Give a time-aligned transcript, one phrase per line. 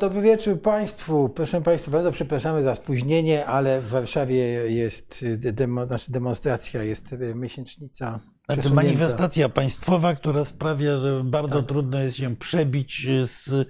[0.00, 1.28] dobry wieczór Państwu.
[1.28, 4.36] Proszę Państwa, bardzo przepraszamy za spóźnienie, ale w Warszawie
[4.72, 8.20] jest demo, znaczy demonstracja, jest miesięcznica.
[8.48, 11.68] Znaczy manifestacja państwowa, która sprawia, że bardzo tak.
[11.68, 13.66] trudno jest się przebić z, y,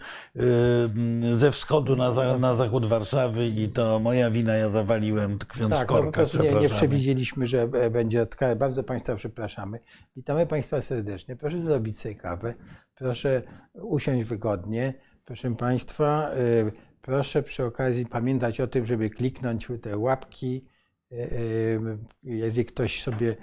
[1.36, 5.86] ze wschodu na, na zachód Warszawy i to moja wina, ja zawaliłem tkwiąc tak, w
[5.86, 6.34] korkach.
[6.34, 8.56] No po nie, nie przewidzieliśmy, że będzie taka.
[8.56, 9.78] Bardzo Państwa przepraszamy.
[10.16, 11.36] Witamy Państwa serdecznie.
[11.36, 12.54] Proszę zrobić sobie kawę.
[12.94, 13.42] Proszę
[13.74, 14.94] usiąść wygodnie.
[15.24, 20.64] Proszę Państwa, y, proszę przy okazji pamiętać o tym, żeby kliknąć te łapki.
[21.12, 23.36] Y, y, jeżeli ktoś sobie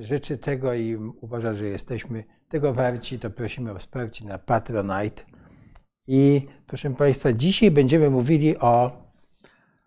[0.00, 5.22] życzy tego i uważa, że jesteśmy tego warci, to prosimy o wsparcie na Patronite.
[6.06, 9.03] I proszę Państwa, dzisiaj będziemy mówili o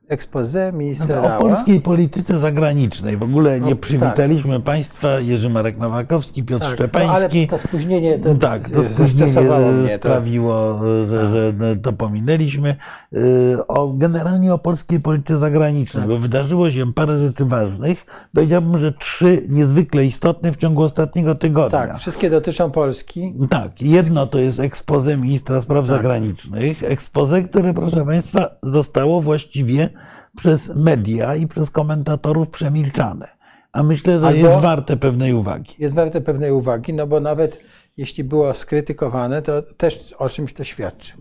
[0.09, 3.17] expose ministra no O polskiej polityce zagranicznej.
[3.17, 4.63] W ogóle nie no, przywitaliśmy tak.
[4.63, 5.19] Państwa.
[5.19, 7.37] Jerzy Marek Nowakowski, Piotr tak, Szczepański.
[7.41, 12.75] No, ale to spóźnienie to, tak, to spóźnienie mnie, sprawiło, że, że, to pominęliśmy.
[13.13, 16.09] Y, o, generalnie o polskiej polityce zagranicznej, tak.
[16.09, 18.05] bo wydarzyło się parę rzeczy ważnych.
[18.33, 21.87] Powiedziałbym, że trzy niezwykle istotne w ciągu ostatniego tygodnia.
[21.87, 23.33] Tak, wszystkie dotyczą Polski.
[23.49, 25.95] Tak, jedno to jest expose ministra spraw tak.
[25.95, 26.83] zagranicznych.
[26.83, 29.96] Expose, które, proszę Państwa, zostało właściwie
[30.37, 33.27] przez media i przez komentatorów przemilczane.
[33.71, 35.75] A myślę, że Albo jest warte pewnej uwagi.
[35.79, 37.59] Jest warte pewnej uwagi, no bo nawet
[37.97, 41.13] jeśli było skrytykowane, to też o czymś to świadczy.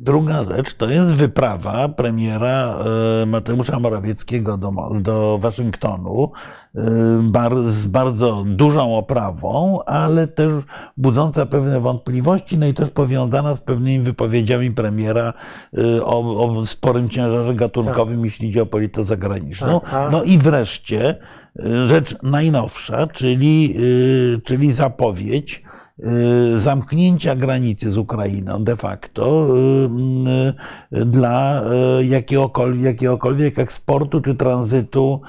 [0.00, 2.78] Druga rzecz to jest wyprawa premiera
[3.22, 6.32] e, Mateusza Morawieckiego do, do Waszyngtonu
[6.74, 6.80] e,
[7.66, 10.50] z bardzo dużą oprawą, ale też
[10.96, 15.32] budząca pewne wątpliwości, no i też powiązana z pewnymi wypowiedziami premiera
[15.78, 18.24] e, o, o sporym ciężarze gatunkowym, tak.
[18.24, 19.80] jeśli idzie o politykę zagraniczną.
[20.12, 21.18] No i wreszcie
[21.86, 23.76] rzecz najnowsza, czyli,
[24.44, 25.62] czyli zapowiedź,
[26.56, 29.48] zamknięcia granicy z Ukrainą de facto
[30.92, 31.64] y, y, dla
[32.02, 35.20] jakiegokolwiek, jakiegokolwiek eksportu czy tranzytu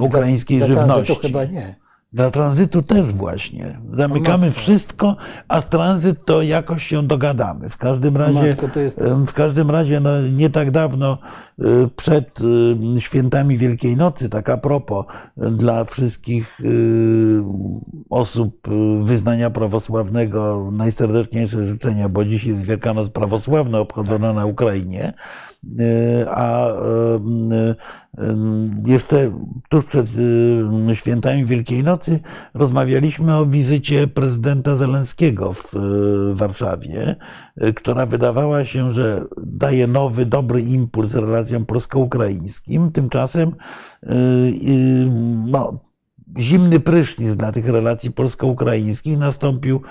[0.00, 0.86] ukraińskiej dla, żywności.
[0.86, 1.83] Dla tranzytu chyba nie.
[2.14, 3.78] Dla tranzytu też właśnie.
[3.92, 5.16] Zamykamy wszystko,
[5.48, 7.70] a z tranzyt to jakoś się dogadamy.
[7.70, 8.56] W każdym razie,
[9.26, 11.18] w każdym razie no, nie tak dawno
[11.58, 11.64] y,
[11.96, 17.42] przed y, świętami Wielkiej Nocy, tak a propos, dla wszystkich y,
[18.10, 18.68] osób
[19.02, 25.12] wyznania prawosławnego najserdeczniejsze życzenia, bo dziś jest Wielkanoc prawosławna obchodzona na Ukrainie,
[26.30, 26.68] a
[28.86, 29.32] jeszcze
[29.68, 30.06] tuż przed
[30.94, 32.20] świętami Wielkiej Nocy
[32.54, 35.72] rozmawialiśmy o wizycie prezydenta Zelenskiego w
[36.32, 37.16] Warszawie,
[37.76, 42.92] która wydawała się, że daje nowy, dobry impuls relacjom polsko-ukraińskim.
[42.92, 43.52] Tymczasem
[45.46, 45.78] no,
[46.38, 49.82] zimny prysznic dla tych relacji polsko-ukraińskich nastąpił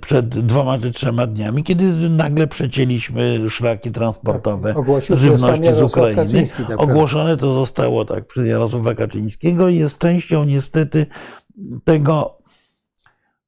[0.00, 6.42] przed dwoma czy trzema dniami, kiedy nagle przecięliśmy szlaki transportowe tak, żywności z Ukrainy.
[6.68, 11.06] Tak Ogłoszone to zostało tak przez Jarosława Kaczyńskiego i jest częścią niestety
[11.84, 12.38] tego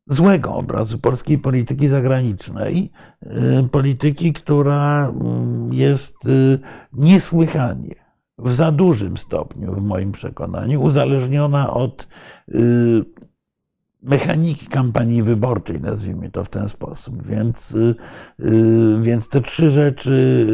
[0.07, 2.91] złego obrazu polskiej polityki zagranicznej,
[3.23, 6.59] y, polityki, która mm, jest y,
[6.93, 8.06] niesłychanie
[8.39, 12.09] w za dużym stopniu, w moim przekonaniu, uzależniona od
[12.49, 13.05] y,
[14.03, 17.23] mechaniki kampanii wyborczej, nazwijmy to w ten sposób.
[17.27, 17.95] Więc, y,
[18.41, 20.47] y, więc te trzy rzeczy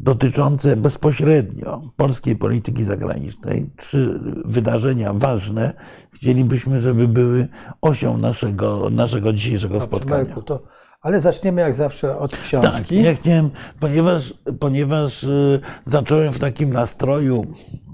[0.00, 5.72] dotyczące bezpośrednio polskiej polityki zagranicznej, trzy wydarzenia ważne,
[6.12, 7.48] chcielibyśmy, żeby były
[7.80, 10.24] osią naszego, naszego dzisiejszego spotkania.
[10.24, 10.62] Marku, to
[11.00, 12.96] ale zaczniemy jak zawsze od książki.
[12.96, 13.50] Tak, ja chciałem,
[13.80, 17.44] ponieważ, ponieważ y, zacząłem w takim nastroju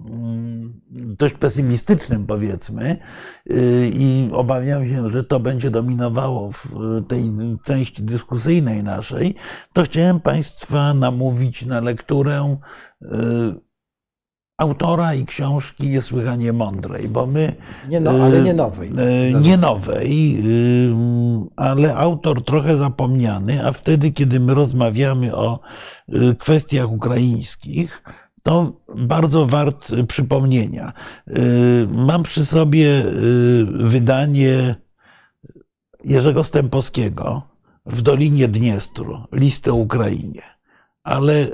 [0.09, 2.97] mm, dość pesymistycznym, powiedzmy,
[3.51, 6.69] y, i obawiam się, że to będzie dominowało w
[7.09, 7.31] tej
[7.65, 9.35] części dyskusyjnej naszej,
[9.73, 12.57] to chciałem Państwa namówić na lekturę
[13.03, 13.07] y,
[14.57, 17.57] autora i książki niesłychanie mądrej, bo my.
[17.89, 18.93] Nie no, ale nie nowej.
[18.99, 20.93] E, nie nowej, y,
[21.57, 25.61] ale autor trochę zapomniany, a wtedy, kiedy my rozmawiamy o
[26.09, 28.03] y, kwestiach ukraińskich,
[28.43, 30.93] to bardzo wart przypomnienia.
[31.29, 33.03] Y, mam przy sobie
[33.75, 34.75] wydanie
[36.05, 37.43] Jerzego Stępowskiego
[37.87, 40.43] w Dolinie Dniestru, listę Ukrainie.
[41.03, 41.47] Ale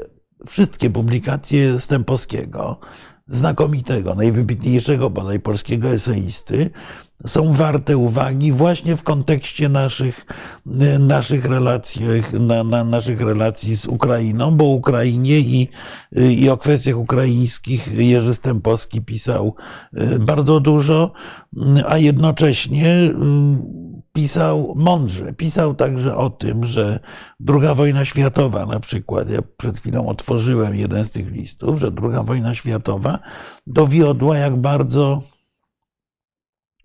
[0.46, 2.78] wszystkie publikacje Stępowskiego,
[3.28, 6.70] znakomitego, najwybitniejszego bodaj polskiego eseisty,
[7.26, 10.26] są warte uwagi właśnie w kontekście naszych,
[10.98, 12.02] naszych, relacji,
[12.32, 15.68] na, na naszych relacji z Ukrainą, bo o Ukrainie i,
[16.12, 19.54] i o kwestiach ukraińskich Jerzy Stępowski pisał
[19.94, 21.12] e, bardzo dużo,
[21.88, 23.10] a jednocześnie
[24.12, 25.32] pisał mądrze.
[25.32, 27.00] Pisał także o tym, że
[27.48, 32.24] II wojna światowa, na przykład, ja przed chwilą otworzyłem jeden z tych listów, że II
[32.24, 33.18] wojna światowa
[33.66, 35.22] dowiodła, jak bardzo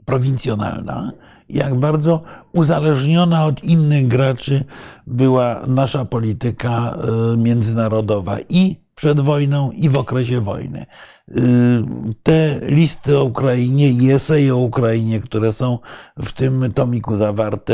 [0.06, 1.12] prowincjonalna,
[1.50, 4.66] jak bardzo uzależniona od innych graczy
[5.08, 6.98] była nasza polityka
[7.34, 10.86] y, międzynarodowa i przed wojną, i w okresie wojny.
[11.30, 11.34] Y,
[12.24, 15.80] Te listy o Ukrainie i eseje o Ukrainie, które są
[16.18, 17.74] w tym tomiku zawarte,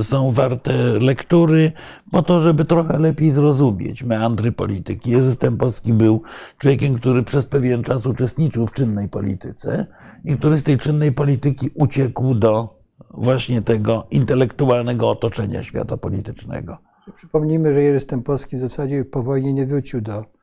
[0.00, 1.72] y, są warte lektury
[2.10, 5.10] po to, żeby trochę lepiej zrozumieć meandry polityki.
[5.10, 6.22] Jerzy Stępowski był
[6.58, 9.86] człowiekiem, który przez pewien czas uczestniczył w czynnej polityce
[10.24, 12.78] i który z tej czynnej polityki uciekł do
[13.10, 16.78] właśnie tego intelektualnego otoczenia świata politycznego.
[17.16, 20.37] Przypomnijmy, że Jerzy Stępowski w zasadzie po wojnie nie wrócił do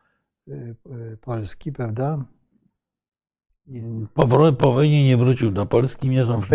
[1.22, 2.26] Polski, prawda?
[3.68, 3.82] I
[4.14, 6.10] Po, po wojnie nie wrócił do Polski,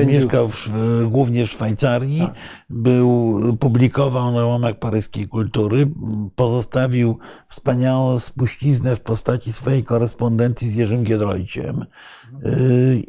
[0.06, 0.69] mieszkał, w,
[1.10, 2.34] głównie w Szwajcarii, Tak.
[2.70, 5.90] był, publikował na łamach paryskiej kultury,
[6.37, 12.19] pozostawił wspaniałą spuściznę w postaci swojej korespondencji z Jerzym Giedroyciem Y,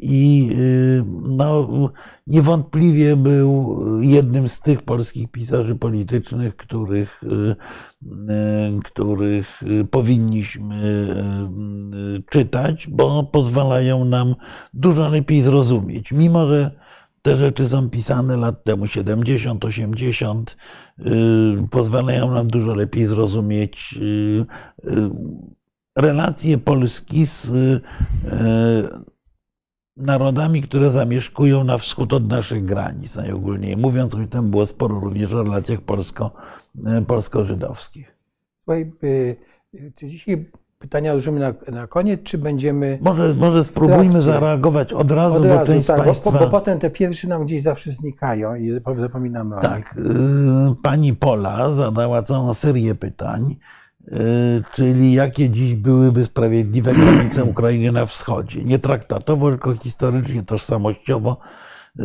[0.00, 1.68] i y, no,
[2.26, 7.56] niewątpliwie był jednym z tych polskich pisarzy politycznych, których, y, y,
[8.84, 14.34] których y, powinniśmy y, y, czytać, bo pozwalają nam
[14.74, 16.12] dużo lepiej zrozumieć.
[16.12, 16.70] Mimo, że
[17.22, 20.56] te rzeczy są pisane lat temu 70, 80,
[20.98, 21.04] y,
[21.70, 24.46] pozwalają nam dużo lepiej zrozumieć y,
[24.90, 25.10] y,
[25.96, 27.80] relacje Polski z y,
[29.96, 35.34] narodami, które zamieszkują na wschód od naszych granic, najogólniej mówiąc, choć tam było sporo również
[35.34, 38.16] o relacjach y, polsko-żydowskich.
[38.64, 38.92] Słuchaj,
[39.96, 44.22] czy dzisiaj pytania użymy na, na koniec, czy będziemy Może, może spróbujmy trakcie.
[44.22, 46.30] zareagować od razu, od bo razu, część z tak, bo, Państwa...
[46.30, 49.70] bo, bo potem te pierwsze nam gdzieś zawsze znikają i zapominamy o nich.
[49.70, 50.00] Tak,
[50.82, 53.56] pani Pola zadała całą serię pytań,
[54.74, 58.64] czyli jakie dziś byłyby sprawiedliwe granice Ukrainy na wschodzie.
[58.64, 61.36] Nie traktatowo, tylko historycznie, tożsamościowo.
[62.00, 62.02] Y,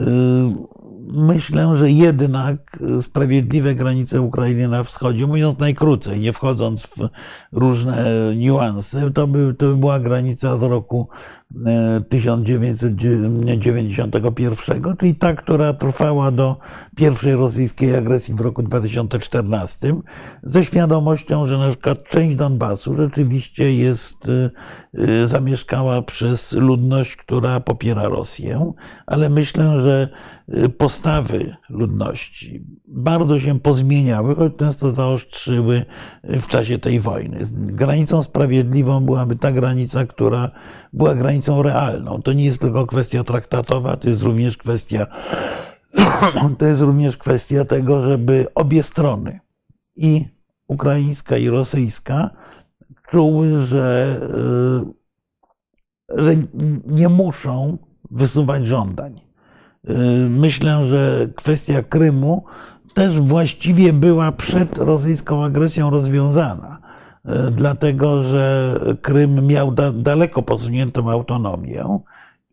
[1.10, 7.10] Myślę, że jednak sprawiedliwe granice Ukrainy na wschodzie, mówiąc najkrócej, nie wchodząc w
[7.52, 8.06] różne
[8.36, 11.10] niuanse, to by, to by była granica z roku
[12.10, 16.58] 1991, czyli ta, która trwała do
[16.96, 19.96] pierwszej rosyjskiej agresji w roku 2014,
[20.42, 24.50] ze świadomością, że na przykład część Donbasu rzeczywiście jest e,
[24.94, 28.74] e, zamieszkała przez ludność, która popiera Rosję,
[29.06, 30.10] ale myślę, że
[30.48, 35.86] e, postawy ludności bardzo się pozmieniały, choć często zaostrzyły
[36.24, 37.40] w czasie tej wojny.
[37.52, 40.52] Granicą sprawiedliwą byłaby ta granica, która
[40.94, 42.22] była granicą realną.
[42.22, 45.08] To nie jest tylko kwestia traktatowa, to jest również kwestia,
[46.60, 49.40] to jest również kwestia tego, żeby obie strony,
[49.96, 50.26] i
[50.68, 52.30] ukraińska, i rosyjska,
[53.08, 54.20] czuły, że,
[56.18, 56.36] y, że
[56.86, 57.78] nie muszą
[58.12, 59.22] wysuwać żądań.
[59.90, 59.94] Y,
[60.30, 62.44] Myślę, że kwestia Krymu
[62.94, 66.82] też właściwie była przed rosyjską agresją rozwiązana,
[67.52, 71.84] dlatego że Krym miał da, daleko posuniętą autonomię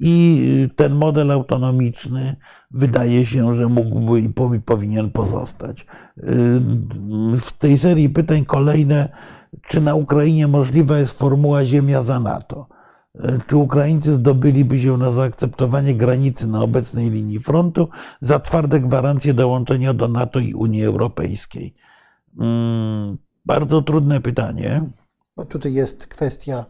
[0.01, 2.37] i ten model autonomiczny
[2.71, 5.87] wydaje się, że mógłby i powi- powinien pozostać.
[6.19, 6.25] Y,
[7.41, 9.09] W tej serii pytań kolejne,
[9.69, 12.69] czy na Ukrainie możliwa jest formuła ziemia za NATO?
[13.47, 17.89] Czy Ukraińcy zdobyliby się na zaakceptowanie granicy na obecnej linii frontu
[18.21, 21.75] za twarde gwarancje dołączenia do NATO i Unii Europejskiej?
[23.47, 24.83] Bardzo trudne pytanie.
[25.37, 26.65] Bo tutaj jest kwestia,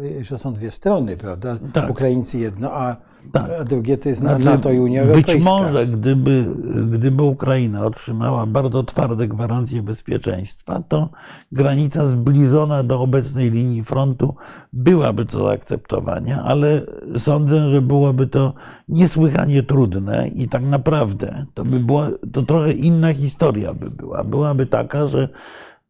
[0.00, 1.58] y, że są dwie strony, prawda?
[1.72, 1.90] Tak.
[1.90, 2.96] Ukraińcy jedno, a,
[3.32, 3.50] Tak.
[3.60, 5.32] a drugie to jest na Znaczy, NATO i Unia Europejska.
[5.32, 6.44] Być może, gdyby,
[6.92, 11.08] gdyby Ukraina otrzymała bardzo twarde gwarancje bezpieczeństwa, to
[11.52, 14.34] granica zbliżona do obecnej linii frontu
[14.72, 16.82] byłaby do zaakceptowania, ale
[17.18, 18.54] sądzę, że byłoby to
[18.88, 24.24] niesłychanie trudne i tak naprawdę to by była, to trochę inna historia by była.
[24.24, 25.28] Byłaby taka, że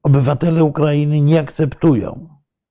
[0.08, 2.28] obywatele Ukrainy nie akceptują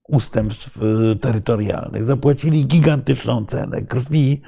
[0.08, 2.04] ustępstw y, terytorialnych.
[2.04, 4.42] Zapłacili gigantyczną cenę krwi,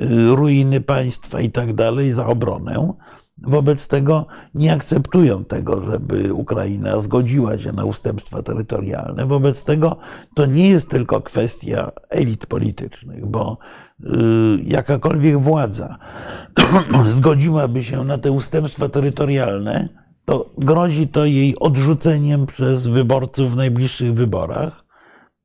[0.00, 2.92] y, ruiny państwa i tak dalej za obronę.
[3.38, 9.26] Wobec tego nie akceptują tego, żeby Ukraina zgodziła się na ustępstwa terytorialne.
[9.26, 9.96] Wobec tego
[10.34, 13.58] to nie jest tylko kwestia elit politycznych, bo
[14.00, 14.06] y,
[14.64, 15.98] jakakolwiek władza
[17.18, 24.14] zgodziłaby się na te ustępstwa terytorialne, to grozi to jej odrzuceniem przez wyborców w najbliższych
[24.14, 24.84] wyborach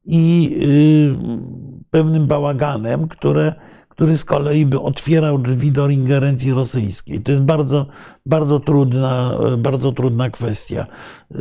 [0.06, 3.54] i y, pewnym bałaganem, które,
[3.90, 7.22] który z kolei by otwierał drzwi do ingerencji rosyjskiej.
[7.22, 7.86] To jest bardzo,
[8.26, 10.86] bardzo, trudna, bardzo trudna kwestia.
[11.32, 11.40] Yy,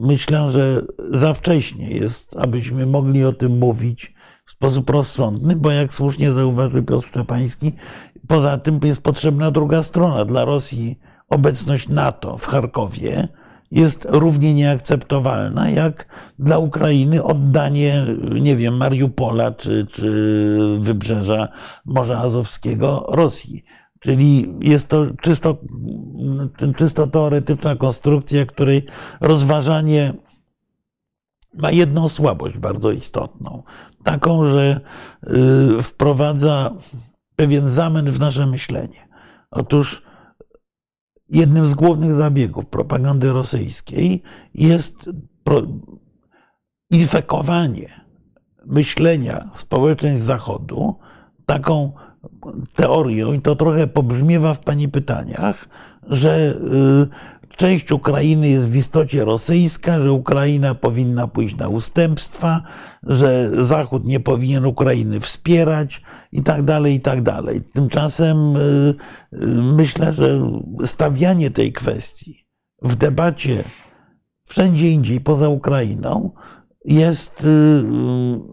[0.00, 4.14] myślę, że za wcześnie jest, abyśmy mogli o tym mówić
[4.46, 7.72] w sposób rozsądny, bo jak słusznie zauważył Piotr Szczepański,
[8.28, 10.24] poza tym jest potrzebna druga strona.
[10.24, 10.98] Dla Rosji
[11.28, 13.28] obecność NATO w Charkowie
[13.70, 16.06] jest równie nieakceptowalna jak
[16.38, 18.06] dla Ukrainy oddanie,
[18.40, 20.10] nie wiem, Mariupola czy, czy
[20.80, 21.48] wybrzeża
[21.84, 23.64] Morza Azowskiego Rosji.
[24.00, 25.56] Czyli jest to czysto,
[26.76, 28.86] czysto teoretyczna konstrukcja, której
[29.20, 30.14] rozważanie
[31.54, 33.62] ma jedną słabość bardzo istotną.
[34.04, 34.80] Taką, że
[35.78, 36.74] y, wprowadza
[37.36, 39.08] pewien zamęt w nasze myślenie.
[39.50, 40.02] Otóż
[41.28, 44.22] jednym z głównych zabiegów propagandy rosyjskiej
[44.54, 45.10] jest
[46.90, 47.88] infekowanie
[48.66, 50.94] myślenia społeczeństw Zachodu.
[51.46, 51.92] Taką
[52.74, 55.68] teorią, i to trochę pobrzmiewa w Pani pytaniach,
[56.02, 56.54] że
[57.37, 62.62] y, część Ukrainy jest w istocie rosyjska, że Ukraina powinna pójść na ustępstwa,
[63.02, 67.60] że Zachód nie powinien Ukrainy wspierać i tak dalej, i tak dalej.
[67.74, 68.60] Tymczasem y,
[69.32, 69.46] y,
[69.76, 70.40] myślę, że
[70.84, 72.46] stawianie tej kwestii
[72.82, 73.64] w debacie
[74.44, 76.30] wszędzie indziej poza Ukrainą
[76.84, 77.82] jest y,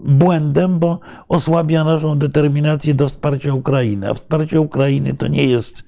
[0.06, 4.10] błędem, bo osłabia naszą determinację do wsparcia Ukrainy.
[4.10, 5.84] A wsparcie Ukrainy to nie jest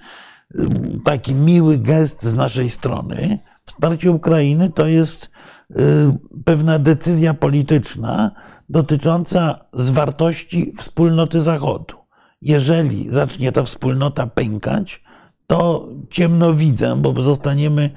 [1.05, 3.39] taki miły gest z naszej strony.
[3.65, 5.29] Wsparcie Ukrainy to jest
[5.71, 5.75] y,
[6.45, 8.31] pewna decyzja polityczna
[8.69, 11.95] dotycząca zwartości wspólnoty Zachodu.
[12.41, 15.03] Jeżeli zacznie ta wspólnota pękać,
[15.47, 17.89] to ciemno widzę, bo zostaniemy,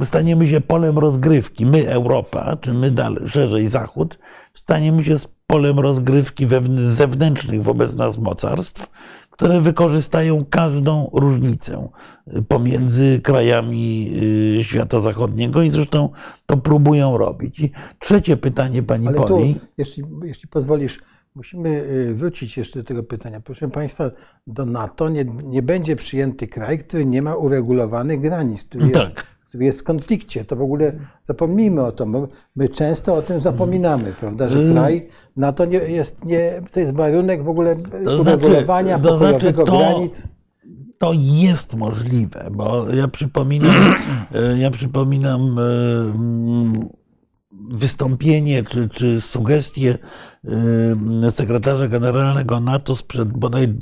[0.00, 1.66] y, staniemy się polem rozgrywki.
[1.66, 4.18] My, Europa, czy my dalej, szerzej Zachód,
[4.54, 6.46] staniemy się polem rozgrywki
[6.88, 8.90] zewnętrznych wobec nas mocarstw,
[9.36, 11.88] które wykorzystają każdą różnicę
[12.48, 14.12] pomiędzy krajami
[14.60, 16.08] y, świata zachodniego i zresztą
[16.46, 17.60] to próbują robić.
[17.60, 19.54] I trzecie pytanie pani Ale Poli.
[19.54, 20.98] Tu, jeśli, jeśli pozwolisz,
[21.34, 23.40] musimy y, wrócić jeszcze do tego pytania.
[23.40, 24.10] Proszę Państwa,
[24.46, 29.02] do NATO nie, nie będzie przyjęty kraj, który nie ma uregulowanych granic, który Tak.
[29.02, 30.44] jest jest w konflikcie.
[30.44, 35.08] To w ogóle zapomnijmy o tym, bo my często o tym zapominamy, prawda, że kraj
[35.36, 39.52] na to nie jest, nie, to jest warunek w ogóle To uregulowania znaczy- to znaczy
[39.52, 40.28] to- granic.
[40.98, 43.74] To jest możliwe, bo ja przypominam,
[44.34, 45.62] e, ja przypominam e,
[46.14, 46.88] mm,
[47.70, 49.98] wystąpienie czy, czy sugestie
[51.24, 53.74] e, sekretarza generalnego NATO sprzed bodaj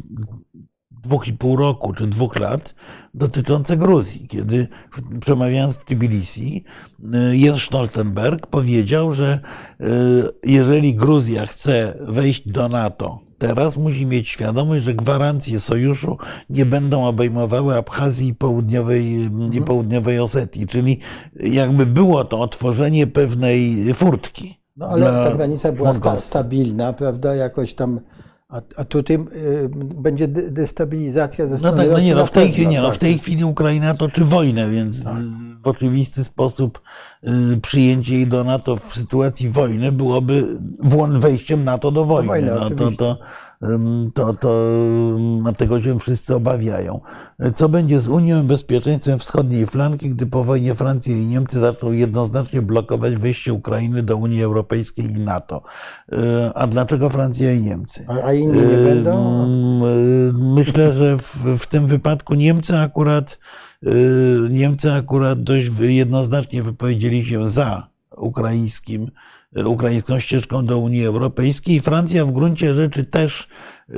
[1.06, 2.74] dwóch i pół roku czy dwóch lat
[3.14, 4.68] dotyczące Gruzji, kiedy
[5.20, 6.64] przemawiając w Tbilisi,
[7.32, 9.40] Jens Stoltenberg powiedział, że
[10.44, 16.18] jeżeli Gruzja chce wejść do NATO, teraz musi mieć świadomość, że gwarancje sojuszu
[16.50, 21.00] nie będą obejmowały Abchazji i południowej, i południowej Osetii, czyli
[21.40, 24.58] jakby było to otworzenie pewnej furtki.
[24.76, 28.00] No ale ta granica była sta, stabilna, prawda, jakoś tam,
[28.54, 32.30] a, a tutaj y, będzie de- destabilizacja ze No strony tak, no nie, no w
[32.30, 33.00] tej, pewno, chwili, nie, no w tak.
[33.00, 35.04] tej chwili Ukraina toczy wojnę, więc y,
[35.62, 36.80] w oczywisty sposób
[37.24, 40.44] y, przyjęcie jej do NATO w sytuacji wojny byłoby
[41.18, 42.42] wejściem NATO do wojny.
[42.42, 42.96] No to, oczywiście.
[42.96, 43.16] to, ym,
[44.14, 44.76] to, to
[45.56, 47.00] tego się wszyscy obawiają.
[47.54, 51.92] Co będzie z Unią i bezpieczeństwem wschodniej flanki, gdy po wojnie Francja i Niemcy zaczną
[51.92, 55.62] jednoznacznie blokować wejście Ukrainy do Unii Europejskiej i NATO?
[56.12, 56.16] Y,
[56.54, 58.04] A dlaczego Francja i Niemcy?
[58.08, 59.44] A, a inni nie będą?
[59.44, 63.38] Mm, Myślę, że w, w tym wypadku Niemcy akurat,
[64.50, 69.10] Niemcy akurat dość jednoznacznie wypowiedzieli się za ukraińskim,
[69.66, 71.80] ukraińską ścieżką do Unii Europejskiej.
[71.80, 73.94] Francja w gruncie rzeczy też y,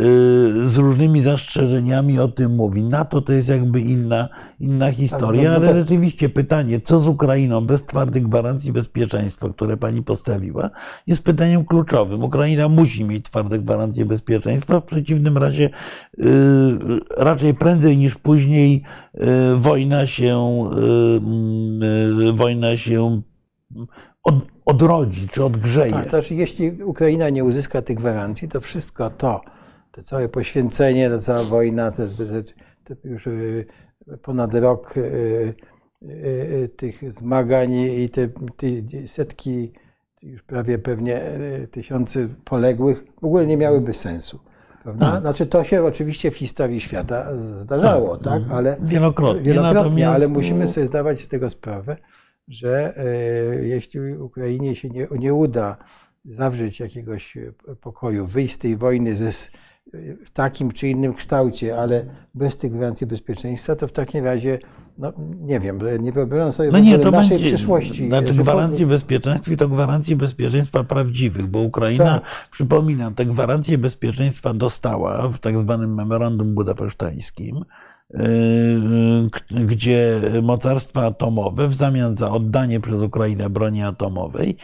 [0.65, 2.83] z różnymi zastrzeżeniami o tym mówi.
[2.83, 4.29] NATO to jest jakby inna,
[4.61, 9.77] inna historia, no to- ale rzeczywiście pytanie, co z Ukrainą bez twardych gwarancji bezpieczeństwa, które
[9.77, 10.71] pani postawiła,
[11.07, 12.23] jest pytaniem kluczowym.
[12.23, 15.71] Ukraina musi mieć twarde gwarancje bezpieczeństwa, w przeciwnym razie
[16.19, 16.23] y,
[17.17, 18.83] raczej prędzej niż później
[19.15, 20.69] y, wojna się,
[22.23, 23.21] y, y, wojna się
[24.25, 25.93] od, odrodzi czy odgrzeje.
[25.93, 29.41] Tak, to znaczy, jeśli Ukraina nie uzyska tych gwarancji, to wszystko to,
[29.93, 33.67] to całe poświęcenie, ta cała wojna, te, te, te już y,
[34.23, 35.55] ponad rok y,
[36.03, 39.73] y, tych zmagań i te, te setki,
[40.23, 41.23] już prawie pewnie
[41.71, 44.41] tysiące poległych w ogóle nie miałyby sensu.
[44.83, 45.21] Prawda?
[45.21, 48.43] Znaczy to się oczywiście w historii świata zdarzało, tak?
[48.53, 49.43] Ale Wielokrotnie.
[49.43, 51.97] Wielokrotnie, ale musimy sobie zdawać z tego sprawę,
[52.49, 53.05] że e,
[53.67, 55.76] jeśli Ukrainie się nie, nie uda
[56.25, 57.38] zawrzeć jakiegoś
[57.81, 59.50] pokoju, wyjść z tej wojny ze,
[60.25, 64.59] w takim czy innym kształcie, ale bez tych gwarancji bezpieczeństwa, to w takim razie,
[64.99, 68.09] no nie wiem, nie wyobrażam sobie no nie, to naszej będzie, przyszłości.
[68.09, 72.49] Znaczy gwarancje bezpieczeństwa i to gwarancje bezpieczeństwa prawdziwych, bo Ukraina, tak.
[72.50, 77.64] przypominam, te gwarancje bezpieczeństwa dostała w tak zwanym memorandum budapesztańskim,
[78.11, 84.57] yy, gdzie mocarstwa atomowe w zamian za oddanie przez Ukrainę broni atomowej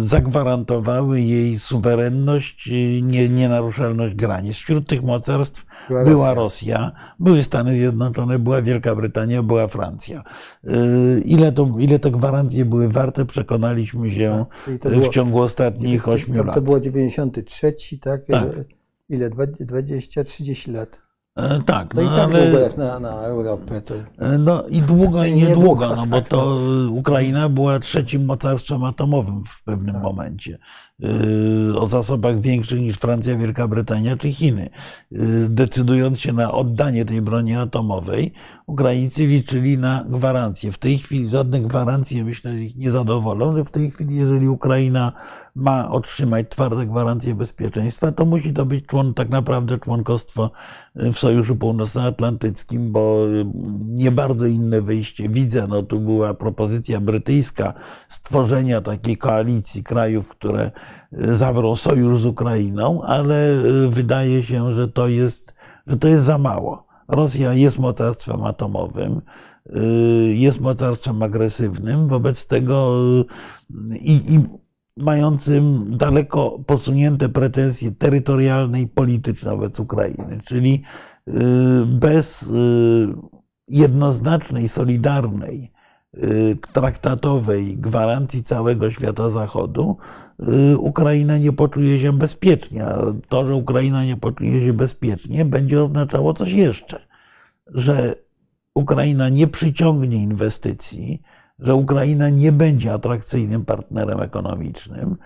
[0.00, 4.56] zagwarantowały jej suwerenność, y, nie, nienaruszalność granic.
[4.56, 6.78] Wśród tych mocarstw była, była Rosja.
[6.78, 6.92] Rosja.
[7.18, 10.22] były Stany Zjednoczone, była Wielka Brytania, była Francja.
[10.64, 14.44] Y, ile, to, ile te gwarancje były warte, przekonaliśmy się
[14.82, 16.54] tak, było, w ciągu ostatnich ośmiu lat.
[16.54, 18.26] To było 93, tak?
[18.26, 18.44] tak.
[19.08, 19.30] Ile?
[19.30, 21.07] 20-30 lat.
[21.38, 23.80] E, tak, no, no i tak ale, długo jak na, na Europę.
[23.80, 23.94] To...
[23.94, 26.90] E, no i długo i niedługo, no bo tak, to no.
[26.92, 30.02] Ukraina była trzecim mocarstwem atomowym w pewnym tak.
[30.02, 30.58] momencie.
[31.02, 34.70] E, o zasobach większych niż Francja, Wielka Brytania czy Chiny.
[35.48, 38.32] Decydując się na oddanie tej broni atomowej,
[38.66, 40.72] Ukraińcy liczyli na gwarancje.
[40.72, 45.12] W tej chwili żadne gwarancje, myślę, ich nie zadowolą, że w tej chwili, jeżeli Ukraina
[45.54, 50.50] ma otrzymać twarde gwarancje bezpieczeństwa, to musi to być człon, tak naprawdę członkostwo
[50.94, 53.26] w Sojuszu Północnoatlantyckim, bo
[53.84, 55.66] nie bardzo inne wyjście widzę.
[55.66, 57.74] No, tu była propozycja brytyjska
[58.08, 60.70] stworzenia takiej koalicji krajów, które
[61.12, 63.56] zawrą sojusz z Ukrainą, ale
[63.88, 65.54] wydaje się, że to jest,
[65.86, 66.86] że to jest za mało.
[67.08, 69.20] Rosja jest mocarstwem atomowym,
[70.34, 72.96] jest mocarstwem agresywnym, wobec tego
[74.00, 74.38] i, i
[74.98, 80.82] mającym daleko posunięte pretensje terytorialne i polityczne wobec Ukrainy, czyli
[81.28, 81.32] y,
[81.86, 83.08] bez y,
[83.68, 85.77] jednoznacznej, solidarnej, y,
[86.72, 89.96] traktatowej gwarancji całego świata Zachodu,
[90.78, 92.84] Ukraina nie poczuje się bezpiecznie.
[92.84, 97.06] A to, że Ukraina nie poczuje się bezpiecznie, będzie oznaczało coś jeszcze,
[97.66, 98.14] że
[98.74, 101.22] Ukraina nie przyciągnie inwestycji,
[101.58, 105.16] że Ukraina nie będzie atrakcyjnym partnerem ekonomicznym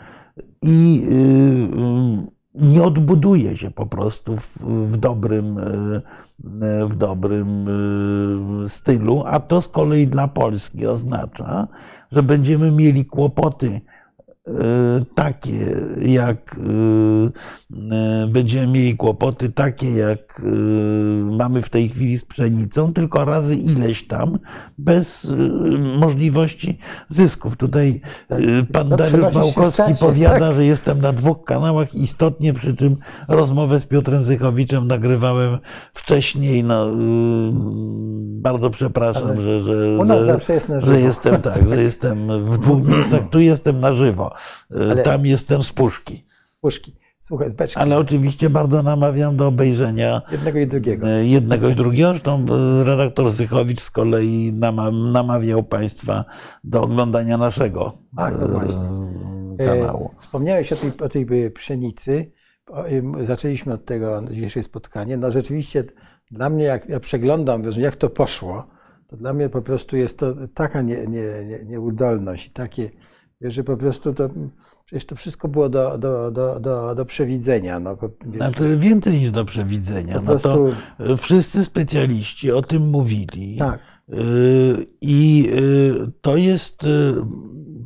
[0.62, 6.02] i y, y, nie odbuduje się po prostu w, w dobrym, y,
[6.86, 7.66] w dobrym
[8.68, 11.68] stylu, a to z kolei dla Polski oznacza,
[12.12, 13.91] że będziemy mieli kłopoty E,
[15.14, 20.42] takie, jak e, e, będziemy mieli kłopoty, takie jak
[21.38, 24.38] mamy w tej chwili z pszenicą, tylko razy ileś tam,
[24.78, 25.34] bez
[25.98, 26.78] możliwości
[27.08, 27.56] zysków.
[27.56, 28.40] Tutaj tak.
[28.72, 30.54] pan no, Dariusz Małkowski powiada, tak.
[30.54, 32.96] że jestem na dwóch kanałach istotnie, przy czym
[33.28, 35.58] rozmowę z Piotrem Zychowiczem nagrywałem
[35.92, 36.64] wcześniej.
[36.64, 36.86] No,
[38.42, 43.28] bardzo przepraszam, Ale że, że, że, że jestem tak, że jestem w dwóch miejscach.
[43.30, 44.31] Tu jestem na żywo.
[44.70, 45.02] Ale...
[45.02, 46.24] Tam jestem z puszki.
[46.60, 47.02] Puszki.
[47.18, 47.80] Słuchaj, beczki.
[47.80, 51.08] Ale oczywiście bardzo namawiam do obejrzenia jednego i drugiego.
[51.08, 52.10] E, jednego i drugiego.
[52.10, 54.52] Zresztą e, redaktor Zychowicz z kolei
[55.12, 56.24] namawiał Państwa
[56.64, 58.82] do oglądania naszego Ach, no właśnie.
[59.58, 60.10] E, kanału.
[60.20, 62.32] Wspomniałeś o tej, o tej pszenicy.
[63.24, 65.16] Zaczęliśmy od tego dzisiejsze spotkanie.
[65.16, 65.84] No rzeczywiście
[66.30, 68.66] dla mnie, jak ja przeglądam, jak to poszło,
[69.06, 72.90] to dla mnie po prostu jest to taka nie, nie, nie, nieudolność i takie
[73.50, 74.30] że po prostu to,
[74.86, 77.80] przecież to wszystko było do, do, do, do, do przewidzenia.
[77.80, 77.98] No,
[78.36, 80.20] znaczy więcej niż do przewidzenia.
[80.20, 80.66] Po no to
[81.16, 83.56] wszyscy specjaliści o tym mówili.
[83.56, 83.78] Tak.
[84.08, 87.14] Y, I y, to jest, y,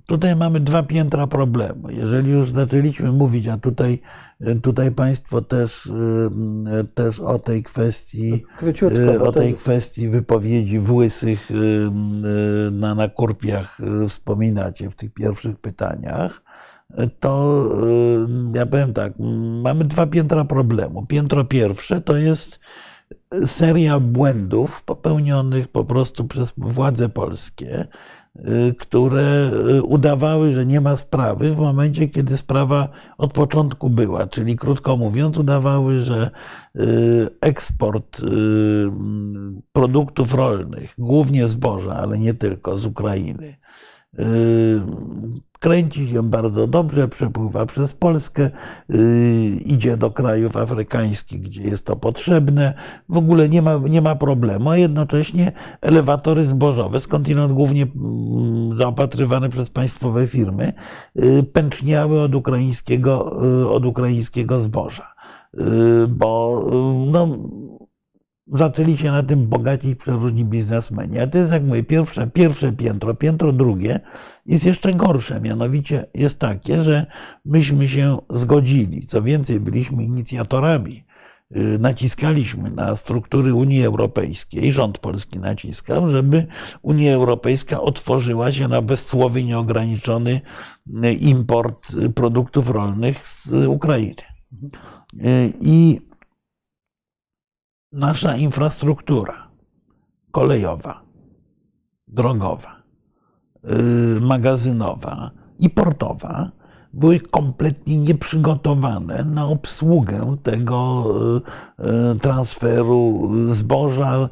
[0.06, 1.90] tutaj mamy dwa piętra problemu.
[1.90, 4.00] Jeżeli już zaczęliśmy mówić, a tutaj,
[4.62, 5.92] tutaj Państwo też,
[6.94, 8.44] też o tej kwestii,
[9.20, 11.50] o tej kwestii wypowiedzi włysych
[12.72, 16.42] na, na kurpiach wspominacie w tych pierwszych pytaniach,
[17.20, 17.64] to
[18.54, 19.12] ja powiem tak,
[19.62, 21.06] mamy dwa piętra problemu.
[21.06, 22.58] Piętro pierwsze to jest
[23.44, 27.86] seria błędów popełnionych po prostu przez władze polskie, y,
[28.78, 34.26] które y, udawały, że nie ma sprawy w momencie, kiedy sprawa od początku była.
[34.26, 36.30] Czyli krótko mówiąc, udawały, że
[36.76, 38.20] y, eksport
[39.72, 43.56] produktów rolnych, głównie zboża, ale nie tylko z Ukrainy,
[45.60, 48.50] kręci się bardzo dobrze, przepływa przez Polskę,
[48.88, 48.98] yy,
[49.64, 52.74] idzie do krajów afrykańskich, gdzie jest to potrzebne.
[53.08, 59.48] W ogóle nie ma, nie ma problemu, a jednocześnie elewatory zbożowe, skądinąd głównie mm, zaopatrywane
[59.48, 60.72] przez państwowe firmy,
[61.14, 65.16] yy, pęczniały od ukraińskiego, yy, od ukraińskiego zboża.
[66.08, 66.64] Bo
[67.12, 67.28] no,
[68.52, 71.18] zaczęli się na tym bogacić przeróżni biznesmeni.
[71.18, 73.14] A to jest, jak mówię, pierwsze, pierwsze piętro.
[73.14, 74.00] Piętro drugie
[74.46, 75.40] jest jeszcze gorsze.
[75.40, 77.06] Mianowicie jest takie, że
[77.44, 79.06] myśmy się zgodzili.
[79.06, 81.06] Co więcej, byliśmy inicjatorami.
[81.56, 86.46] Y, naciskaliśmy na struktury Unii Europejskiej, rząd polski naciskał, żeby
[86.82, 90.40] Unia Europejska otworzyła się na bezcłowy, nieograniczony
[91.04, 94.14] y, import produktów rolnych z Ukrainy.
[95.14, 96.05] Y, I
[97.96, 99.48] nasza infrastruktura
[100.30, 101.02] kolejowa,
[102.08, 102.76] drogowa,
[104.20, 106.50] magazynowa i portowa
[106.96, 111.04] były kompletnie nieprzygotowane na obsługę tego
[111.78, 114.28] e, transferu zboża.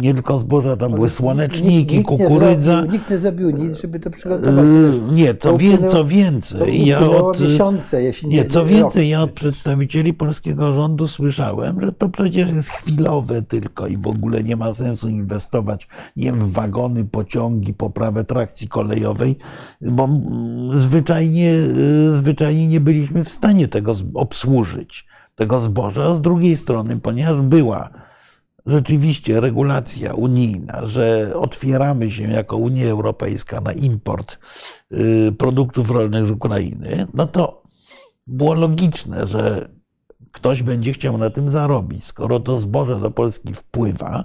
[0.00, 2.52] Nie tylko zboża, tam były słoneczniki, nikt, nikt kukurydza.
[2.52, 4.68] Nie zrobił, nikt nie zrobił nic, żeby to przygotować.
[4.68, 9.22] E, nie, co, wie, co więcej, ja od, miesiące, jeśli nie, nie co więcej, ja
[9.22, 14.56] od przedstawicieli polskiego rządu słyszałem, że to przecież jest chwilowe tylko i w ogóle nie
[14.56, 19.36] ma sensu inwestować nie w wagony, pociągi, poprawę trakcji kolejowej,
[19.80, 20.08] bo
[20.74, 21.67] zwyczajnie Y,
[22.10, 26.04] zwyczajnie nie byliśmy w stanie tego obsłużyć, tego zboża.
[26.04, 27.90] A z drugiej strony, ponieważ była
[28.66, 34.38] rzeczywiście regulacja unijna, że otwieramy się jako Unia Europejska na import
[34.92, 37.62] y, produktów rolnych z Ukrainy, no to
[38.26, 39.68] było logiczne, że
[40.32, 42.04] ktoś będzie chciał na tym zarobić.
[42.04, 44.24] Skoro to zboże do Polski wpływa,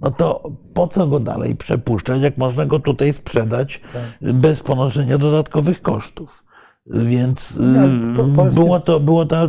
[0.00, 4.32] no to po co go dalej przepuszczać, jak można go tutaj sprzedać tak.
[4.34, 6.44] bez ponoszenia dodatkowych kosztów?
[6.90, 9.48] Więc no, było to, było to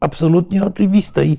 [0.00, 1.38] absolutnie oczywiste i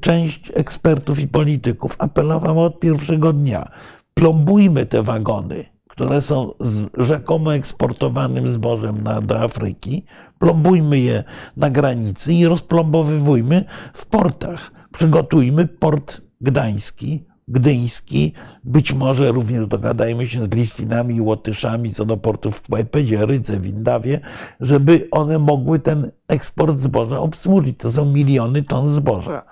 [0.00, 3.70] część ekspertów i polityków apelowała od pierwszego dnia.
[4.14, 10.04] Plombujmy te wagony, które są z rzekomo eksportowanym zbożem na, do Afryki,
[10.38, 11.24] plombujmy je
[11.56, 14.72] na granicy i rozplombowywujmy w portach.
[14.92, 18.32] Przygotujmy port gdański, gdyński,
[18.64, 23.60] być może również dogadajmy się z Litwinami i Łotyszami co do portów w Kłajpedzie, Rydze,
[23.60, 24.20] Windawie,
[24.60, 27.78] żeby one mogły ten eksport zboża obsłużyć.
[27.78, 29.42] To są miliony ton zboża.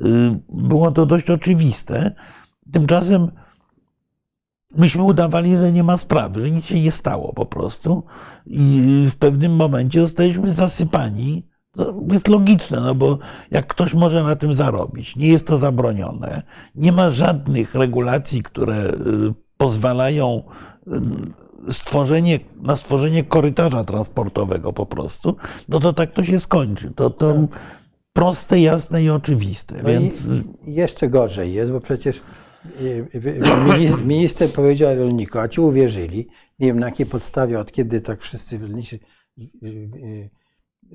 [0.00, 0.02] Y,
[0.48, 2.14] było to dość oczywiste.
[2.72, 3.30] Tymczasem
[4.76, 8.02] myśmy udawali, że nie ma sprawy, że nic się nie stało po prostu.
[8.46, 13.18] I w pewnym momencie zostaliśmy zasypani to jest logiczne, no bo
[13.50, 16.42] jak ktoś może na tym zarobić, nie jest to zabronione,
[16.74, 18.94] nie ma żadnych regulacji, które y,
[19.56, 20.42] pozwalają
[21.68, 25.36] y, stworzenie, na stworzenie korytarza transportowego po prostu,
[25.68, 26.92] no to tak to się skończy.
[26.96, 27.48] To, to
[28.12, 29.76] proste, jasne i oczywiste.
[29.82, 30.28] No Więc...
[30.66, 32.22] I jeszcze gorzej jest, bo przecież
[32.80, 33.06] y,
[34.04, 36.28] minister powiedział rolnikom, a ci uwierzyli,
[36.58, 38.98] nie wiem na jakiej podstawie, od kiedy tak wszyscy rolnicy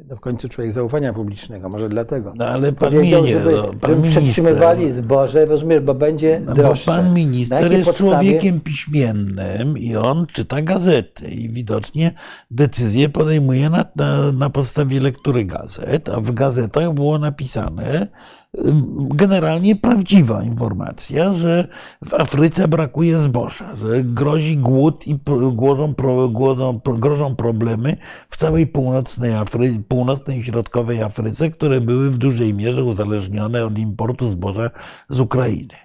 [0.03, 2.33] no w końcu człowiek zaufania publicznego, może dlatego.
[2.35, 6.53] No ale pan Powiedział, nie, żeby, no, pan żeby przetrzymywali zboże, rozumiesz, bo będzie no,
[6.53, 6.91] droższe.
[6.91, 8.11] Bo pan minister jest podstawie?
[8.11, 12.13] człowiekiem piśmiennym i on czyta gazety i widocznie
[12.51, 18.07] decyzje podejmuje na, na, na podstawie lektury gazet, a w gazetach było napisane,
[18.97, 21.67] generalnie prawdziwa informacja, że
[22.05, 25.19] w Afryce brakuje zboża, że grozi głód i
[25.53, 25.93] grożą,
[26.29, 27.97] grożą, grożą problemy
[28.29, 33.77] w całej północnej, Afry, północnej i środkowej Afryce, które były w dużej mierze uzależnione od
[33.77, 34.69] importu zboża
[35.09, 35.84] z Ukrainy.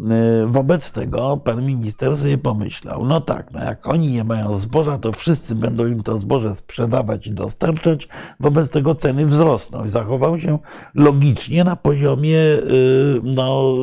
[0.00, 4.98] Y, wobec tego pan minister sobie pomyślał, no tak, no jak oni nie mają zboża,
[4.98, 8.08] to wszyscy będą im to zboże sprzedawać i dostarczać,
[8.40, 9.84] wobec tego ceny wzrosną.
[9.84, 10.58] I zachował się
[10.94, 13.74] logicznie na poziomie y, no,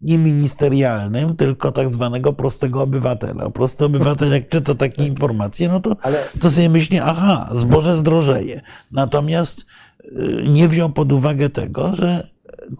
[0.00, 3.50] nie ministerialnym, tylko tak zwanego prostego obywatela.
[3.50, 5.96] Prosty obywatel, jak czyta takie informacje, no to,
[6.40, 8.60] to sobie myśli, aha, zboże zdrożeje.
[8.92, 9.66] Natomiast
[10.04, 12.26] y, nie wziął pod uwagę tego, że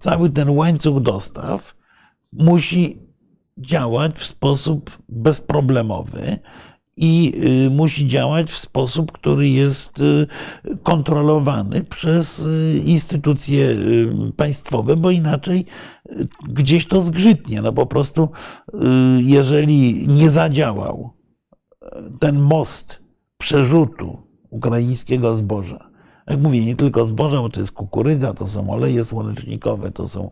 [0.01, 1.77] cały ten łańcuch dostaw,
[2.39, 3.07] musi
[3.59, 6.39] działać w sposób bezproblemowy
[6.97, 7.33] i
[7.67, 10.27] y, musi działać w sposób, który jest y,
[10.83, 13.77] kontrolowany przez y, instytucje
[14.37, 15.67] państwowe, bo inaczej
[16.49, 17.63] gdzieś to zgrzytnie.
[17.63, 18.29] No po prostu,
[19.19, 21.11] jeżeli nie zadziałał
[22.19, 23.01] ten most
[23.39, 24.19] przerzutu
[24.51, 25.91] ukraińskiego zboża,
[26.27, 30.31] jak mówię, nie tylko zboża, bo to jest kukurydza, to są oleje słonecznikowe, to są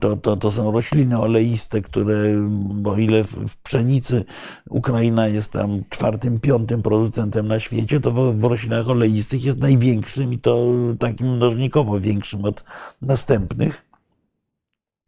[0.00, 2.14] to, to, to są rośliny oleiste, które,
[2.58, 4.24] bo ile w pszenicy
[4.70, 10.32] Ukraina jest tam czwartym, piątym producentem na świecie, to w, w roślinach oleistych jest największym
[10.32, 10.66] i to
[10.98, 12.64] takim mnożnikowo większym od
[13.02, 13.84] następnych.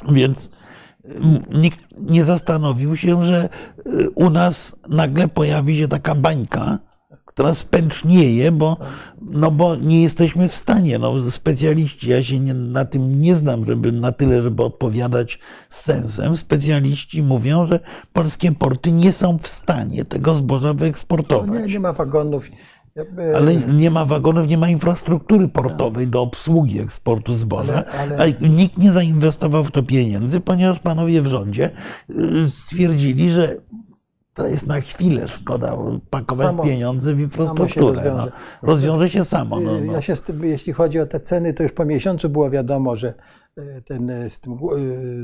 [0.08, 0.50] Więc
[1.54, 3.48] nikt nie zastanowił się, że
[4.14, 6.78] u nas nagle pojawi się taka bańka,
[7.36, 8.76] która spęcznieje, bo,
[9.22, 10.98] no bo nie jesteśmy w stanie.
[10.98, 15.80] No, specjaliści, ja się nie, na tym nie znam, żeby na tyle, żeby odpowiadać z
[15.80, 16.36] sensem.
[16.36, 17.80] Specjaliści mówią, że
[18.12, 21.50] polskie porty nie są w stanie tego zboża No wyeksportować.
[21.66, 22.44] nie, nie ma wagonów.
[23.36, 28.46] Ale nie ma wagonów, nie ma infrastruktury portowej do obsługi eksportu zboża, Ale- ale- a
[28.48, 31.70] nikt nie zainwestował w to pieniędzy, ponieważ panowie w rządzie
[32.10, 33.56] y, stwierdzili, że
[34.36, 35.76] to jest na chwilę szkoda
[36.10, 37.86] pakować Samo- pieniądze w samo się infrastrukturę.
[37.86, 38.32] rozwiąże.
[38.62, 38.68] no.
[38.68, 39.60] Rozwiąże się samo.
[39.60, 39.92] No, no.
[39.92, 43.14] Ja się tym, jeśli chodzi o te ceny, to już po miesiącu było wiadomo, że
[43.56, 44.58] e, ten, e, z tym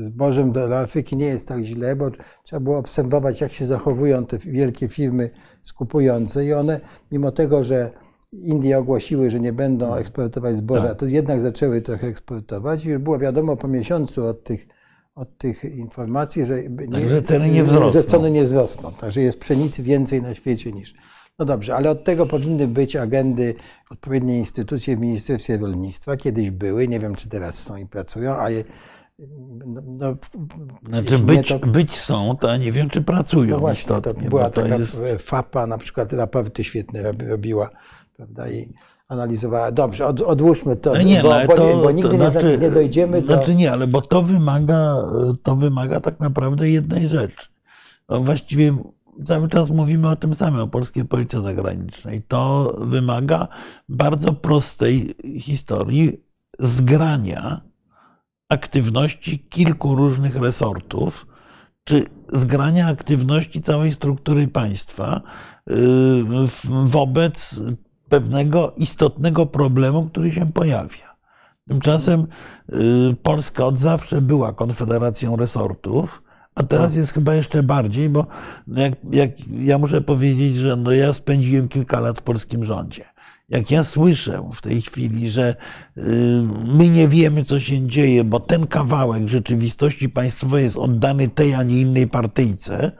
[0.01, 2.11] zbożem do Afryki nie jest tak źle, bo
[2.43, 5.29] trzeba było obserwować, jak się zachowują te wielkie firmy
[5.61, 6.79] skupujące i one,
[7.11, 7.91] mimo tego, że
[8.33, 10.99] Indie ogłosiły, że nie będą eksportować zboża, Tak.
[10.99, 14.67] to jednak zaczęły trochę eksportować i już było wiadomo po miesiącu od tych,
[15.15, 18.01] od tych informacji, że, nie, że ceny nie wzrosną.
[18.01, 18.91] Że ceny nie wzrosną.
[18.91, 20.93] Także jest pszenicy więcej na świecie niż.
[21.39, 23.55] No dobrze, ale od tego powinny być agendy,
[23.91, 26.17] odpowiednie instytucje w Ministerstwie Rolnictwa.
[26.17, 28.63] Kiedyś były, nie wiem czy teraz są i pracują, a je,
[29.65, 30.15] no, no,
[30.89, 34.29] Znaczy być, to, być są, to nie wiem, czy pracują no właśnie, to istotnie.
[34.29, 37.69] była bo to taka jest, FAPA, na przykład raporty świetne robi- robiła,
[38.15, 38.73] prawda, i
[39.07, 39.71] analizowała.
[39.71, 42.57] Dobrze, od, odłóżmy to, No nie, bo, no, bo, to, bo nigdy to nie, znaczy,
[42.61, 43.33] nie dojdziemy do...
[43.33, 44.95] Znaczy nie, ale bo to wymaga,
[45.43, 47.47] to wymaga tak naprawdę jednej rzeczy.
[48.09, 48.77] No właściwie
[49.25, 52.21] cały czas mówimy o tym samym, o polskiej polityce zagranicznej.
[52.27, 53.47] To wymaga
[53.89, 56.21] bardzo prostej historii
[56.59, 57.61] zgrania
[58.49, 61.27] aktywności kilku różnych resortów,
[61.83, 65.73] czy zgrania aktywności całej struktury państwa y,
[66.47, 67.61] w- wobec
[68.13, 71.15] pewnego istotnego problemu, który się pojawia.
[71.67, 72.27] Tymczasem
[72.73, 76.23] y, Polska od zawsze była konfederacją resortów,
[76.55, 78.25] a teraz jest chyba jeszcze bardziej, bo
[78.67, 83.05] jak, jak ja muszę powiedzieć, że no ja spędziłem kilka lat w polskim rządzie.
[83.49, 85.55] Jak ja słyszę w tej chwili, że
[85.97, 86.01] y,
[86.65, 91.63] my nie wiemy, co się dzieje, bo ten kawałek rzeczywistości państwowej jest oddany tej, a
[91.63, 92.91] nie innej partyjce,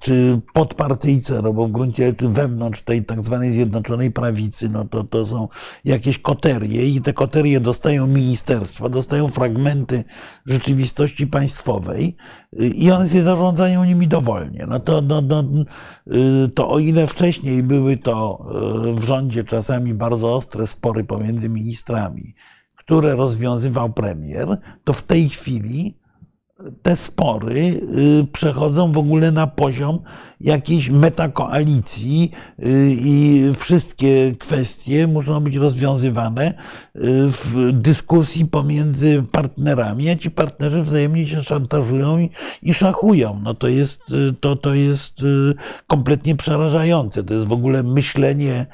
[0.00, 5.04] czy podpartyjce, no bo w gruncie rzeczy wewnątrz tej tak zwanej Zjednoczonej Prawicy, no to,
[5.04, 5.48] to są
[5.84, 10.04] jakieś koterie i te koterie dostają ministerstwa, dostają fragmenty
[10.46, 12.16] rzeczywistości państwowej
[12.60, 14.66] y, i one się zarządzają nimi dowolnie.
[14.68, 15.44] No to, no, no,
[16.46, 18.46] y, to o ile wcześniej były to
[18.90, 22.34] y, w rządzie czasami bardzo ostre spory pomiędzy ministrami,
[22.76, 26.01] które rozwiązywał premier, to w tej chwili
[26.82, 29.98] te spory y, przechodzą w ogóle na poziom
[30.40, 36.54] jakiejś metakoalicji y, i wszystkie kwestie muszą być rozwiązywane y,
[37.28, 42.28] w dyskusji pomiędzy partnerami, a ci partnerzy wzajemnie się szantażują
[42.62, 43.40] i, szachują.
[43.42, 44.00] No to jest,
[44.40, 45.14] to, to jest
[45.86, 47.24] kompletnie przerażające.
[47.24, 48.66] To jest w ogóle myślenie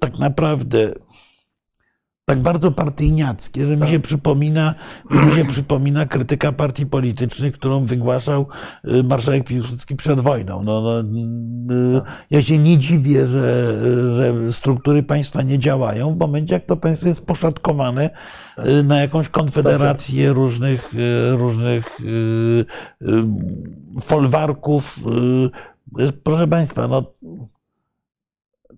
[0.00, 0.92] tak naprawdę
[2.30, 4.74] tak bardzo partyjniackie, że mi się przypomina,
[5.10, 8.46] że mi się przypomina krytyka partii politycznych, którą wygłaszał
[8.88, 10.62] y, marszałek Piłsudski przed wojną.
[10.62, 13.80] No, no, y, ja się nie dziwię, że,
[14.16, 18.10] że struktury państwa nie działają w momencie, jak to państwo jest poszatkowane
[18.58, 22.64] y, na jakąś konfederację różnych, y, różnych y,
[24.00, 24.98] folwarków.
[26.22, 27.04] Proszę państwa, no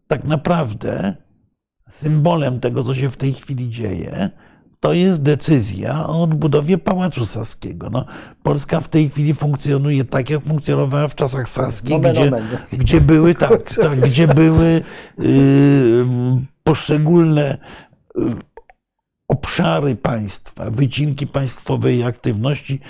[0.08, 1.16] tak naprawdę
[1.92, 4.30] symbolem tego, co się w tej chwili dzieje,
[4.80, 7.90] to jest decyzja o odbudowie Pałacu Saskiego.
[7.90, 8.04] No,
[8.42, 12.44] Polska w tej chwili funkcjonuje tak, jak funkcjonowała w czasach saskich, Nomen gdzie, omen.
[12.72, 14.82] gdzie były tak, tak, gdzie były
[15.20, 16.04] y,
[16.64, 17.58] poszczególne
[18.18, 18.20] y,
[19.32, 22.80] obszary państwa, wycinki państwowej aktywności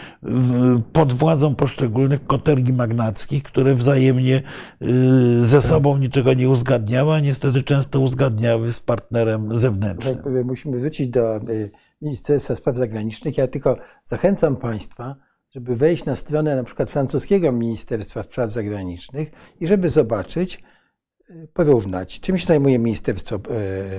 [0.92, 4.42] pod władzą poszczególnych kotergi magnackich, które wzajemnie
[4.82, 10.16] y, ze sobą niczego nie uzgadniały, a niestety często uzgadniały z partnerem zewnętrznym.
[10.16, 11.70] Tak musimy wrócić do y,
[12.02, 13.38] Ministerstwa Spraw Zagranicznych.
[13.38, 15.16] Ja tylko zachęcam Państwa,
[15.50, 20.62] żeby wejść na stronę na przykład francuskiego Ministerstwa Spraw Zagranicznych i żeby zobaczyć,
[21.30, 23.40] y, porównać, czym się zajmuje Ministerstwo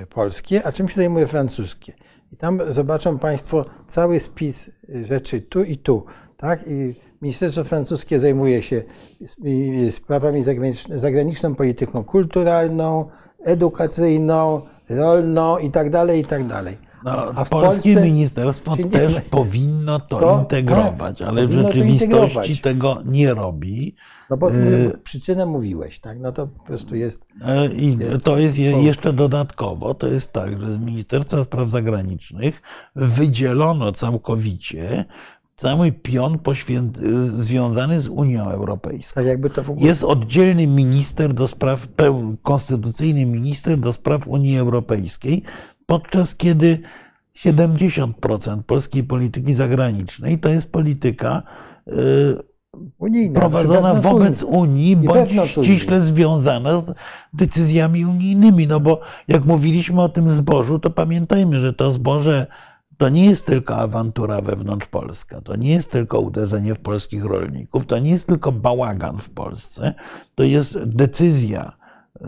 [0.10, 1.94] Polskie, a czym się zajmuje francuskie.
[2.34, 6.06] I tam zobaczą Państwo cały spis y, rzeczy tu i tu.
[6.38, 6.67] Tak?
[6.67, 8.84] I Ministerstwo francuskie zajmuje się
[9.91, 13.10] sprawami zagranicznymi, zagraniczną polityką kulturalną,
[13.43, 16.78] edukacyjną, rolną i tak dalej, i tak dalej.
[17.06, 22.58] No, A w polskie Polsce ministerstwo też powinno to, To- integrować, tak, ale w rzeczywistości
[22.58, 23.96] tego nie robi.
[24.34, 26.19] No bo Y- przyczynę mówiłeś, tak?
[26.19, 27.28] No to po prostu jest.
[27.46, 32.62] E, I Jest to jest jeszcze dodatkowo, to jest tak, że z Ministerstwa Spraw Zagranicznych
[32.96, 35.06] wydzielono całkowicie
[35.56, 36.38] cały pion
[37.38, 39.22] związany z Unią Europejską.
[39.22, 39.28] Tak
[39.69, 39.88] ogóle...
[39.88, 41.88] Jest oddzielny minister do spraw,
[42.41, 45.43] konstytucyjny minister do spraw Unii Europejskiej,
[45.86, 46.80] podczas kiedy
[47.36, 51.43] 70% polskiej polityki zagranicznej to jest polityka
[51.88, 52.53] y,
[52.98, 56.94] Unijna, prowadzona znaczy wobec Unii, bądź ściśle związana z
[57.34, 58.68] decyzjami unijnymi.
[58.68, 62.48] No bo jak mówiliśmy o tym zbożu, to pamiętajmy, że to zboże
[62.98, 67.86] to nie jest tylko awantura wewnątrz Polska, to nie jest tylko uderzenie w polskich rolników,
[67.86, 69.94] to nie jest tylko bałagan w Polsce,
[70.36, 71.78] to jest decyzja
[72.22, 72.26] y,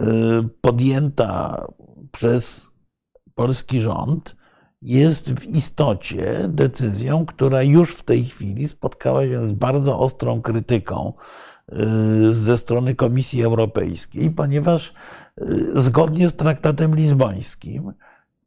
[0.61, 1.65] podjęta
[2.11, 2.71] przez
[3.35, 4.35] polski rząd,
[4.85, 11.13] jest w istocie decyzją, która już w tej chwili spotkała się z bardzo ostrą krytyką
[12.29, 14.93] y, ze strony Komisji Europejskiej, ponieważ
[15.41, 17.93] y, zgodnie z traktatem lizbońskim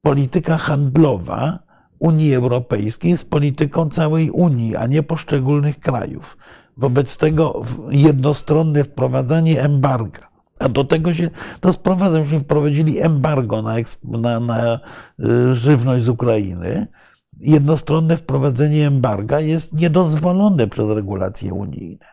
[0.02, 1.58] polityka handlowa
[1.98, 6.38] Unii Europejskiej jest polityką całej Unii, a nie poszczególnych krajów.
[6.76, 13.74] Wobec tego jednostronne wprowadzanie embarga, a do tego się to sprowadza, że wprowadzili embargo na,
[14.04, 14.80] na, na
[15.20, 16.86] y, żywność z Ukrainy.
[17.40, 22.06] Jednostronne wprowadzenie embarga jest niedozwolone przez regulacje unijne.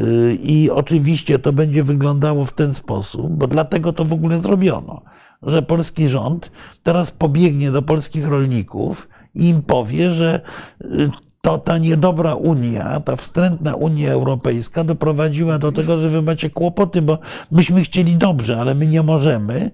[0.00, 5.02] Y, I oczywiście to będzie wyglądało w ten sposób, bo dlatego to w ogóle zrobiono,
[5.42, 6.50] że polski rząd
[6.82, 10.40] teraz pobiegnie do polskich rolników i im powie, że
[10.84, 11.10] y,
[11.46, 17.02] to ta niedobra Unia, ta wstrętna Unia Europejska doprowadziła do tego, że wy macie kłopoty,
[17.02, 17.18] bo
[17.50, 19.70] myśmy chcieli dobrze, ale my nie możemy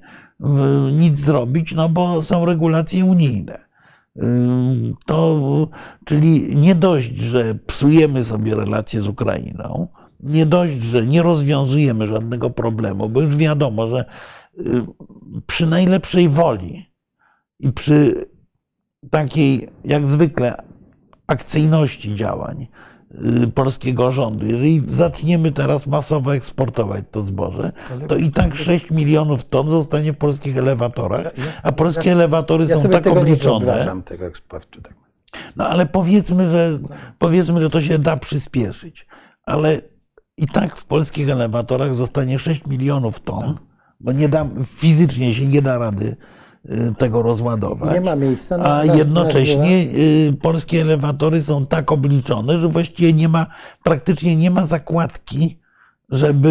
[0.92, 3.58] nic zrobić, no bo są regulacje unijne.
[5.06, 5.68] To,
[6.04, 9.88] czyli nie dość, że psujemy sobie relacje z Ukrainą,
[10.20, 14.04] nie dość, że nie rozwiązujemy żadnego problemu, bo już wiadomo, że
[14.58, 14.82] y,
[15.46, 16.86] przy najlepszej woli
[17.58, 18.26] i przy
[19.10, 20.71] takiej, jak zwykle,
[21.32, 22.66] akcyjności działań
[23.44, 27.72] y, polskiego rządu, jeżeli zaczniemy teraz masowo eksportować to zboże,
[28.08, 31.26] to i tak 6 milionów ton zostanie w polskich elewatorach,
[31.62, 33.66] a polskie elewatory Ja są tak tego nie obliczone.
[33.66, 34.80] wyobrażam, tego eksportu.
[34.82, 34.94] Tak.
[35.56, 36.78] No ale powiedzmy że,
[37.18, 39.06] powiedzmy, że to się da przyspieszyć.
[39.44, 39.80] Ale
[40.36, 43.58] i tak w polskich elewatorach zostanie 6 milionów ton,
[44.00, 46.16] bo nie da, fizycznie się nie da rady
[46.98, 47.94] tego rozładować.
[47.94, 49.76] Nie ma miejsca na- A jednocześnie
[50.28, 53.46] y, polskie elewatory są tak obliczone, że właściwie nie ma,
[53.84, 55.58] praktycznie nie ma zakładki,
[56.10, 56.48] żeby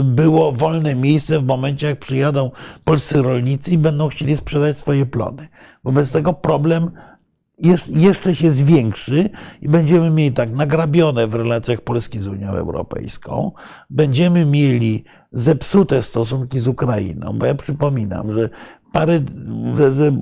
[0.00, 2.50] y, było wolne miejsce w momencie, jak przyjadą
[2.84, 5.48] polscy rolnicy i będą chcieli sprzedać swoje plony.
[5.84, 6.90] Wobec tego problem
[7.64, 9.30] jesz- jeszcze się zwiększy
[9.62, 13.52] i będziemy mieli tak nagrabione w relacjach Polski z Unią Europejską.
[13.90, 18.48] Będziemy mieli zepsute stosunki z Ukrainą, bo ja przypominam, że
[18.92, 19.20] parę,
[19.74, 20.12] że, że,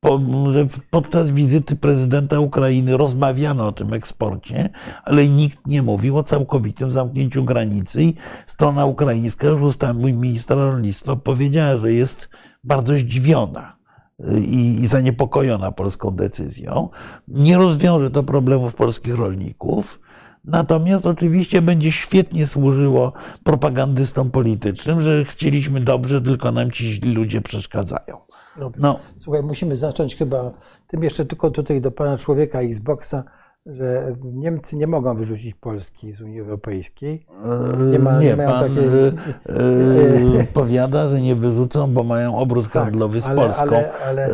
[0.00, 0.20] po,
[0.52, 4.68] że podczas wizyty prezydenta Ukrainy rozmawiano o tym eksporcie,
[5.04, 8.12] ale nikt nie mówił o całkowitym zamknięciu granicy
[8.46, 12.28] strona ukraińska, już ustami ministra rolnictwa powiedziała, że jest
[12.64, 13.76] bardzo zdziwiona
[14.40, 16.88] i, i zaniepokojona polską decyzją.
[17.28, 20.00] Nie rozwiąże to problemów polskich rolników.
[20.44, 23.12] Natomiast oczywiście będzie świetnie służyło
[23.44, 28.18] propagandystom politycznym, że chcieliśmy dobrze, tylko nam ci źli ludzie przeszkadzają.
[28.56, 28.82] Dobrze.
[28.82, 30.50] No, Słuchaj, musimy zacząć chyba
[30.86, 33.24] tym jeszcze tylko tutaj do pana człowieka Xboxa,
[33.66, 37.26] że Niemcy nie mogą wyrzucić Polski z Unii Europejskiej.
[37.92, 42.66] Nie ma- nie mają pan takiej- e, e, powiada, że nie wyrzucą, bo mają obrót
[42.68, 43.62] handlowy z ale- Polską.
[43.76, 44.30] ale- ale- E,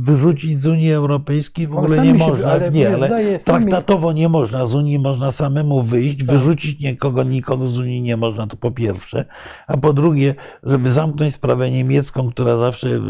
[0.00, 2.48] wyrzucić z Unii Europejskiej w ogóle nie się- można.
[2.52, 3.70] ale nie, ale zdaje, sami- Tak.
[3.70, 4.66] traktatowo nie można.
[4.66, 9.24] Z Unii można samemu wyjść, wyrzucić nikogo, nikogo z Unii nie można, to po pierwsze.
[9.66, 13.00] A po drugie, żeby zamknąć sprawę niemiecką, która zawsze y,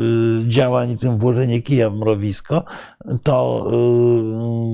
[0.48, 2.64] działa niczym włożenie kija w mrowisko,
[3.22, 3.66] to
[4.34, 4.67] y,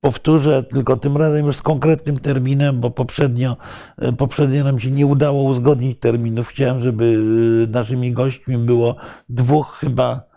[0.00, 3.56] powtórzę, tylko tym razem już z konkretnym terminem, bo poprzednio,
[4.02, 6.48] y, poprzednio nam się nie udało uzgodnić terminów.
[6.48, 8.96] Chciałem, żeby y, naszymi gośćmi było
[9.28, 10.31] dwóch chyba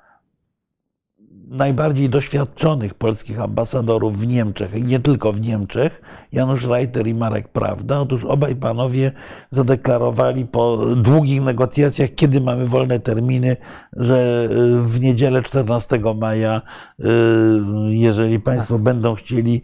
[1.48, 7.48] najbardziej doświadczonych polskich ambasadorów w Niemczech i nie tylko w Niemczech, Janusz Reiter i Marek
[7.48, 8.00] Prawda.
[8.00, 9.12] Otóż obaj panowie
[9.50, 13.58] zadeklarowali po długich negocjacjach, kiedy mamy wolne terminy,
[13.94, 16.62] że y, w niedzielę 14 maja,
[17.00, 17.06] y,
[17.90, 19.62] jeżeli Państwo będą chcieli,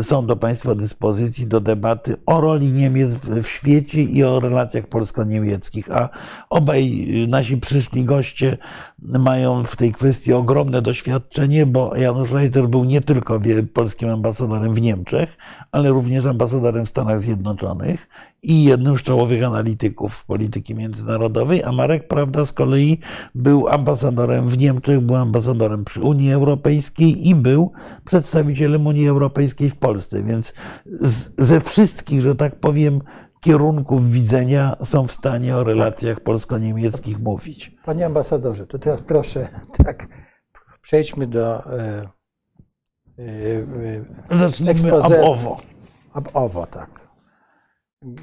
[0.00, 4.86] y, są do Państwa dyspozycji do debaty o roli Niemiec w, świecie i o relacjach
[4.86, 5.90] polsko-niemieckich.
[5.90, 6.08] A
[6.50, 8.58] obaj nasi przyszli goście
[9.02, 13.40] mają w tej kwestii ogromne doświadczenie doświadczenie, bo Janusz Reiter był nie tylko
[13.74, 15.36] polskim ambasadorem w Niemczech,
[15.72, 18.08] ale również ambasadorem w Stanach Zjednoczonych
[18.42, 22.98] i jednym z czołowych analityków polityki międzynarodowej, a Marek Prawda z kolei
[23.34, 27.72] był ambasadorem w Niemczech, był ambasadorem przy Unii Europejskiej i był
[28.04, 30.54] przedstawicielem Unii Europejskiej w Polsce, więc
[30.86, 33.00] z, ze wszystkich, że tak powiem,
[33.40, 37.76] kierunków widzenia są w stanie o relacjach polsko-niemieckich mówić.
[37.84, 39.48] Panie ambasadorze, to teraz proszę,
[39.84, 40.08] tak,
[40.82, 41.72] przejdźmy do.
[41.78, 42.08] E,
[44.30, 45.60] e, Zacznijmy ab owo.
[46.12, 47.08] Ab owo, tak.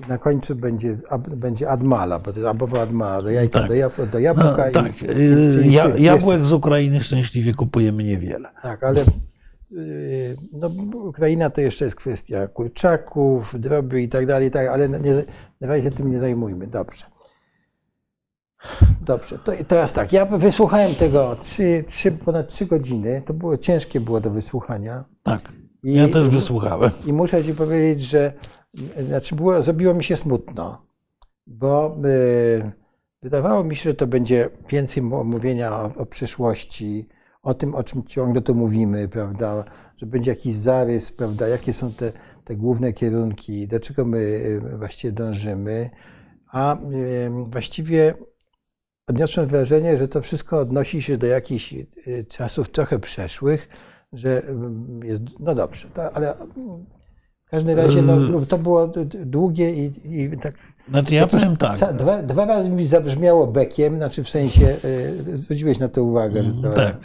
[0.08, 3.68] Na końcu będzie, ab, będzie admala, bo to jest abowo admala, do jajka, tak.
[3.68, 4.66] do, jab, do jabłka.
[4.66, 4.92] No, tak,
[5.66, 8.50] i, ja, jabłek z Ukrainy szczęśliwie kupujemy niewiele.
[8.62, 9.02] Tak, ale
[9.72, 15.14] y, no, Ukraina to jeszcze jest kwestia kurczaków, droby i tak dalej, tak, ale nie,
[15.62, 16.68] na razie tym nie zajmujmy.
[16.68, 17.06] Dobrze.
[19.02, 24.00] Dobrze, to teraz tak, ja wysłuchałem tego trzy, trzy, ponad trzy godziny, to było ciężkie
[24.00, 25.04] było do wysłuchania.
[25.24, 25.52] Tak,
[25.84, 26.92] I, ja też wysłuchałem.
[27.06, 28.34] I muszę Ci powiedzieć, że
[29.08, 30.86] znaczy było, zrobiło mi się smutno,
[31.48, 32.72] bo y,
[33.22, 37.08] wydawało mi się, że to będzie więcej mówienia o, o przyszłości,
[37.44, 39.64] o tym, o czym ciągle tu mówimy, prawda,
[39.98, 42.12] że będzie jakiś zarys, prawda, jakie są te,
[42.44, 45.90] te główne kierunki, do czego my y, właściwie dążymy,
[46.52, 48.14] a y, właściwie
[49.08, 51.74] odniosłem wrażenie, że to wszystko odnosi się do jakichś
[52.28, 53.70] czasów trochę przeszłych,
[54.14, 54.42] że
[55.04, 56.36] jest, no dobrze, to, ale
[57.46, 58.46] w każdym razie no, yy.
[58.46, 58.92] to było
[59.26, 60.54] długie i, i tak.
[60.90, 61.96] Znaczy ja powiem tak.
[61.96, 66.40] Dwa, dwa, razy mi zabrzmiało bekiem, znaczy w sensie, y, zwróciłeś na to uwagę.
[66.40, 66.98] Mm, tak.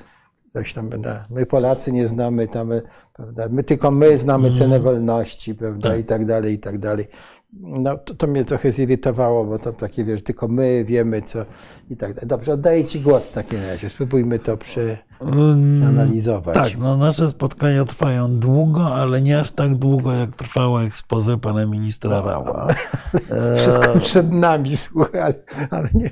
[0.52, 1.26] Coś tam, prawda?
[1.30, 2.70] My Polacy nie znamy tam,
[3.12, 3.48] prawda?
[3.50, 4.58] My tylko my znamy mm.
[4.58, 5.88] cenę wolności, prawda?
[5.88, 6.00] Tak.
[6.00, 7.08] I tak dalej, i tak dalej.
[7.52, 11.44] No, to, to, mnie trochę zirytowało, bo to takie, wiesz, tylko my wiemy, co
[11.90, 12.28] i tak dalej.
[12.28, 13.88] Dobrze, oddaję Ci głos w takim razie.
[13.88, 16.54] Spróbujmy to przeanalizować.
[16.54, 21.66] Tak, no nasze spotkania trwają długo, ale nie aż tak długo, jak trwało ekspoze pana
[21.66, 22.74] ministra Rała.
[23.62, 25.34] Wszystko przed nami, słuchaj, ale,
[25.70, 26.10] ale nie.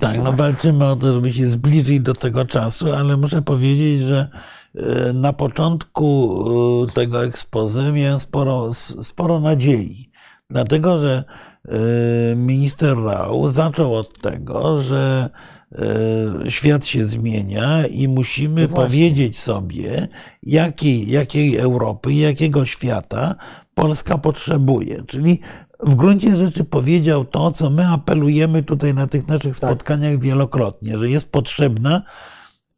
[0.00, 4.28] Tak, no walczymy o to, żeby się zbliżyć do tego czasu, ale muszę powiedzieć, że
[4.74, 6.44] e, na początku
[6.88, 10.05] e, tego ekspozy miałem sporo, sporo nadziei
[10.50, 11.24] Dlatego, że
[12.32, 15.30] y, minister Rau zaczął od tego, że
[16.46, 20.08] y, świat się zmienia i musimy no powiedzieć sobie,
[20.42, 23.34] jakiej, jakiej Europy, jakiego świata
[23.74, 25.02] Polska potrzebuje.
[25.06, 25.40] Czyli
[25.80, 29.70] w gruncie rzeczy powiedział to, co my apelujemy tutaj na tych naszych tak.
[29.70, 32.02] spotkaniach wielokrotnie, że jest potrzebna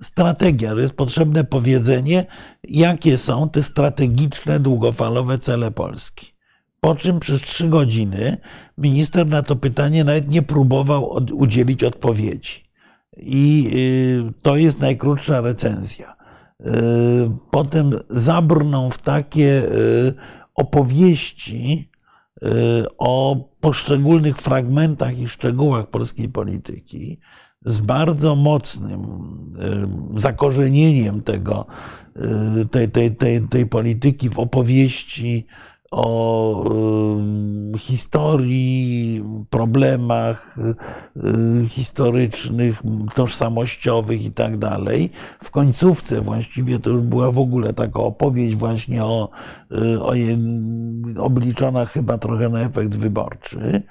[0.03, 2.27] strategia, że jest potrzebne powiedzenie,
[2.64, 6.38] jakie są te strategiczne, długofalowe cele Polski.
[6.81, 8.37] Po czym przez trzy godziny
[8.79, 12.68] minister na to pytanie nawet nie próbował od, udzielić odpowiedzi.
[13.16, 13.70] I
[14.29, 16.16] y, to jest najkrótsza recenzja.
[16.61, 16.64] Y,
[17.51, 20.14] potem zabrnął w takie y,
[20.55, 21.91] opowieści
[22.99, 27.20] o poszczególnych fragmentach i szczegółach polskiej polityki
[27.64, 29.01] z bardzo mocnym
[30.16, 31.66] zakorzenieniem tego,
[32.70, 35.47] tej, tej, tej, tej polityki w opowieści
[35.91, 36.64] o
[37.78, 40.57] historii, problemach
[41.16, 42.82] y, historycznych,
[43.14, 45.11] tożsamościowych i tak dalej.
[45.43, 49.30] W końcówce właściwie to już była w ogóle taka opowieść właśnie o,
[49.72, 50.14] y, o
[51.24, 53.82] obliczona chyba trochę na efekt wyborczy.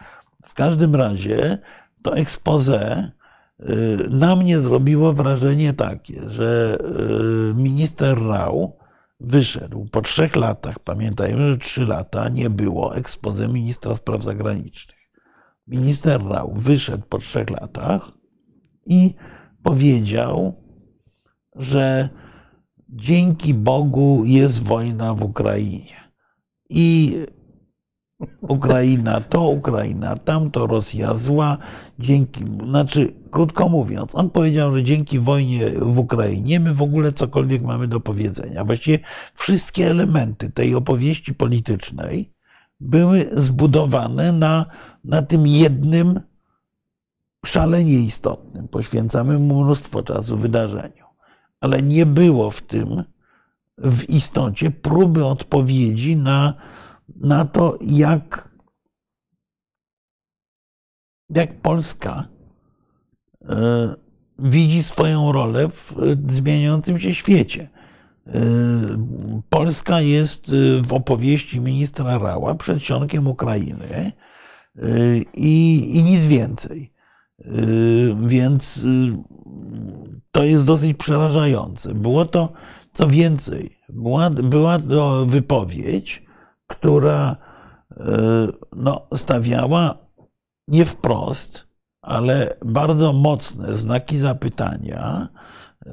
[0.46, 1.58] W każdym razie
[2.02, 3.12] to expose
[3.60, 3.66] y,
[4.10, 6.78] na mnie zrobiło wrażenie takie, że
[7.56, 8.77] minister Rau
[9.20, 14.98] wyszedł po trzech latach, pamiętajmy, że trzy lata nie było ekspoze ministra spraw zagranicznych.
[15.68, 18.12] Minister Rau wyszedł po trzech latach
[18.86, 19.14] i
[19.64, 20.64] powiedział,
[21.56, 22.10] że
[22.90, 26.12] dzięki Bogu jest wojna w Ukrainie.
[26.70, 27.16] I
[28.42, 31.58] Ukraina to Ukraina, tamto Rosja zła.
[32.00, 37.62] Dzięki, znaczy, krótko mówiąc, on powiedział, że dzięki wojnie w Ukrainie my w ogóle cokolwiek
[37.62, 38.66] mamy do powiedzenia.
[38.66, 39.00] Właściwie
[39.34, 42.34] wszystkie elementy tej opowieści politycznej
[42.80, 44.66] były zbudowane na,
[45.04, 46.20] na tym jednym
[47.46, 51.06] szalenie istotnym, poświęcamy mu mnóstwo czasu wydarzeniu.
[51.60, 53.04] Ale nie było w tym
[53.78, 56.54] w istocie próby odpowiedzi na
[57.16, 58.50] na to, jak,
[61.30, 62.28] jak Polska
[63.50, 63.96] e,
[64.40, 65.96] widzi swoją rolę w
[66.30, 67.70] zmieniającym się świecie.
[68.28, 68.32] E,
[69.50, 74.12] Polska jest e, w opowieści ministra Rała przedsionkiem Ukrainy
[75.34, 76.94] i, i nic więcej.
[78.26, 78.86] Więc
[80.32, 81.94] to jest dosyć przerażające.
[81.94, 82.54] Było to,
[82.94, 86.27] co więcej, była, była to wypowiedź,
[86.68, 87.36] która
[88.76, 89.98] no, stawiała
[90.68, 91.68] nie wprost,
[92.02, 95.28] ale bardzo mocne znaki zapytania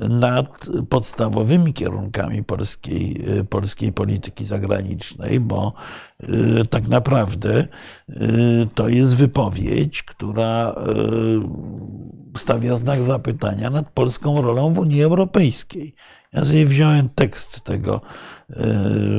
[0.08, 5.72] nad podstawowymi kierunkami polskiej, polskiej polityki zagranicznej, bo
[6.22, 7.68] y, tak naprawdę
[8.74, 10.74] to jest wypowiedź, która
[12.36, 15.94] stawia znak zapytania nad polską rolą w Unii Europejskiej.
[16.35, 18.01] Ja sobie wziąłem tekst tego,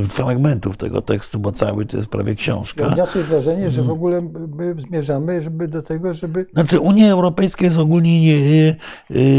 [0.09, 2.83] fragmentów tego tekstu, bo cały to jest prawie książka.
[2.83, 4.21] Ja odniosłem wrażenie, że w ogóle
[4.55, 6.45] my zmierzamy żeby do tego, żeby...
[6.53, 8.75] Znaczy Unia Europejska jest ogólnie nie,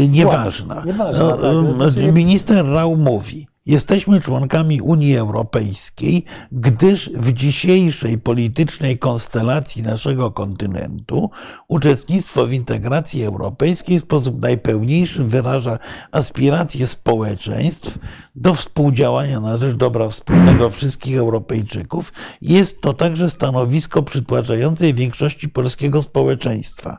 [0.07, 0.83] nieważna.
[0.85, 2.13] Nieważna, no, tak.
[2.13, 11.29] Minister Rau mówi, Jesteśmy członkami Unii Europejskiej, gdyż w dzisiejszej politycznej konstelacji naszego kontynentu
[11.67, 15.79] uczestnictwo w integracji europejskiej w sposób najpełniejszy wyraża
[16.11, 17.99] aspiracje społeczeństw
[18.35, 22.13] do współdziałania na rzecz dobra wspólnego wszystkich Europejczyków.
[22.41, 26.97] Jest to także stanowisko przytłaczającej większości polskiego społeczeństwa.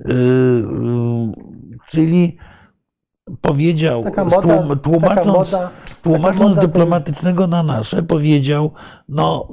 [0.00, 2.36] Yy, yy, czyli
[3.40, 5.70] powiedział, moda, tłumacząc, moda,
[6.02, 8.70] tłumacząc dyplomatycznego na nasze, powiedział,
[9.08, 9.48] no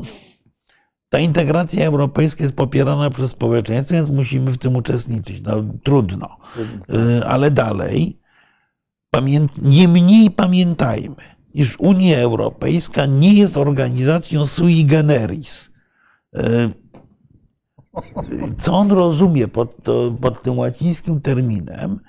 [1.10, 5.42] ta integracja europejska jest popierana przez społeczeństwo, więc musimy w tym uczestniczyć.
[5.42, 6.38] No trudno.
[7.20, 8.20] Y, ale dalej,
[9.62, 11.16] niemniej pamiętajmy,
[11.54, 15.72] iż Unia Europejska nie jest organizacją sui generis.
[16.38, 16.70] Y,
[18.58, 19.76] co on rozumie pod,
[20.22, 22.00] pod tym łacińskim terminem?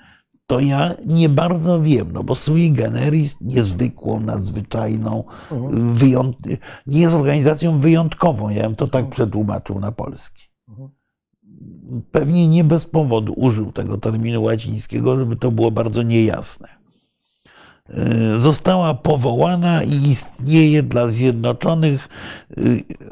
[0.47, 5.95] To ja nie bardzo wiem, no bo sui generis niezwykłą, nadzwyczajną, mhm.
[5.95, 6.37] wyjąt...
[6.87, 8.49] nie jest organizacją wyjątkową.
[8.49, 9.11] Ja bym to tak mhm.
[9.11, 10.43] przetłumaczył na polski.
[10.69, 10.89] Mhm.
[12.11, 16.67] Pewnie nie bez powodu użył tego terminu łacińskiego, żeby to było bardzo niejasne.
[17.89, 22.09] E, została powołana i istnieje dla zjednoczonych,
[22.49, 22.61] e,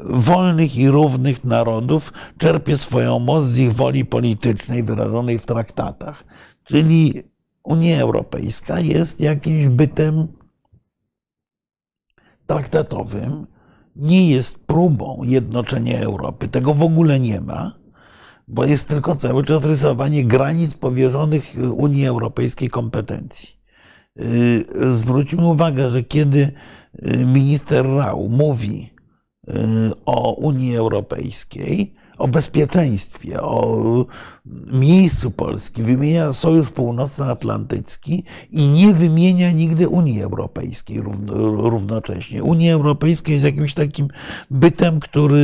[0.00, 6.24] wolnych i równych narodów, czerpie swoją moc z ich woli politycznej wyrażonej w traktatach.
[6.64, 7.22] Czyli
[7.64, 10.28] Unia Europejska jest jakimś bytem
[12.46, 13.46] traktatowym,
[13.96, 16.48] nie jest próbą jednoczenia Europy.
[16.48, 17.78] Tego w ogóle nie ma,
[18.48, 23.48] bo jest tylko cały czas rysowanie granic powierzonych Unii Europejskiej kompetencji.
[24.16, 26.52] Yy, zwróćmy uwagę, że kiedy
[27.26, 28.90] minister Rau mówi
[29.46, 29.54] yy,
[30.06, 34.06] o Unii Europejskiej, o bezpieczeństwie, o
[34.72, 42.44] miejscu Polski, wymienia Sojusz Północnoatlantycki i nie wymienia nigdy Unii Europejskiej równocześnie.
[42.44, 44.08] Unia Europejska jest jakimś takim
[44.50, 45.36] bytem, który,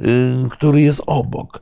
[0.00, 1.60] y, y, który jest obok.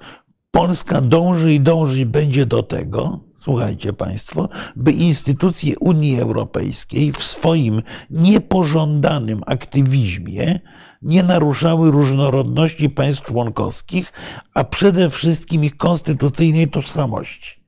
[0.51, 7.82] Polska dąży i dąży będzie do tego, słuchajcie Państwo, by instytucje Unii Europejskiej w swoim
[8.11, 10.61] niepożądanym aktywizmie
[11.03, 14.12] nie naruszały różnorodności państw członkowskich,
[14.55, 17.61] a przede wszystkim ich konstytucyjnej tożsamości.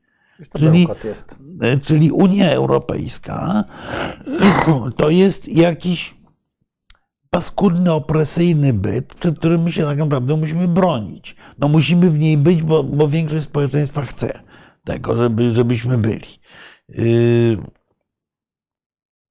[0.58, 0.86] Czyli,
[1.60, 3.64] e, czyli Unia Europejska
[4.96, 6.14] to jest jakiś
[7.30, 11.36] paskudny, opresyjny byt, przed którym my się tak naprawdę musimy bronić.
[11.58, 14.49] No musimy w niej być, bo, bo większość społeczeństwa chce
[14.84, 16.40] tego, żeby, żebyśmy byli.
[16.88, 17.56] Yy,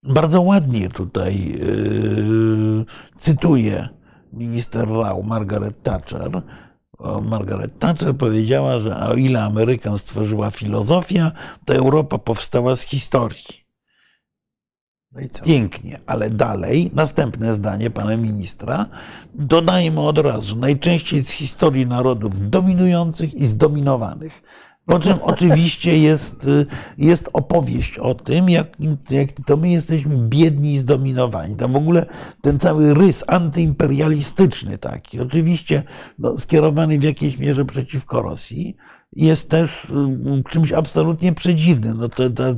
[0.04, 2.86] bardzo ładnie tutaj yy,
[3.18, 3.90] cytuję
[4.34, 6.42] minister Rao, Margaret Thatcher.
[7.22, 11.32] Margaret Thatcher powiedziała, że o ile Amerykę stworzyła filozofia,
[11.66, 13.70] to Europa powstała z historii.
[15.12, 18.86] No Pięknie, ale dalej, następne zdanie pana ministra.
[19.34, 24.42] Dodajmy od razu, najczęściej z historii narodów dominujących i zdominowanych.
[24.90, 26.66] Po czym oczywiście jest, y,
[26.98, 28.68] jest opowieść o tym, jak,
[29.10, 31.56] jak to my jesteśmy biedni i zdominowani.
[31.56, 32.06] Tam w ogóle
[32.42, 35.84] ten cały rys antyimperialistyczny taki, oczywiście
[36.20, 38.76] no, skierowany w jakiejś mierze przeciwko Rosji,
[39.14, 41.98] jest też y, czymś absolutnie przedziwnym.
[41.98, 42.56] No te, te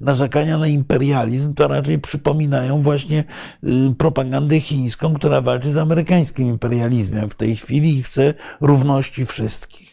[0.00, 3.24] narzekania na imperializm to raczej przypominają właśnie
[3.64, 9.89] y, propagandę chińską, która walczy z amerykańskim imperializmem w tej chwili i chce równości wszystkich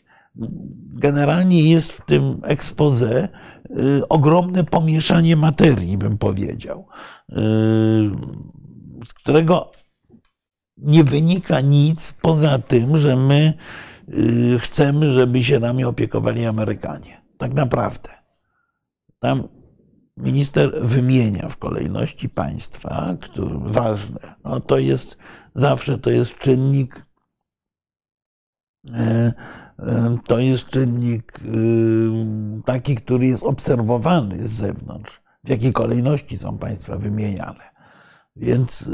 [0.94, 3.30] generalnie jest w tym expose
[3.70, 6.88] y, ogromne pomieszanie materii, bym powiedział,
[7.30, 7.36] y,
[9.08, 9.72] z którego
[10.78, 13.54] nie wynika nic poza tym, że my
[14.14, 17.22] y, chcemy, żeby się nami opiekowali Amerykanie.
[17.38, 18.10] Tak naprawdę.
[19.20, 19.44] Tam
[20.18, 24.36] minister wymienia w kolejności państwa, które ważne.
[24.44, 25.18] No to jest
[25.56, 27.06] zawsze to jest czynnik
[30.26, 31.40] to jest czynnik
[32.66, 37.64] taki, który jest obserwowany z zewnątrz, w jakiej kolejności są państwa wymieniane.
[38.36, 38.90] Więc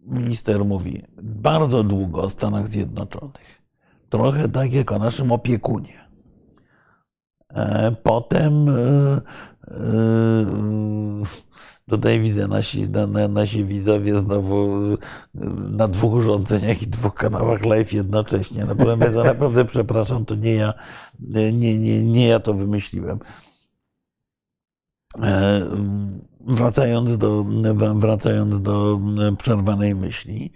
[0.00, 3.62] minister mówi bardzo długo o Stanach Zjednoczonych.
[4.08, 6.02] Trochę tak jak o naszym opiekunie.
[7.54, 9.20] E, potem e, e,
[11.90, 12.88] tutaj widzę, nasi,
[13.28, 14.80] nasi widzowie znowu
[15.70, 18.64] na dwóch urządzeniach i dwóch kanałach live jednocześnie.
[18.64, 20.74] Naprawdę, naprawdę przepraszam, to nie ja,
[21.52, 23.18] nie, nie, nie ja to wymyśliłem.
[26.40, 27.44] Wracając do,
[27.94, 29.00] wracając do
[29.38, 30.52] przerwanej myśli,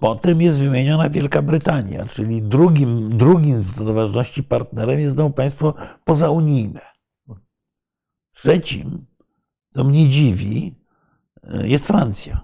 [0.00, 6.80] potem jest wymieniona Wielka Brytania, czyli drugim, drugim z ważności partnerem jest znowu państwo pozaunijne.
[8.32, 9.06] Trzecim,
[9.74, 10.74] co mnie dziwi,
[11.64, 12.40] jest Francja.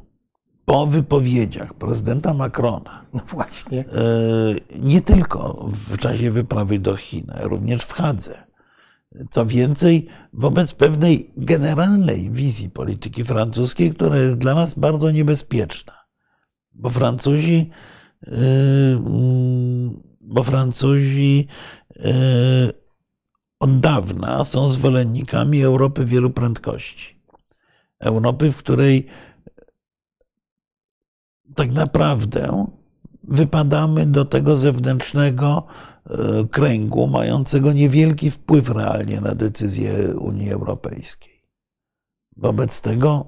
[0.64, 3.85] Po wypowiedziach prezydenta Macrona, no właśnie.
[4.78, 8.47] nie tylko w czasie wyprawy do Chin, również w Hadze,
[9.31, 15.93] co więcej, wobec pewnej generalnej wizji polityki francuskiej, która jest dla nas bardzo niebezpieczna.
[16.72, 17.70] Bo Francuzi,
[18.26, 18.33] yy,
[20.20, 21.47] bo Francuzi
[23.61, 27.19] od dawna są zwolennikami Europy wielu prędkości.
[28.01, 29.07] Europy, w której
[31.55, 32.66] tak naprawdę
[33.24, 35.66] wypadamy do tego zewnętrznego
[36.11, 41.42] E, kręgu mającego niewielki wpływ realnie na decyzje Unii Europejskiej.
[42.36, 43.26] Wobec tego,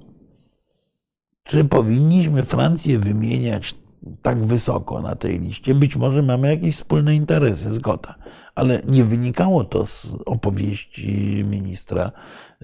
[1.45, 3.75] czy powinniśmy Francję wymieniać
[4.23, 5.75] tak wysoko na tej liście?
[5.75, 8.15] Być może mamy jakieś wspólne interesy, zgoda,
[8.55, 12.13] ale nie wynikało to z opowieści ministra,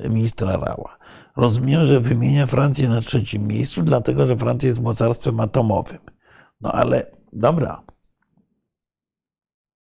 [0.09, 0.98] ministra Rała.
[1.39, 5.99] Rozumiem, że wymienia Francję na trzecim miejscu, dlatego że Francja jest mocarstwem atomowym.
[6.61, 7.83] No ale dobra,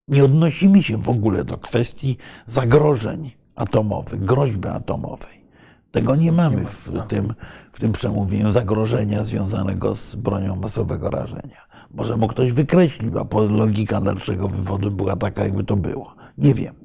[0.07, 5.45] nie odnosimy się w ogóle do kwestii zagrożeń atomowych, groźby atomowej.
[5.91, 7.33] Tego nie mamy w tym,
[7.71, 11.61] w tym przemówieniu zagrożenia związanego z bronią masowego rażenia.
[11.91, 16.15] Może mu ktoś wykreślił, a logika dalszego wywodu była taka, jakby to było.
[16.37, 16.75] Nie wiem.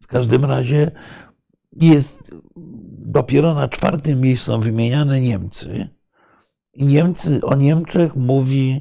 [0.00, 0.90] W każdym razie
[1.72, 2.30] jest
[3.06, 5.88] dopiero na czwartym miejscu są wymieniane Niemcy.
[6.76, 8.80] Niemcy, o Niemczech mówi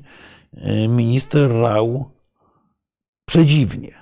[0.53, 2.15] e, minister Rau
[3.25, 3.93] Przedziwnie,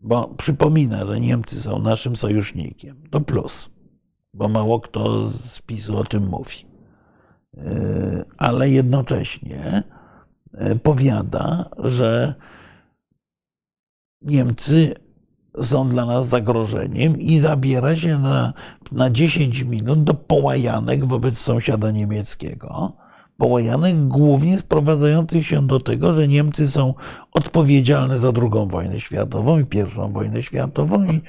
[0.00, 3.08] bo przypomina, że Niemcy są naszym sojusznikiem.
[3.10, 3.70] To plus,
[4.34, 6.66] bo mało kto z PiSu o tym mówi.
[7.56, 9.82] E, ale jednocześnie
[10.54, 12.34] e, powiada, że
[14.22, 14.94] Niemcy
[15.60, 18.52] są dla nas zagrożeniem i zabiera się na,
[18.92, 22.92] na 10 minut do połajanek wobec sąsiada niemieckiego.
[23.36, 26.94] Połajanek głównie sprowadzających się do tego, że Niemcy są
[27.32, 31.20] odpowiedzialne za II wojnę światową i I wojnę światową i,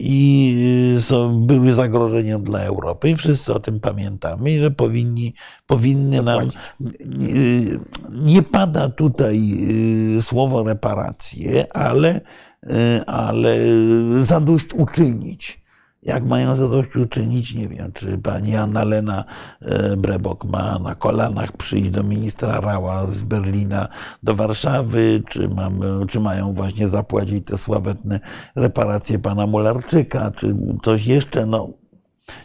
[0.00, 5.34] i są, były zagrożeniem dla Europy i wszyscy o tym pamiętamy i że powinni,
[5.66, 6.48] powinny nam...
[8.10, 9.52] Nie pada tutaj
[10.18, 12.20] y, słowo reparacje, ale,
[12.66, 13.56] y, ale
[14.18, 15.60] zadośćuczynić
[16.02, 19.24] jak mają zadośćuczynić, nie wiem, czy pani Anna-Lena
[19.60, 23.88] e, Brebok ma na kolanach przyjść do ministra Rała z Berlina
[24.22, 25.50] do Warszawy, czy,
[26.08, 28.20] czy mają właśnie zapłacić te sławetne
[28.56, 31.68] reparacje pana Mularczyka, czy coś jeszcze, no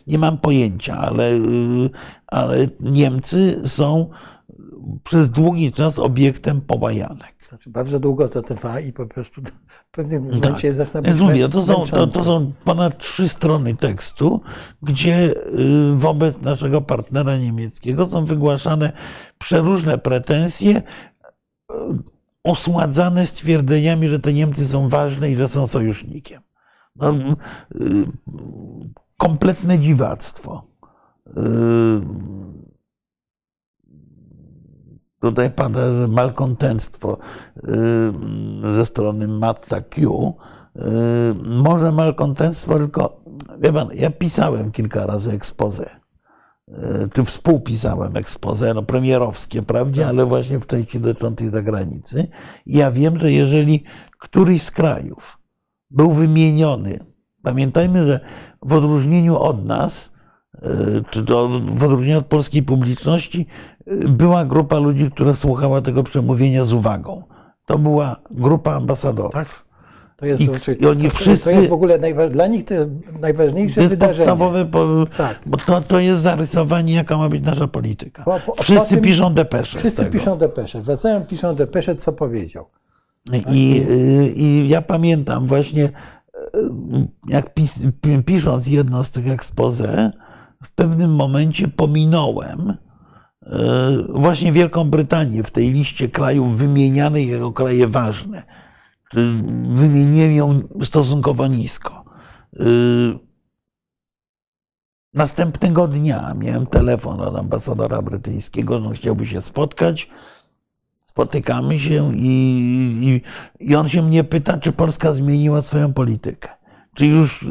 [0.08, 1.32] nie mam pojęcia, ale,
[2.28, 4.10] ale Niemcy są
[5.04, 7.35] przez długi czas obiektem połajanek.
[7.56, 10.76] Znaczy bardzo długo to trwa i po prostu w pewnym momencie tak.
[10.76, 14.42] zaczyna być Mówię, to są, to, to są ponad trzy strony tekstu,
[14.82, 18.92] gdzie y, wobec naszego partnera niemieckiego są wygłaszane
[19.38, 20.84] przeróżne pretensje, y,
[22.44, 26.42] osładzane stwierdzeniami, że te Niemcy są ważne i że są sojusznikiem.
[26.96, 27.14] No,
[27.76, 28.06] y,
[29.18, 30.68] kompletne dziwactwo
[35.20, 37.18] tutaj pada malkontentstwo
[37.58, 40.34] y, ze strony Matta Q.
[40.76, 40.82] Y,
[41.44, 43.22] może malkontentstwo, tylko
[43.60, 45.90] wie pan, ja pisałem kilka razy expose.
[46.70, 50.10] Y, czy współpisałem expose, no premierowskie, prawdzie, tak.
[50.10, 52.28] ale właśnie w części dotyczącej zagranicy.
[52.66, 53.84] I ja wiem, że jeżeli
[54.20, 55.38] któryś z krajów
[55.92, 57.00] był wymieniony,
[57.44, 58.20] pamiętajmy, że
[58.62, 60.15] w odróżnieniu od nas,
[61.28, 63.48] to w odróżnieniu od polskiej publiczności,
[64.10, 67.24] była grupa ludzi, która słuchała tego przemówienia z uwagą.
[67.66, 69.34] To była grupa ambasadorów.
[69.34, 69.66] Tak?
[70.18, 70.50] To jest, I,
[70.80, 71.44] i oni to, wszyscy.
[71.46, 72.76] to jest w ogóle najwa- dla nich to
[73.22, 74.18] najważniejsze to jest wydarzenie.
[74.30, 75.40] podstawowe, po, Tak.
[75.46, 78.24] bo to, to jest zarysowanie, jaka ma być nasza polityka.
[78.24, 79.78] Po- po- wszyscy po tym- piszą depesze.
[79.80, 80.82] Wszyscy piszą depesze.
[80.82, 82.66] Wracają, piszą depesze, co powiedział.
[83.52, 83.86] I,
[84.36, 85.90] I ja pamiętam właśnie, y,
[87.30, 90.12] jak pis, pi- pisząc jedno z tych expose,
[90.64, 92.76] w pewnym momencie pominąłem y,
[94.10, 98.44] właśnie Wielką Brytanię w tej liście krajów wymienianych jako kraje ważne.
[99.70, 102.06] Wymieniłem ją stosunkowo nisko.
[102.60, 103.26] Y,
[105.14, 110.10] Następnego dnia miałem telefon od ambasadora brytyjskiego, on chciałby się spotkać
[111.16, 112.30] spotykamy się i,
[113.02, 113.22] i,
[113.70, 116.50] i on się mnie pyta, czy Polska zmieniła swoją politykę.
[116.96, 117.48] Czy już, y,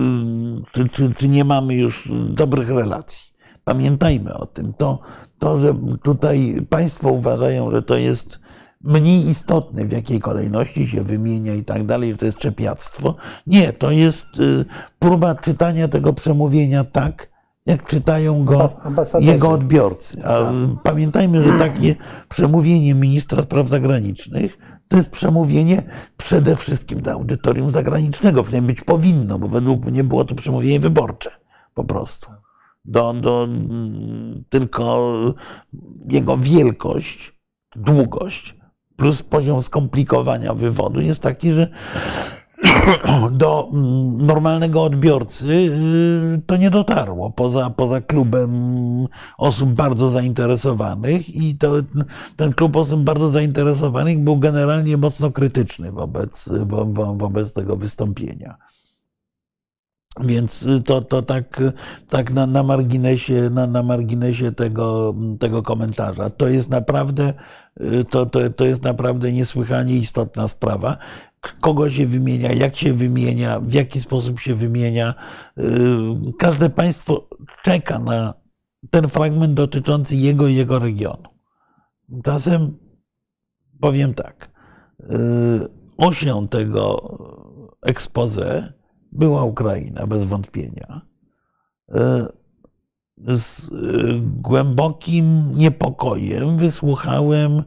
[0.72, 3.34] czy, czy, czy nie mamy już dobrych relacji.
[3.64, 4.72] Pamiętajmy o tym.
[4.72, 4.98] To,
[5.38, 8.40] to, że tutaj państwo uważają, że to jest
[8.80, 13.14] mniej istotne, w jakiej kolejności się wymienia i tak dalej, że to jest czepiactwo.
[13.46, 14.64] Nie, to jest y,
[14.98, 17.34] próba czytania tego przemówienia tak,
[17.66, 18.72] jak czytają go
[19.20, 20.24] jego odbiorcy.
[20.24, 21.96] A pamiętajmy, że takie
[22.28, 24.58] przemówienie ministra spraw zagranicznych
[24.94, 25.82] to jest przemówienie
[26.16, 31.30] przede wszystkim do audytorium zagranicznego, przynajmniej być powinno, bo według mnie było to przemówienie wyborcze
[31.74, 32.30] po prostu.
[32.84, 35.12] Do, do, mm, tylko
[36.08, 37.32] jego wielkość,
[37.76, 38.56] długość
[38.96, 41.70] plus poziom skomplikowania wywodu jest taki, że
[43.32, 48.50] do mm, normalnego odbiorcy y, to nie dotarło, poza, poza klubem
[49.38, 51.72] osób bardzo zainteresowanych i to,
[52.36, 58.56] ten klub osób bardzo zainteresowanych był generalnie mocno krytyczny wobec, wo, wo, wobec tego wystąpienia.
[60.20, 61.62] Więc to, to tak,
[62.08, 66.30] tak na, na marginesie, na, na marginesie tego, tego komentarza.
[66.30, 67.34] To jest naprawdę,
[68.10, 70.96] to, to, to jest naprawdę niesłychanie istotna sprawa.
[71.60, 75.14] Kogo się wymienia, jak się wymienia, w jaki sposób się wymienia.
[76.38, 77.28] Każde państwo
[77.62, 78.34] czeka na
[78.90, 81.28] ten fragment dotyczący jego i jego regionu.
[82.24, 82.78] Czasem
[83.80, 84.50] powiem tak.
[85.96, 87.18] Osią tego
[87.82, 88.72] expose
[89.12, 91.00] była Ukraina, bez wątpienia.
[93.18, 93.70] Z
[94.20, 97.62] głębokim niepokojem wysłuchałem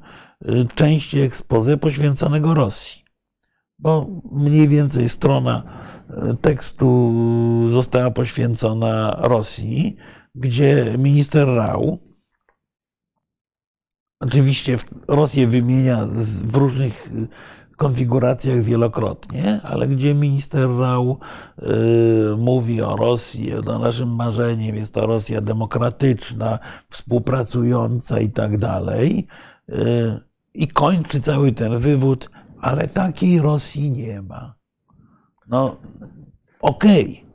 [0.75, 3.03] części expose poświęconego Rosji,
[3.79, 5.63] bo mniej więcej strona
[6.41, 7.13] tekstu
[7.71, 9.95] została poświęcona Rosji,
[10.35, 11.99] gdzie minister Rau
[14.19, 16.07] oczywiście Rosję wymienia
[16.43, 17.09] w różnych
[17.77, 21.19] konfiguracjach wielokrotnie, ale gdzie minister Rau
[21.59, 21.65] y,
[22.37, 26.59] mówi o Rosji, o naszym marzeniem jest to Rosja demokratyczna,
[26.89, 29.27] współpracująca i tak dalej.
[30.53, 32.29] I kończy cały ten wywód,
[32.61, 34.55] ale takiej Rosji nie ma.
[35.47, 35.77] No,
[36.59, 37.09] okej.
[37.09, 37.27] Okay.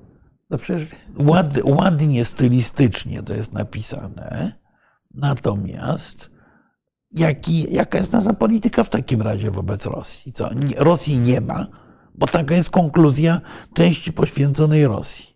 [0.50, 4.52] No przecież Ład, ładnie stylistycznie to jest napisane,
[5.14, 6.30] natomiast
[7.10, 10.32] jaki, jaka jest nasza polityka w takim razie wobec Rosji?
[10.32, 10.50] Co?
[10.78, 11.66] Rosji nie ma,
[12.14, 13.40] bo taka jest konkluzja
[13.74, 15.26] części poświęconej Rosji.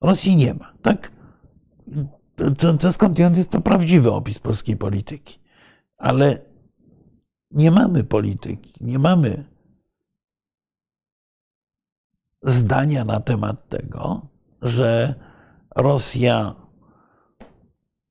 [0.00, 1.12] Rosji nie ma, tak?
[2.58, 5.40] To, to skądinąd jest to prawdziwy opis polskiej polityki.
[5.96, 6.51] Ale
[7.52, 9.44] nie mamy polityki, nie mamy
[12.42, 14.26] zdania na temat tego,
[14.62, 15.14] że
[15.76, 16.54] Rosja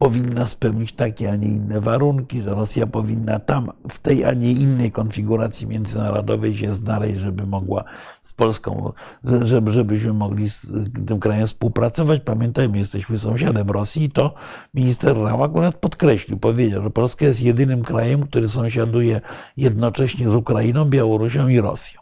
[0.01, 4.51] powinna spełnić takie, a nie inne warunki, że Rosja powinna tam, w tej, a nie
[4.51, 7.83] innej konfiguracji międzynarodowej się znaleźć, żeby mogła
[8.21, 8.93] z Polską,
[9.23, 10.71] żeby, żebyśmy mogli z
[11.07, 12.21] tym krajem współpracować.
[12.21, 14.33] Pamiętajmy, jesteśmy sąsiadem Rosji, to
[14.73, 19.21] minister Rał akurat podkreślił, powiedział, że Polska jest jedynym krajem, który sąsiaduje
[19.57, 22.01] jednocześnie z Ukrainą, Białorusią i Rosją.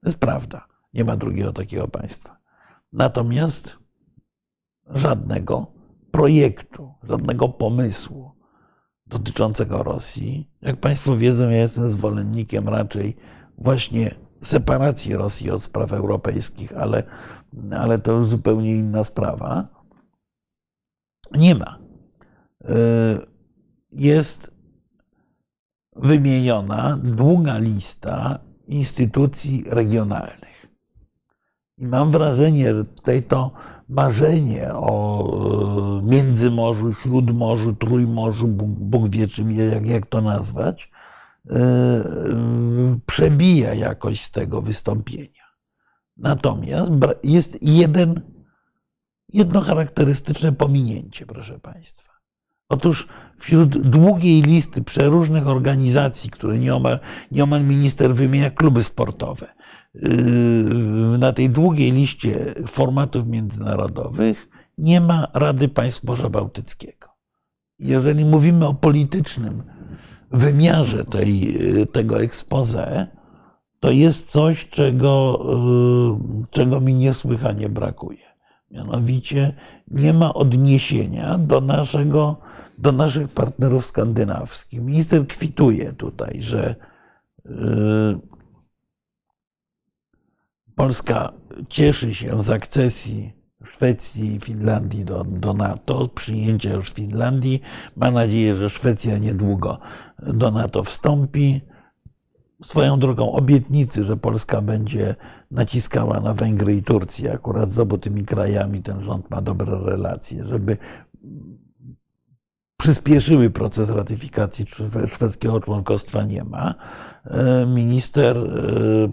[0.00, 0.66] To jest prawda.
[0.94, 2.36] Nie ma drugiego takiego państwa.
[2.92, 3.76] Natomiast
[4.90, 5.66] żadnego
[6.10, 8.30] projektu, żadnego pomysłu
[9.06, 10.50] dotyczącego Rosji.
[10.62, 13.16] Jak Państwo wiedzą, ja jestem zwolennikiem raczej
[13.58, 17.02] właśnie separacji Rosji od spraw europejskich, ale,
[17.78, 19.68] ale to już zupełnie inna sprawa.
[21.32, 21.78] Nie ma.
[23.92, 24.54] Jest
[25.96, 30.66] wymieniona długa lista instytucji regionalnych.
[31.78, 33.52] I mam wrażenie, że tutaj to
[33.90, 40.90] marzenie o Międzymorzu, Śródmorzu, Trójmorzu, Bóg, Bóg wie, czym, jak, jak to nazwać,
[43.06, 45.44] przebija jakoś z tego wystąpienia.
[46.16, 48.20] Natomiast jest jeden,
[49.28, 52.10] jedno charakterystyczne pominięcie, proszę Państwa.
[52.68, 56.98] Otóż wśród długiej listy przeróżnych organizacji, które nieomal,
[57.30, 59.46] nieomal minister wymienia kluby sportowe,
[61.18, 67.08] na tej długiej liście formatów międzynarodowych nie ma Rady Państw Morza Bałtyckiego.
[67.78, 69.62] Jeżeli mówimy o politycznym
[70.30, 71.58] wymiarze tej,
[71.92, 73.06] tego expose,
[73.80, 75.44] to jest coś, czego,
[76.40, 78.30] yy, czego mi niesłychanie brakuje.
[78.70, 79.54] Mianowicie
[79.88, 82.40] nie ma odniesienia do, naszego,
[82.78, 84.80] do naszych partnerów skandynawskich.
[84.80, 86.74] Minister kwituje tutaj, że
[90.80, 91.32] Polska
[91.68, 93.32] cieszy się z akcesji
[93.64, 97.62] Szwecji i Finlandii do, do NATO, przyjęcia już Finlandii.
[97.96, 99.78] Ma nadzieję, że Szwecja niedługo
[100.18, 101.60] do NATO wstąpi.
[102.64, 105.14] Swoją drogą obietnicy, że Polska będzie
[105.50, 110.44] naciskała na Węgry i Turcję, akurat z obu tymi krajami ten rząd ma dobre relacje,
[110.44, 110.76] żeby
[112.80, 114.66] przyspieszyły proces ratyfikacji
[115.06, 116.74] szwedzkiego członkostwa nie ma.
[117.66, 118.36] Minister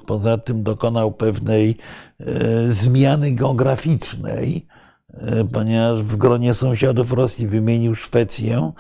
[0.06, 1.78] poza tym dokonał pewnej
[2.68, 4.68] zmiany geograficznej,
[5.54, 8.72] ponieważ w gronie sąsiadów Rosji wymienił Szwecję.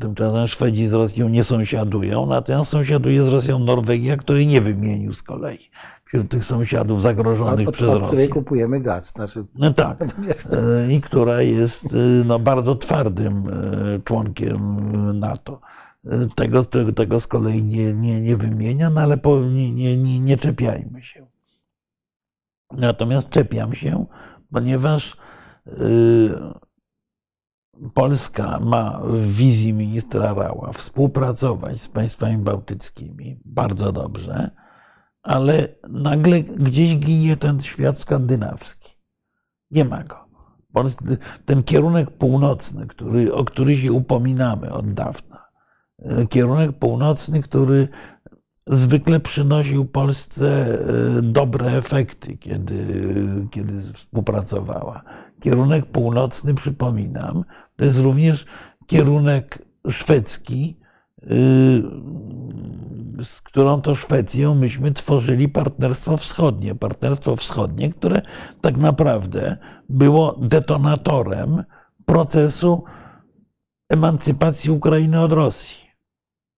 [0.00, 5.22] Tymczasem Szwedzi z Rosją nie sąsiadują, natomiast sąsiaduje z Rosją Norwegia, której nie wymienił z
[5.22, 5.70] kolei
[6.10, 8.08] wśród tych sąsiadów zagrożonych od, przez od Rosję.
[8.08, 9.08] której kupujemy gaz.
[9.08, 10.04] Znaczy, No tak.
[10.94, 11.86] I która jest
[12.24, 13.44] no, bardzo twardym
[14.04, 14.60] członkiem
[15.18, 15.60] NATO.
[16.34, 21.02] Tego, tego z kolei nie, nie, nie wymienia, no ale po, nie, nie, nie czepiajmy
[21.02, 21.26] się.
[22.72, 24.06] Natomiast czepiam się,
[24.52, 25.16] ponieważ
[27.94, 34.50] Polska ma w wizji ministra Rała współpracować z państwami bałtyckimi bardzo dobrze,
[35.22, 38.90] ale nagle gdzieś ginie ten świat skandynawski.
[39.70, 40.30] Nie ma go.
[41.44, 45.48] Ten kierunek północny, który, o który się upominamy od dawna,
[46.28, 47.88] kierunek północny, który
[48.66, 50.78] zwykle przynosił Polsce
[51.22, 53.04] dobre efekty, kiedy,
[53.50, 55.02] kiedy współpracowała.
[55.40, 57.44] Kierunek północny, przypominam,
[57.76, 58.46] to jest również
[58.86, 59.58] kierunek
[59.88, 60.79] szwedzki,
[63.24, 66.74] z którą to Szwecją myśmy tworzyli Partnerstwo Wschodnie.
[66.74, 68.22] Partnerstwo Wschodnie, które
[68.60, 69.56] tak naprawdę
[69.88, 71.64] było detonatorem
[72.04, 72.84] procesu
[73.88, 75.76] emancypacji Ukrainy od Rosji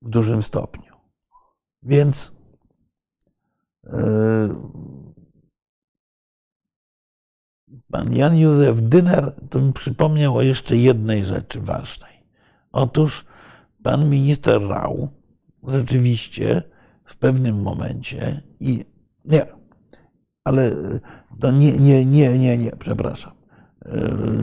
[0.02, 0.92] w dużym stopniu.
[1.82, 2.42] Więc
[7.90, 12.26] pan Jan Józef Dyner to mi przypomniał o jeszcze jednej rzeczy ważnej.
[12.72, 13.24] Otóż
[13.82, 15.08] pan minister Rau
[15.68, 16.62] rzeczywiście
[17.04, 18.84] w pewnym momencie i
[19.24, 19.46] nie,
[20.44, 20.70] ale
[21.40, 23.32] to nie, nie, nie, nie, nie, przepraszam.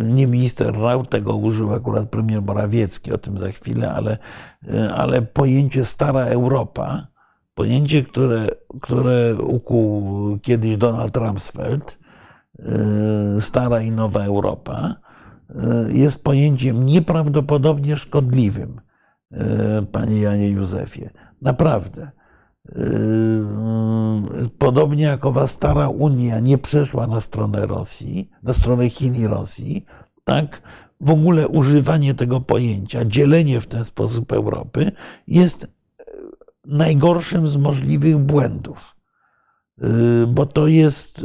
[0.03, 4.17] Nie minister Rau, tego użył akurat premier Morawiecki, o tym za chwilę, ale,
[4.95, 7.07] ale pojęcie stara Europa,
[7.53, 8.47] pojęcie, które,
[8.81, 11.97] które ukuł kiedyś Donald Rumsfeld,
[13.39, 14.95] stara i nowa Europa,
[15.89, 18.81] jest pojęciem nieprawdopodobnie szkodliwym
[19.91, 21.09] panie Janie Józefie.
[21.41, 22.11] Naprawdę.
[24.57, 29.85] Podobnie jak owa stara Unia nie przeszła na stronę Rosji, na stronę Chin i Rosji,
[30.23, 30.61] tak
[31.01, 34.91] w ogóle używanie tego pojęcia, dzielenie w ten sposób Europy
[35.27, 35.67] jest
[36.65, 38.95] najgorszym z możliwych błędów.
[40.27, 41.21] Bo to jest.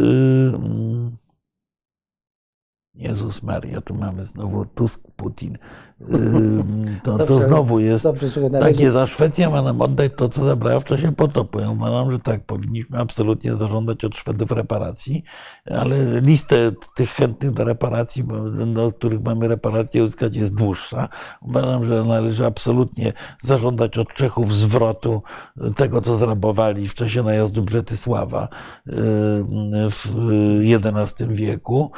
[2.94, 5.58] Jezus Maria, tu mamy znowu Tusk, Putin.
[7.02, 8.06] To, to znowu jest
[8.60, 11.60] takie, za Szwecja ma nam oddać to, co zabrała w czasie potopu.
[11.60, 15.24] Ja uważam, że tak, powinniśmy absolutnie zażądać od Szwedów reparacji,
[15.70, 18.24] ale listę tych chętnych do reparacji,
[18.74, 21.08] do których mamy reparacje uzyskać jest dłuższa.
[21.42, 25.22] Uważam, że należy absolutnie zażądać od Czechów zwrotu
[25.76, 28.48] tego, co zrabowali w czasie najazdu Brzetysława
[29.90, 30.08] w
[30.62, 31.90] XI wieku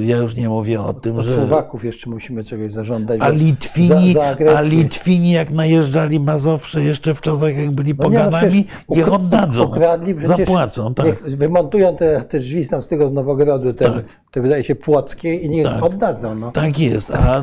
[0.00, 1.32] ja już nie mówię o tym, Od że.
[1.32, 3.20] Słowaków jeszcze musimy czegoś zażądać.
[3.20, 8.34] A Litwini, za, za a Litwini jak najeżdżali Mazowsze jeszcze w czasach, jak byli poganami,
[8.42, 9.64] no nie, no niech oddadzą.
[9.64, 10.94] Ukradli, zapłacą.
[10.94, 11.22] Tak.
[11.22, 14.04] wymontują te, te drzwi tam z tego z Nowogrodu, te, tak.
[14.36, 15.84] Te wydaje się płockie i niech tak.
[15.84, 16.34] oddadzą.
[16.34, 16.52] No.
[16.52, 17.10] Tak jest.
[17.10, 17.42] A,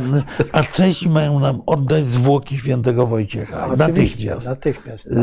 [0.52, 3.64] a Czesi mają nam oddać zwłoki świętego Wojciecha.
[3.64, 4.48] A, natychmiast.
[4.48, 5.18] natychmiast tak.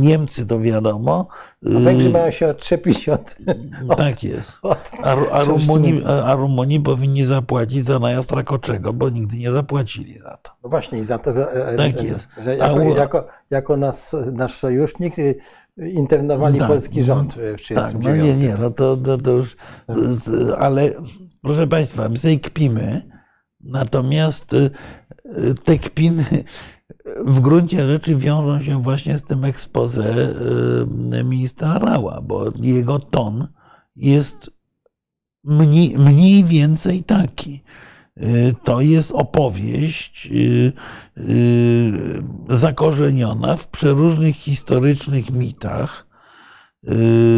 [0.00, 1.26] Niemcy to wiadomo.
[1.76, 3.36] A Węgrzy mają się odczepić od.
[3.88, 4.52] od tak jest.
[5.02, 10.38] A, a, Rumuni, a Rumuni powinni zapłacić za najazd Rakoczego, bo nigdy nie zapłacili za
[10.42, 10.52] to.
[10.64, 12.28] No właśnie, i za to, że, tak jest.
[12.44, 12.96] że jako, u...
[12.96, 15.14] jako, jako nas, nasz sojusznik
[15.76, 18.04] internowali tak, polski rząd w 1939.
[18.04, 19.56] Tak, no nie, nie, no to, to, to już,
[20.58, 20.92] ale
[21.42, 23.12] proszę Państwa, my sobie kpimy,
[23.62, 24.70] Natomiast y,
[25.64, 26.24] te kpiny
[27.26, 30.34] w gruncie rzeczy wiążą się właśnie z tym expose
[31.20, 33.48] y, ministra Rała, bo jego ton
[33.96, 34.50] jest
[35.44, 37.62] mniej, mniej więcej taki.
[38.20, 40.72] Y, To jest opowieść y,
[41.18, 41.92] y,
[42.50, 46.06] zakorzeniona w przeróżnych historycznych mitach.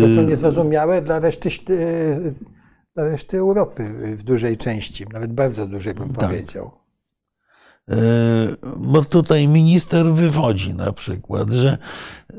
[0.03, 1.51] To są niezrozumiałe dla reszty,
[2.95, 3.85] dla reszty Europy
[4.17, 6.29] w dużej części, nawet bardzo dużej bym Tak.
[6.29, 6.71] powiedział.
[8.77, 11.79] Bo tutaj minister wywodzi na przykład, że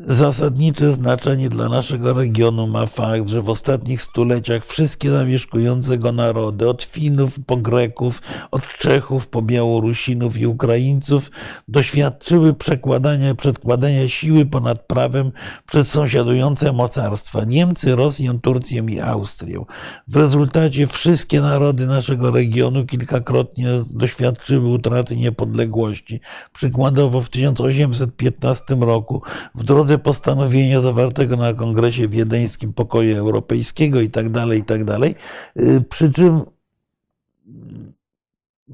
[0.07, 6.69] zasadnicze znaczenie dla naszego regionu ma fakt, że w ostatnich stuleciach wszystkie zamieszkujące go narody,
[6.69, 8.21] od Finów po Greków,
[8.51, 11.31] od Czechów po Białorusinów i Ukraińców,
[11.67, 15.31] doświadczyły przekładania, przedkładania siły ponad prawem
[15.67, 19.63] przez sąsiadujące mocarstwa Niemcy, Rosję, Turcję i Austrię.
[20.07, 26.19] W rezultacie wszystkie narody naszego regionu kilkakrotnie doświadczyły utraty niepodległości.
[26.53, 29.21] Przykładowo w 1815 roku
[29.55, 35.15] w drodze postanowienia zawartego na Kongresie Wiedeńskim Pokoju Europejskiego i tak dalej, i tak dalej.
[35.59, 36.41] Y, Przy czym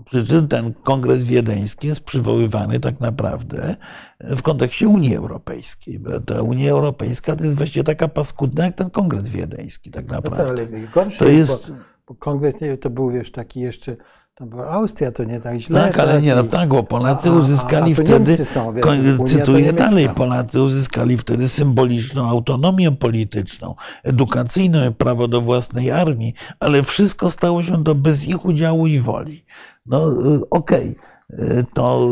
[0.05, 3.75] przy czym ten kongres wiedeński jest przywoływany tak naprawdę
[4.19, 5.99] w kontekście Unii Europejskiej.
[5.99, 10.21] Bo ta Unia Europejska to jest właściwie taka paskudna jak ten kongres wiedeński tak No
[10.21, 10.63] to, naprawdę.
[10.63, 11.75] ale To jest, bo,
[12.07, 13.95] bo kongres nie, to był wiesz, taki jeszcze,
[14.41, 15.81] tam była Austria, to nie tak źle.
[15.81, 18.73] Tak, ale nie, no tak, bo Polacy A- a- a- uzyskali a to wtedy, są,
[18.73, 18.85] wiesz,
[19.17, 26.83] to cytuję dalej, Polacy uzyskali wtedy symboliczną autonomię polityczną, edukacyjną, prawo do własnej armii, ale
[26.83, 29.45] wszystko stało się to bez ich udziału i woli.
[29.85, 30.95] No y, okej,
[31.33, 32.07] y, to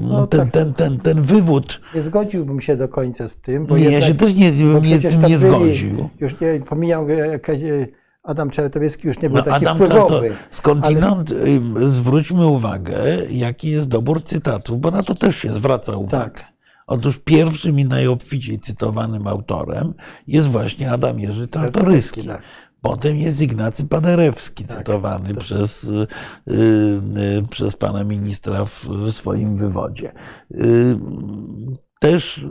[0.00, 0.50] y, No ten, tak.
[0.50, 4.08] ten, ten, ten wywód, Nie zgodziłbym się do końca z tym, bo nie, ja jednak,
[4.10, 6.08] się też nie, nie, nie byli- zgodził.
[6.20, 7.58] Już nie, pomijam, jakaś,
[8.22, 10.36] Adam Czartoryski już nie był No, taki Adam wpływowy.
[10.50, 11.60] skądinąd y,
[11.90, 16.10] zwróćmy uwagę, jaki jest dobór cytatów, bo na to też się zwraca uwagę.
[16.24, 16.44] Tak.
[16.86, 19.94] Otóż pierwszym i najobficiej cytowanym autorem
[20.26, 22.22] jest właśnie Adam Jerzy Czartoryski.
[22.26, 22.42] tak.
[22.80, 26.06] Potem jest Ignacy Paderewski, cytowany to- przez, y,
[26.50, 30.12] y, przez pana ministra w, w swoim wywodzie.
[30.54, 30.96] Y,
[32.00, 32.44] też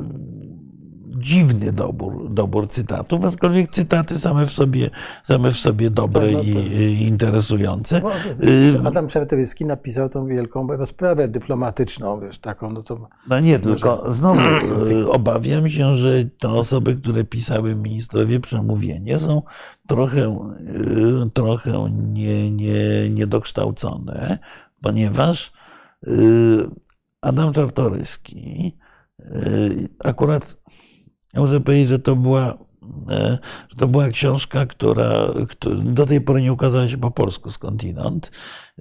[1.22, 4.90] dziwny dobór, dobór cytatów, aczkolwiek cytaty same w sobie,
[5.24, 8.02] same w sobie dobre Tak, no i, interesujące.
[8.44, 14.12] Y, Adam Czartoryski napisał tą wielką rozprawę dyplomatyczną, wiesz, taką, no to No nie, tylko
[14.12, 14.42] znowu
[14.92, 19.42] y, obawiam się, że te osoby, które pisały ministrowie przemówienie, są
[19.88, 20.50] trochę,
[21.28, 24.40] y, trochę nie, nie, niedokształcone,
[24.82, 25.52] ponieważ
[26.08, 26.70] y,
[27.22, 28.78] Adam Czartoryski
[30.04, 30.58] akurat,
[31.34, 32.58] ja muszę powiedzieć, że to była,
[33.10, 33.38] e,
[33.70, 35.14] że to była książka, która,
[35.50, 38.32] która do tej pory nie ukazała się po polsku skądinąd.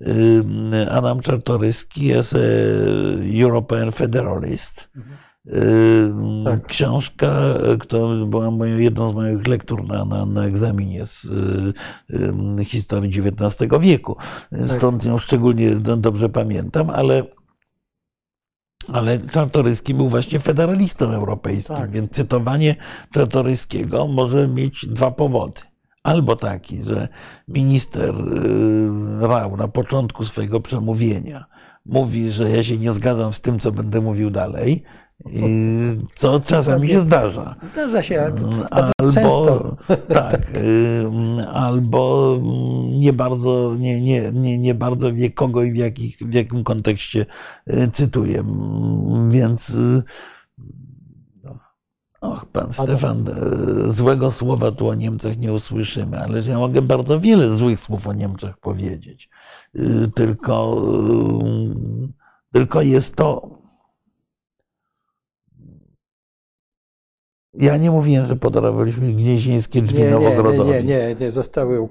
[0.00, 2.38] Y, Adam Czartoryski jest e,
[3.42, 4.88] European Federalist.
[6.44, 6.66] Tak.
[6.66, 11.24] Książka, e, która była moją, jedną z moich lektur na, na, na egzaminie z
[12.60, 14.16] y, historii XIX wieku.
[14.66, 17.22] Stąd ją szczególnie do- dobrze pamiętam, ale
[18.92, 21.90] ale Czartoryski był właśnie federalistą europejskim, Tak.
[21.90, 22.76] więc cytowanie
[23.14, 25.60] Czartoryskiego może mieć dwa powody.
[26.02, 27.08] Albo taki, że
[27.48, 31.44] minister y, Rau na początku swojego przemówienia
[31.86, 34.82] mówi, że ja się nie zgadzam z tym, co będę mówił dalej,
[35.26, 35.42] i
[36.14, 37.54] co czasami się zdarza.
[37.72, 39.76] zdarza się, Mm, Albo, często.
[40.14, 40.46] tak,
[41.52, 42.36] albo
[42.92, 47.26] nie bardzo, nie, nie, nie, nie bardzo wie kogo i w, jakich, w jakim kontekście
[47.70, 48.38] y, cytuję.
[48.40, 50.02] Mm, Więc y,
[52.20, 57.20] och, pan Stefan, y, złego słowa tu o Niemcach nie usłyszymy, ale ja mogę bardzo
[57.20, 59.28] wiele złych słów o Niemczech powiedzieć.
[60.14, 60.82] Tylko,
[62.52, 63.59] tylko jest to
[67.54, 70.70] Ja nie mówiłem, że podarowaliśmy gnieźnieńskie drzwi Nie, nie, nie, Nowogrodowi.
[70.70, 71.88] nie, nie, nie, zostały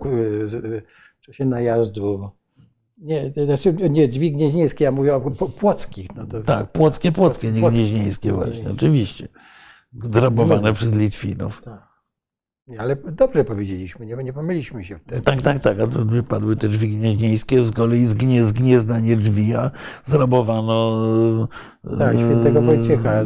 [1.22, 2.30] w czasie najazdu.
[2.98, 5.22] Nie, znaczy, nie, drzwi gnieźnieńskie, ja mówię o
[5.60, 6.08] płockich.
[6.16, 9.28] No to, Tak, płockie, płockie, nie gnieźnieńskie właśnie, oczywiście.
[10.04, 10.74] Zrabowane Nie.
[10.76, 11.62] przez Litwinów.
[11.64, 11.89] tak.
[12.78, 15.22] Ale dobrze powiedzieliśmy, nie, nie pomyliśmy się wtedy.
[15.22, 19.00] Tak, tak, tak, a to wypadły te drzwi gnieźnieńskie, z kolei z, gnie, z gniezna
[19.00, 19.72] nie drzwi, a
[20.06, 21.48] zrabowano
[22.00, 23.12] Tak, e, świętego Wojciecha.
[23.14, 23.26] e,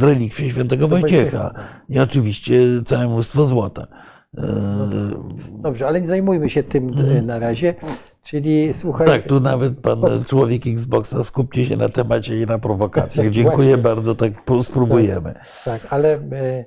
[0.00, 1.82] relikwie świętego Wojciecha tak.
[1.88, 3.86] i oczywiście całe mnóstwo złota.
[4.38, 4.46] E,
[5.62, 7.74] Dobrze, ale nie zajmujmy się tym y, na razie.
[8.22, 13.30] Czyli słuchaj, Tak, tu nawet pan człowiek Xboxa, skupcie się na temacie i na prowokacjach.
[13.36, 13.78] Dziękuję Właśnie.
[13.78, 15.34] bardzo, tak spróbujemy.
[15.64, 16.64] tak ale e,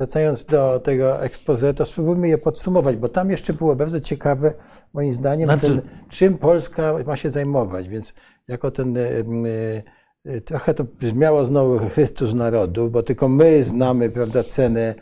[0.00, 4.54] wracając do tego expose, to spróbujmy je podsumować, bo tam jeszcze było bardzo ciekawe,
[4.92, 7.88] moim zdaniem, Znaczy- ten, czym Polska ma się zajmować.
[7.88, 8.14] Więc
[8.48, 8.96] jako ten.
[8.96, 9.82] y, y,
[10.26, 14.94] y, Trochę to brzmiało znowu Chrystus narodu, bo tylko my znamy prawda, cenę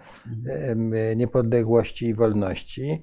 [0.49, 3.01] em, niepodległości i wolności.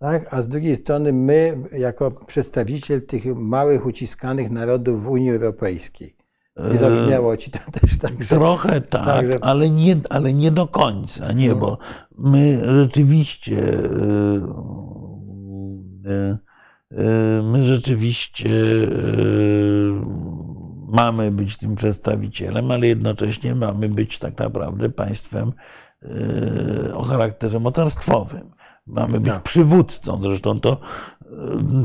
[0.00, 0.26] Tak?
[0.30, 6.21] A z drugiej strony my, jako przedstawiciel tych małych, uciskanych narodów w Unii Europejskiej.
[6.56, 11.32] Nie ci to też tak, Trochę tak, tak, że- ale, nie, ale nie do końca,
[11.32, 11.78] nie, bo
[12.18, 13.78] my rzeczywiście
[16.06, 16.38] e,
[16.92, 18.86] e, my rzeczywiście e,
[20.88, 25.52] mamy być tym przedstawicielem, ale jednocześnie mamy być tak naprawdę państwem
[26.94, 28.50] o charakterze mocarstwowym.
[28.86, 29.42] Mamy być Tak.
[29.42, 30.22] przywódcą.
[30.22, 30.80] Zresztą to,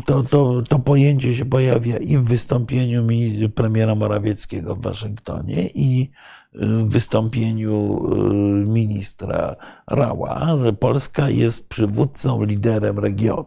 [0.06, 6.12] to, to, to pojęcie się pojawia i w wystąpieniu mi- premiera Morawieckiego w Waszyngtonie, i
[6.54, 9.56] w wystąpieniu y, ministra
[9.88, 13.46] Rała, że Polska jest przywódcą, liderem regionu.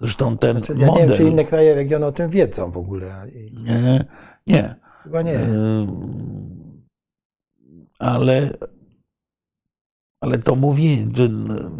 [0.00, 1.02] Zresztą ten Znaczy, ja model.
[1.02, 3.26] nie wiem, czy inne kraje regionu o tym wiedzą w ogóle.
[3.64, 4.04] Nie,
[4.46, 4.74] nie.
[5.02, 5.40] Chyba nie.
[5.40, 5.86] Y,
[7.98, 8.50] Ale,
[10.22, 11.28] ale to mówię, że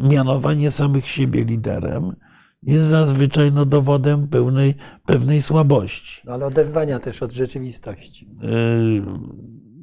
[0.09, 2.17] mianowanie samych siebie liderem
[2.63, 4.75] jest zazwyczaj no, dowodem pełnej,
[5.07, 6.21] pewnej słabości.
[6.25, 8.29] No, ale oderwania też od rzeczywistości.
[8.45, 9.03] Y,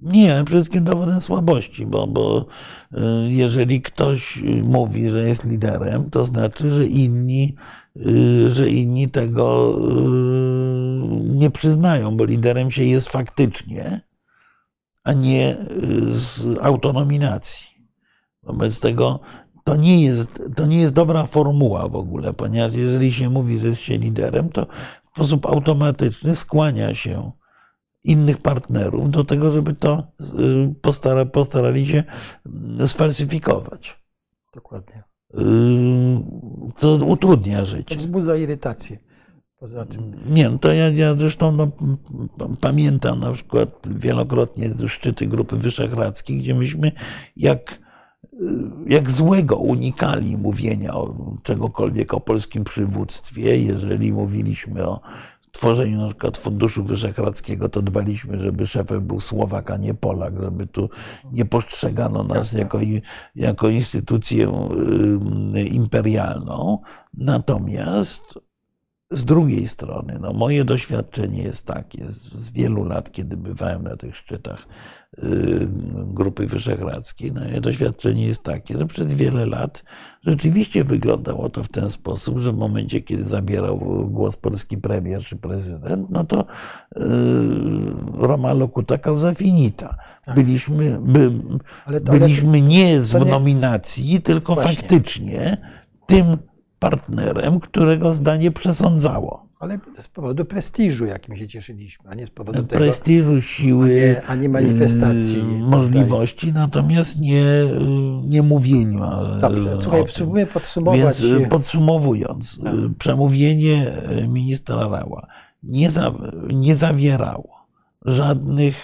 [0.01, 2.45] Nie, przede wszystkim dowodem słabości, bo, bo
[2.93, 2.97] y,
[3.27, 7.55] jeżeli ktoś mówi, że jest liderem, to znaczy, że inni,
[7.95, 9.77] y, że inni tego
[11.23, 14.01] nie przyznają, bo liderem się jest faktycznie,
[15.03, 15.57] a nie
[16.11, 17.67] z autonominacji.
[18.43, 19.19] Wobec tego
[19.67, 23.67] to nie jest, to nie jest dobra formuła w ogóle, ponieważ jeżeli się mówi, że
[23.67, 24.67] jest się liderem, to
[25.03, 27.31] w sposób automatyczny skłania się
[28.03, 32.03] innych partnerów do tego, żeby to y, postara, postarali się
[32.81, 33.99] y, sfalsyfikować.
[34.53, 35.03] Dokładnie.
[35.33, 35.37] Y,
[36.77, 37.95] Co utrudnia To życie.
[37.95, 38.97] wzbudza irytację.
[39.59, 40.15] Poza tym.
[40.25, 41.71] Nie, no to ja, ja zresztą no,
[42.61, 46.91] pamiętam na przykład wielokrotnie szczyty Grupy Wyszehradzkiej, gdzie myśmy
[47.35, 47.86] jak,
[48.87, 53.59] jak złego unikali mówienia o czegokolwiek o polskim przywództwie.
[53.59, 54.99] Jeżeli mówiliśmy o
[55.51, 60.67] tworzeniu na przykład Funduszu Wyszehradzkiego, to dbaliśmy, żeby szefem był Słowak, a nie Polak, żeby
[60.67, 60.89] tu
[61.31, 63.01] nie postrzegano nas jako, i-
[63.35, 64.69] jako instytucję
[65.55, 66.79] y, imperialną.
[67.13, 68.21] Natomiast
[69.11, 73.97] z drugiej strony, no moje doświadczenie jest takie z, z wielu lat, kiedy bywałem na
[73.97, 74.67] tych szczytach
[75.23, 79.83] y, Grupy Wyszehradzkiej, no moje doświadczenie jest takie, że przez wiele lat
[80.25, 83.77] rzeczywiście wyglądało to w ten sposób, że w momencie, kiedy zabierał
[84.09, 86.45] głos polski premier czy prezydent, no to y,
[88.13, 89.97] Roma locuta causa finita.
[90.35, 91.31] Byliśmy, by,
[91.85, 94.75] Ale to- ale byliśmy nie z nie- nominacji, tylko Właśnie.
[94.75, 95.57] faktycznie
[96.05, 96.37] tym
[96.79, 99.47] partnerem, którego zdanie przesądzało.
[99.59, 102.83] Ale z powodu prestiżu, jakim się cieszyliśmy, a nie z powodu tego.
[102.85, 105.59] Prestiżu, siły, nie- a nie manifestacji yy, tutaj.
[105.61, 107.67] możliwości, natomiast nie, yy,
[108.27, 109.03] nie mówieniu.
[109.03, 110.99] a- Dobrze, słuchaj, spróbuję podsumować.
[110.99, 112.73] Więc yy, podsumowując, Tak.
[112.75, 115.27] yy, przemówienie yy, ministra Rała
[115.63, 116.13] nie, za,
[116.47, 117.67] nie zawierało
[118.05, 118.75] żadnych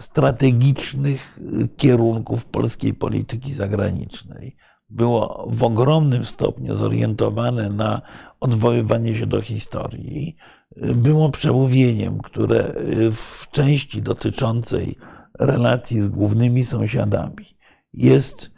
[0.00, 4.56] strategicznych yy, kierunków polskiej polityki zagranicznej.
[4.94, 8.02] Było w ogromnym stopniu zorientowane na
[8.40, 10.36] odwoływanie się do historii.
[10.76, 14.96] Było przemówieniem, które yy, w części dotyczącej
[15.40, 17.56] relacji z głównymi sąsiadami
[17.92, 18.50] jest,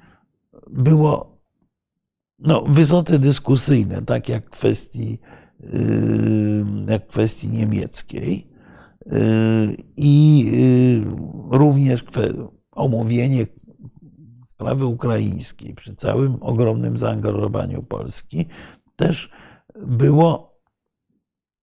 [0.71, 1.39] było
[2.39, 5.19] no, wysoce dyskusyjne, tak jak w kwestii,
[5.61, 8.49] yy, jak kwestii niemieckiej.
[9.07, 10.53] Yy, I
[11.51, 12.05] również
[12.71, 13.47] omówienie
[14.57, 18.47] sprawy ukraińskiej przy całym ogromnym zaangażowaniu Polski
[18.97, 19.31] też
[19.77, 20.61] było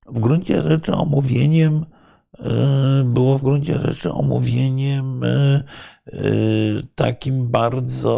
[0.05, 1.85] w gruncie rzeczy omówieniem,
[2.39, 2.45] yy,
[3.05, 5.63] było w gruncie rzeczy omówieniem yy,
[6.13, 8.13] yy, takim bardzo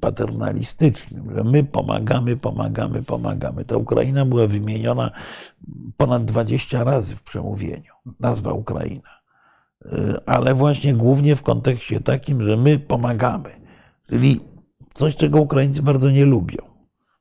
[0.00, 3.64] paternalistycznym, że my pomagamy, pomagamy, pomagamy.
[3.64, 5.10] Ta Ukraina była wymieniona
[5.96, 9.18] ponad 20 razy w przemówieniu, nazwa Ukraina.
[10.26, 13.67] Ale właśnie głównie w kontekście takim, że my pomagamy.
[14.08, 14.40] Czyli
[14.94, 16.58] coś, czego Ukraińcy bardzo nie lubią.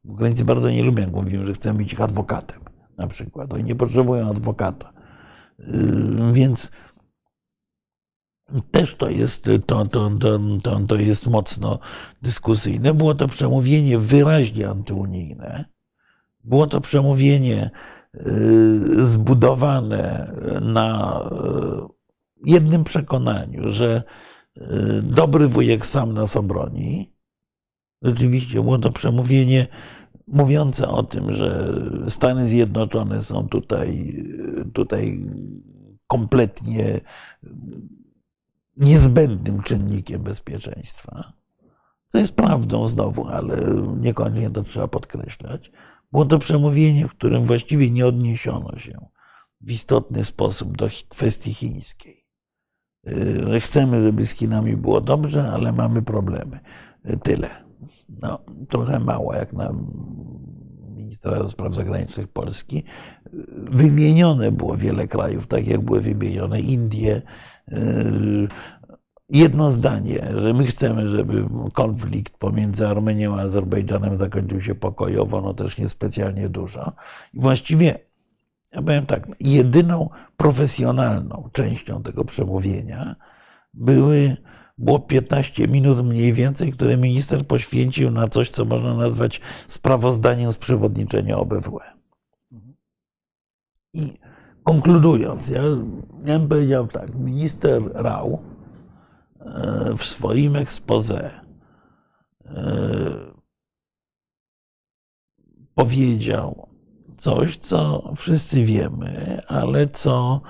[0.05, 2.59] Ukraińcy bardzo nie lubią, jak mówimy, że chcemy być ich adwokatem
[2.97, 3.53] na przykład.
[3.53, 4.93] Oni nie potrzebują adwokata.
[5.59, 6.71] Yy, Więc
[8.71, 10.09] też to jest, to, to,
[10.63, 11.79] to, to, jest mocno
[12.21, 12.93] dyskusyjne.
[12.93, 15.66] Było to przemówienie wyraźnie antyunijne.
[16.43, 17.71] Było to przemówienie
[18.13, 21.87] yy, zbudowane na yy,
[22.45, 24.03] jednym przekonaniu, że
[25.04, 27.13] dobry wujek sam nas obroni.
[28.01, 29.67] Rzeczywiście było to przemówienie
[30.28, 31.74] mówiące o tym, że
[32.09, 34.24] Stany Zjednoczone są tutaj,
[34.74, 35.21] tutaj
[36.08, 37.00] kompletnie
[38.78, 41.34] niezbędnym czynnikiem bezpieczeństwa.
[42.12, 43.58] To jest prawdą znowu, ale
[44.00, 45.71] niekoniecznie to trzeba podkreślać.
[46.12, 49.05] Było to przemówienie, w którym właściwie nie odniesiono się
[49.62, 52.16] w istotny sposób do kwestii chińskiej.
[53.59, 56.59] Chcemy, żeby z Chinami było dobrze, ale mamy problemy.
[57.24, 57.50] Tyle.
[58.21, 58.39] No,
[58.70, 59.74] trochę mało, jak na
[60.96, 62.84] ministra spraw zagranicznych Polski.
[63.71, 67.21] Wymienione było wiele krajów, tak jak były wymienione Indie.
[69.29, 75.54] Jedno zdanie, że my chcemy, żeby konflikt pomiędzy Armenią a Azerbejdżanem zakończył się pokojowo, no
[75.54, 76.92] też niespecjalnie dużo.
[77.34, 78.00] I właściwie,
[78.71, 83.15] ja powiem tak, jedyną profesjonalną częścią tego przemówienia
[83.73, 84.37] były
[84.77, 90.57] było 15 minut mniej więcej, które minister poświęcił na coś, co można nazwać sprawozdaniem z
[90.57, 91.97] przewodniczenia OBWE.
[93.93, 94.13] I
[94.63, 95.61] konkludując, ja,
[96.25, 98.41] bym powiedział tak, minister Rał
[99.97, 101.31] w swoim expose
[105.75, 106.66] powiedział
[107.17, 110.41] coś, co wszyscy wiemy, ale co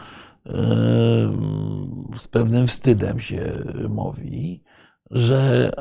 [2.18, 4.64] z pewnym wstydem się mówi,
[5.12, 5.72] że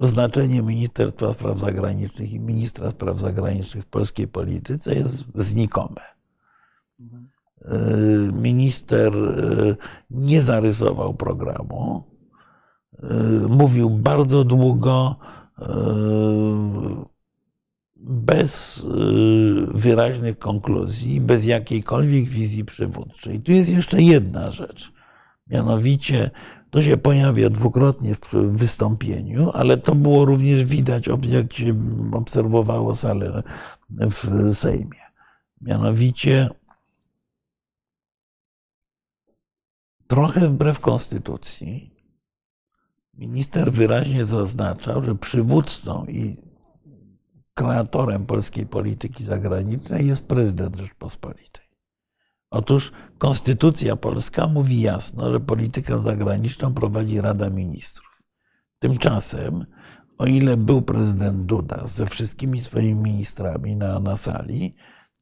[0.00, 6.00] znaczenie Ministerstwa Spraw Zagranicznych i ministra spraw zagranicznych w polskiej polityce jest znikome.
[8.32, 9.12] Minister
[10.10, 12.04] nie zarysował programu.
[13.48, 15.16] Mówił bardzo długo,
[18.02, 18.86] bez
[19.68, 23.40] wyraźnych konkluzji, bez jakiejkolwiek wizji przywódczej.
[23.40, 24.92] Tu jest jeszcze jedna rzecz.
[25.46, 26.30] Mianowicie
[26.70, 31.74] to się pojawia dwukrotnie w wystąpieniu, ale to było również widać, jak się
[32.12, 33.42] obserwowało salę
[33.90, 35.00] w Sejmie.
[35.60, 36.48] Mianowicie
[40.06, 41.90] trochę wbrew konstytucji
[43.14, 46.49] minister wyraźnie zaznaczał, że przywódcą i
[47.60, 51.64] kreatorem polskiej polityki zagranicznej jest prezydent Rzeczpospolitej.
[52.50, 58.22] Otóż Konstytucja Polska mówi jasno, że politykę zagraniczną prowadzi Rada Ministrów.
[58.78, 59.66] Tymczasem,
[60.18, 64.74] o ile był prezydent Duda ze wszystkimi swoimi ministrami na, na sali,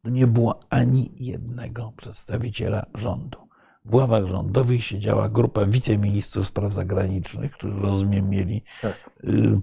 [0.02, 3.47] to nie było ani jednego przedstawiciela rządu.
[3.88, 9.10] W ławach rządowych siedziała grupa wiceministrów spraw zagranicznych, którzy rozumiem mieli tak.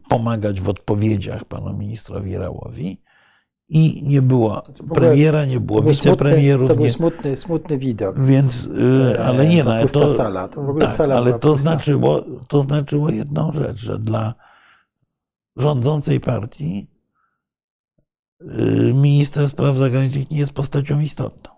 [0.10, 3.02] pomagać w odpowiedziach panu ministrowi Rałowi.
[3.70, 6.70] I nie było premiera, nie było wicepremierów.
[6.70, 8.20] To był smutny, smutny widok.
[8.20, 8.70] Więc,
[9.16, 10.48] e, ale nie, no, to, sala.
[10.48, 14.34] To w ogóle tak, sala ale to znaczyło, to znaczyło jedną rzecz, że dla
[15.58, 16.88] rządzącej partii
[18.94, 21.55] minister spraw zagranicznych nie jest postacią istotną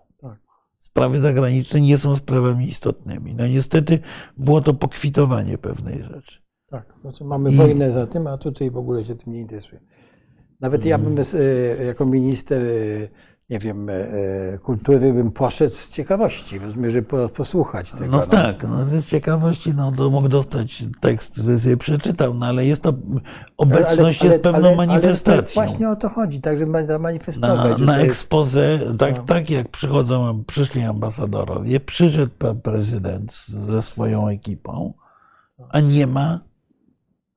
[0.98, 3.34] sprawy zagraniczne nie są sprawami istotnymi.
[3.34, 3.98] No niestety
[4.36, 6.42] było to pokwitowanie pewnej rzeczy.
[6.70, 7.56] Tak, znaczy mamy I...
[7.56, 9.80] wojnę za tym, a tutaj w ogóle się tym nie interesuje.
[10.60, 13.08] Nawet ja bym e, jako minister e,
[13.50, 18.06] nie wiem, e, kultury bym poszedł z ciekawości, rozumiem, żeby posłuchać tego.
[18.06, 18.26] No, no.
[18.26, 22.82] tak, no, z ciekawości no, to mógł dostać tekst, który sobie przeczytał, no ale jest
[22.82, 22.92] to,
[23.56, 25.62] obecność ale, ale, jest pewną ale, manifestacją.
[25.62, 27.78] Ale właśnie o to chodzi, tak, żeby zamanifestować.
[27.78, 29.24] Na, na expose, tak, no.
[29.24, 34.94] tak jak przychodzą, przyszli ambasadorowie, przyszedł pan prezydent ze swoją ekipą,
[35.68, 36.47] a nie ma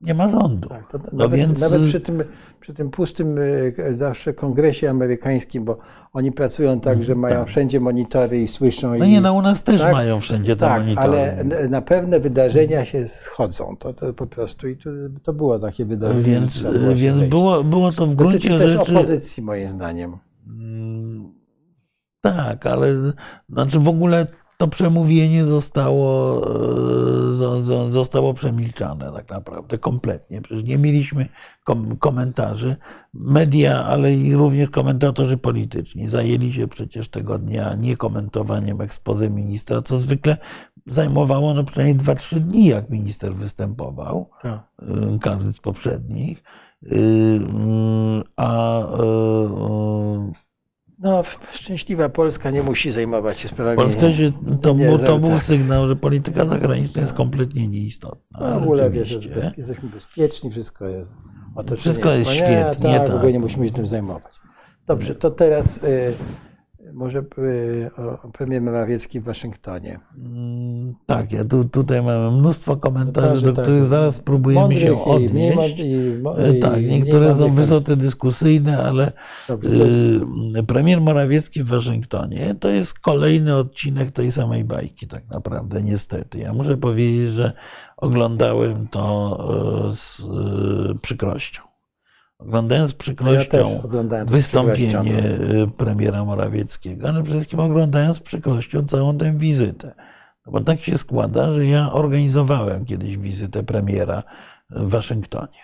[0.02, 0.68] nie ma rządu.
[0.68, 1.60] Tak, no nawet, więc...
[1.60, 2.24] nawet przy, tym,
[2.60, 3.36] przy tym pustym
[3.78, 5.78] e, zawsze kongresie amerykańskim, bo
[6.12, 7.48] oni pracują tak, że mają tak.
[7.48, 8.88] wszędzie monitory i słyszą.
[8.98, 11.08] No i, nie, no u nas też tak, mają wszędzie te tak, monitory.
[11.08, 13.76] Ale na pewne wydarzenia się schodzą.
[13.76, 14.90] To, to po prostu i to,
[15.22, 16.22] to było takie wydarzenie.
[16.22, 18.78] Więc, więc było, było to w gruncie Dotyczy rzeczy...
[18.78, 20.16] też opozycji moim zdaniem.
[20.46, 21.32] Mm,
[22.20, 22.88] tak, ale
[23.48, 24.26] znaczy w ogóle
[24.62, 26.42] to przemówienie zostało,
[27.88, 30.42] e, zostało przemilczane tak naprawdę kompletnie.
[30.42, 31.26] Przecież nie mieliśmy
[31.98, 32.76] komentarzy.
[33.14, 39.98] Media, ale i również komentatorzy polityczni zajęli się przecież tego dnia niekomentowaniem ekspozy ministra, co
[39.98, 40.36] zwykle
[40.86, 44.60] zajmowało no przynajmniej 2-3 dni, jak minister występował, tak.
[44.82, 46.42] E, każdy z poprzednich.
[46.82, 46.96] E,
[48.36, 48.82] a
[51.02, 51.22] no,
[51.52, 53.76] szczęśliwa Polska nie musi zajmować się sprawami.
[53.76, 58.40] Polska się, to, nie, był, to był sygnał, że polityka zagraniczna jest kompletnie nieistotna.
[58.40, 61.14] No, w ogóle wiesz, że jesteśmy bezpieczni, wszystko jest
[61.54, 61.80] otoczenie.
[61.80, 62.90] Wszystko jest, jest świetnie.
[62.92, 64.34] Tak, tak, w ogóle nie musimy się tym zajmować.
[64.86, 66.14] Dobrze, to teraz y,
[66.94, 67.90] może y,
[68.32, 70.00] premier Morawiecki w Waszyngtonie.
[70.18, 73.64] Mm, Tak, ja tu, tutaj mamy mnóstwo komentarzy, Komentarzy, do tak.
[73.64, 75.78] których zaraz spróbujemy się i odnieść.
[75.78, 75.94] i
[76.38, 79.12] E, i Tak, niektóre są wysoce dyskusyjne, ale
[80.58, 86.38] y, premier Morawiecki w Waszyngtonie to jest kolejny odcinek tej samej bajki, tak naprawdę, niestety.
[86.38, 87.52] Ja muszę powiedzieć, że
[87.96, 89.38] oglądałem to
[89.88, 91.71] e, z e, przykrością.
[92.42, 95.62] Oglądałem z Ja przykrością też oglądałem wystąpienie przykrością.
[95.62, 99.94] e, premiera Morawieckiego, ale przede wszystkim oglądałem z przykrością całą tę wizytę.
[100.46, 104.22] No bo tak się składa, że ja organizowałem kiedyś wizytę premiera
[104.70, 105.62] w Waszyngtonie.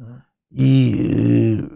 [0.00, 0.20] Mhm.
[0.50, 0.96] I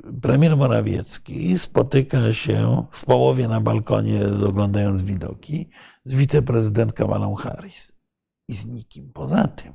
[0.09, 5.71] y, premier Morawiecki spotyka się w połowie na balkonie, oglądając widoki,
[6.05, 7.93] z wiceprezydent Kamalą Harris.
[8.49, 9.73] I z nikim poza tym.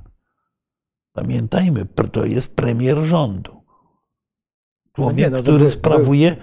[1.12, 3.59] Pamiętajmy, to jest premier rządu.
[4.92, 6.36] Człowiek, nie, no który był- sprawuje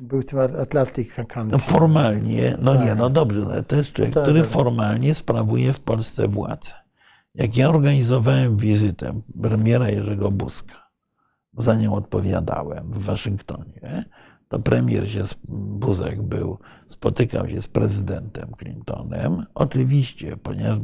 [0.00, 1.58] Był tym Atlantic no Council.
[1.58, 2.98] formalnie, no nie, Tak.
[2.98, 4.48] no dobrze, no to jest człowiek, Tak, który tak.
[4.50, 6.72] formalnie sprawuje w Polsce władzę.
[7.34, 10.74] Jak ja organizowałem wizytę premiera Jerzego Buzka,
[11.58, 14.04] za nią odpowiadałem w Waszyngtonie,
[14.48, 19.46] to premier się, Buzek był, spotykał się z prezydentem Clintonem.
[19.54, 20.78] Oczywiście, ponieważ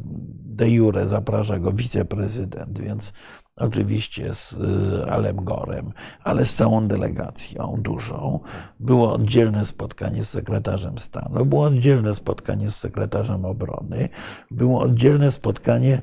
[0.44, 3.12] de jure zaprasza go wiceprezydent, więc
[3.60, 5.92] oczywiście z y, Alem Gorem,
[6.24, 8.40] ale z całą delegacją dużą.
[8.80, 14.08] Było oddzielne spotkanie z sekretarzem stanu, było oddzielne spotkanie z sekretarzem obrony,
[14.50, 16.00] było oddzielne spotkanie y,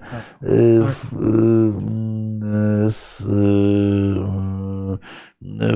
[0.84, 3.28] w, y, z,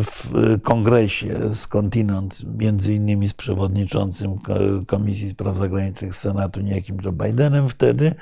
[0.02, 0.32] w
[0.62, 8.16] kongresie skądinąd, między innymi z przewodniczącym Ko- Komisji Spraw Zagranicznych Senatu, niejakim Joe Bidenem wtedy,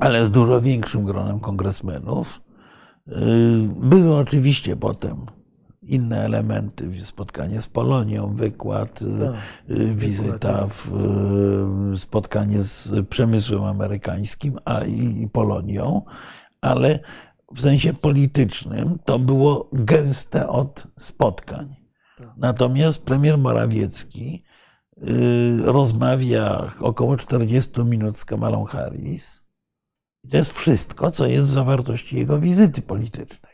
[0.00, 2.40] ale z dużo większym gronem kongresmenów.
[3.08, 3.12] Y,
[3.76, 5.26] Były oczywiście potem
[5.82, 10.94] inne elementy, spotkanie z Polonią, wykład, Tak, y, wizyta, w,
[11.94, 16.02] y, spotkanie z przemysłem amerykańskim a i, i Polonią,
[16.60, 16.98] ale
[17.54, 21.76] w sensie politycznym to było gęste od spotkań.
[22.18, 22.28] Tak.
[22.36, 24.44] Natomiast premier Morawiecki
[25.64, 29.47] rozmawia około 40 minut z Kamalą Harris.
[30.28, 33.52] I to jest wszystko, co jest w zawartości jego wizyty politycznej.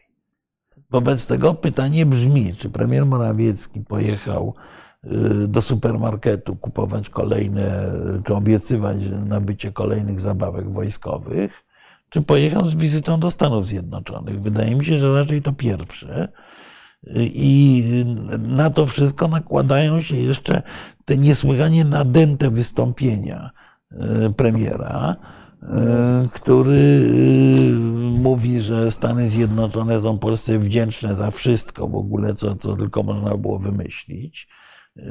[0.91, 4.55] Wobec tego pytanie brzmi, czy premier Morawiecki pojechał
[5.05, 7.93] y, do supermarketu kupować kolejne,
[8.27, 8.97] czy obiecywać
[9.27, 11.65] nabycie kolejnych zabawek wojskowych,
[12.09, 14.43] czy pojechał z wizytą do Stanów Zjednoczonych.
[14.43, 16.29] Wydaje mi się, że raczej to pierwsze.
[17.17, 17.85] I
[18.39, 20.63] na to wszystko nakładają się jeszcze
[21.05, 23.51] te niesłychanie nadęte wystąpienia
[23.91, 25.17] e, premiera,
[25.65, 27.11] e, który
[28.17, 33.03] e, mówi, że Stany Zjednoczone są Polsce wdzięczne za wszystko w ogóle, co, co tylko
[33.03, 34.49] można było wymyślić.
[34.97, 35.03] E,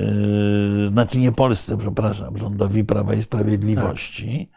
[0.92, 4.52] Znaczy nie Polsce, przepraszam, rządowi Prawa i Sprawiedliwości.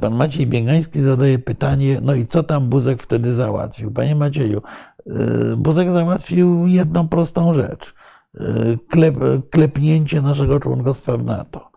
[0.00, 3.90] Pan Maciej Biegański zadaje pytanie, no i co tam Buzek wtedy załatwił?
[3.90, 4.62] Panie Macieju,
[5.06, 7.94] y, Buzek załatwił jedną prostą rzecz.
[8.40, 9.16] Y, Klep,
[9.50, 11.71] klepnięcie naszego członkostwa w NATO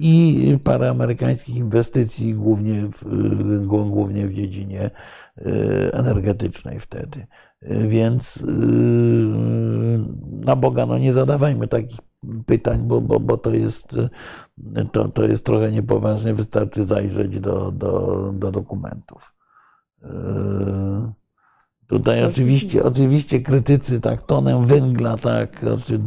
[0.00, 3.02] i parę amerykańskich inwestycji, głównie w,
[3.66, 4.90] głó- głównie w dziedzinie
[5.38, 5.44] y,
[5.92, 7.26] energetycznej wtedy.
[7.62, 8.44] Y, Więc y,
[10.46, 11.98] na Boga, no nie zadawajmy takich
[12.46, 13.96] pytań, bo, bo, bo to, jest,
[14.92, 19.34] to, to jest trochę niepoważnie, wystarczy zajrzeć do, do, do dokumentów.
[21.88, 25.60] Tutaj oczywiście, oczywiście krytycy tak tonem węgla, tak.
[25.60, 26.00] Znaczy,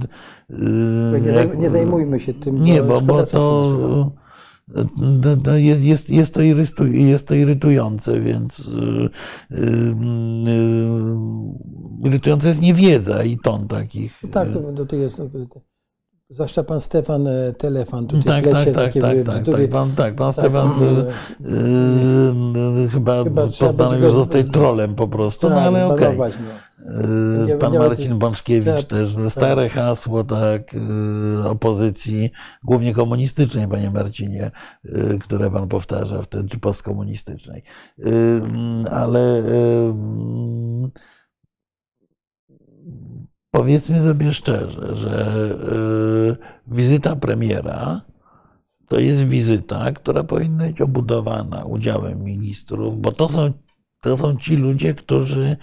[0.49, 2.63] Nie, jak- zaj- nie zajmujmy się tym.
[2.63, 4.07] nie, bo bo, to,
[5.43, 8.71] to, jest, jest, jest, to jest to irytujące, więc y,
[9.51, 9.55] y,
[10.47, 14.21] y, irytująca jest niewiedza i ton takich.
[14.31, 15.17] Tak, to, to, to jest.
[15.17, 15.23] To,
[16.31, 19.63] zwłaszcza pan Stefan e, Telefon tutaj tak, plecie tak, tak, takie tak, tak, bzdury.
[19.63, 21.05] tak, pan, tak, pan Tak, Stefan y,
[21.45, 26.17] e, y, chyba, Chyba będzie go- zostać trolem po prostu, no tak, ale okej.
[26.17, 26.25] no.
[27.39, 32.31] Yy, Nie- Pan nie ma Marcin Bączkiewicz też, no, stare hasło, tak, yy, opozycji,
[32.63, 34.51] głównie komunistycznej, panie Marcinie,
[34.83, 37.63] yy, które pan powtarza wtedy, czy postkomunistycznej.
[37.97, 38.11] Yy,
[38.91, 40.89] Ale yy,
[43.51, 45.35] powiedzmy sobie szczerze, że
[45.71, 46.37] yy,
[46.67, 48.01] wizyta premiera
[48.91, 53.51] to jest wizyta, która powinna być obudowana udziałem ministrów, bo to są,
[54.01, 55.57] to są ci ludzie, którzy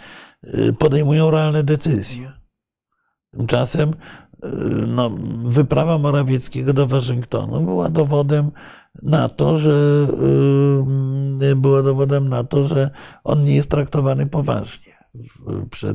[0.45, 2.33] y, podejmują realne decyzje.
[3.31, 3.95] Tymczasem y,
[4.87, 5.11] no,
[5.45, 8.51] wyprawa Morawieckiego do Waszyngtonu była dowodem
[9.03, 10.09] na to, że
[11.41, 12.91] y, była dowodem na to, że
[13.25, 14.88] on nie jest traktowany poważnie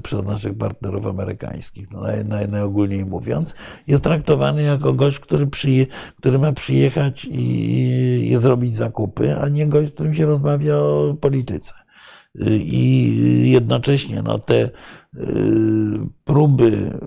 [0.04, 3.56] przez naszych partnerów amerykańskich, no, naj, naj, najogólniej mówiąc,
[3.88, 5.86] jest traktowany jako gość, który, przyje,
[6.18, 11.18] który ma przyjechać i, i zrobić zakupy, a nie gość, z którym się rozmawia o
[11.22, 11.74] polityce.
[12.60, 14.70] I jednocześnie no, te y,
[16.24, 17.00] próby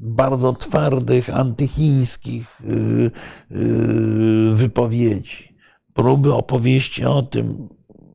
[0.00, 3.10] bardzo twardych, antychińskich y,
[3.50, 5.56] y, wypowiedzi,
[5.94, 7.68] próby opowieści o tym,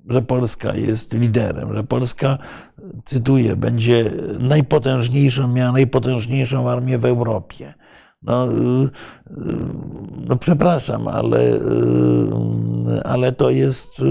[0.09, 2.37] że Polska jest liderem, że Polska,
[3.05, 7.73] cytuję, będzie najpotężniejszą, miała najpotężniejszą armię w Europie.
[8.21, 8.47] No,
[10.27, 11.59] no przepraszam, ale,
[13.03, 14.01] ale to jest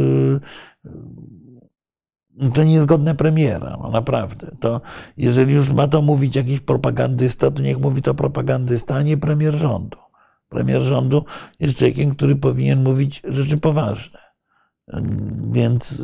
[2.55, 4.57] to nie jest godne premiera, no naprawdę.
[4.61, 4.81] To
[5.17, 9.55] jeżeli już ma to mówić jakiś propagandysta, to niech mówi to propagandysta, a nie premier
[9.55, 9.99] rządu.
[10.49, 11.25] Premier rządu
[11.61, 14.19] jest człowiekiem, który powinien mówić rzeczy poważne.
[15.53, 16.03] Więc.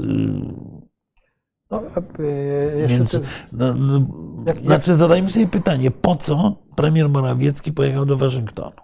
[1.69, 1.83] Y, no,
[2.25, 3.19] y, więc to,
[3.53, 4.07] no, no,
[4.47, 4.99] jak, znaczy, jak...
[4.99, 8.77] zadajmy sobie pytanie, po co premier Morawiecki pojechał do Waszyngtonu?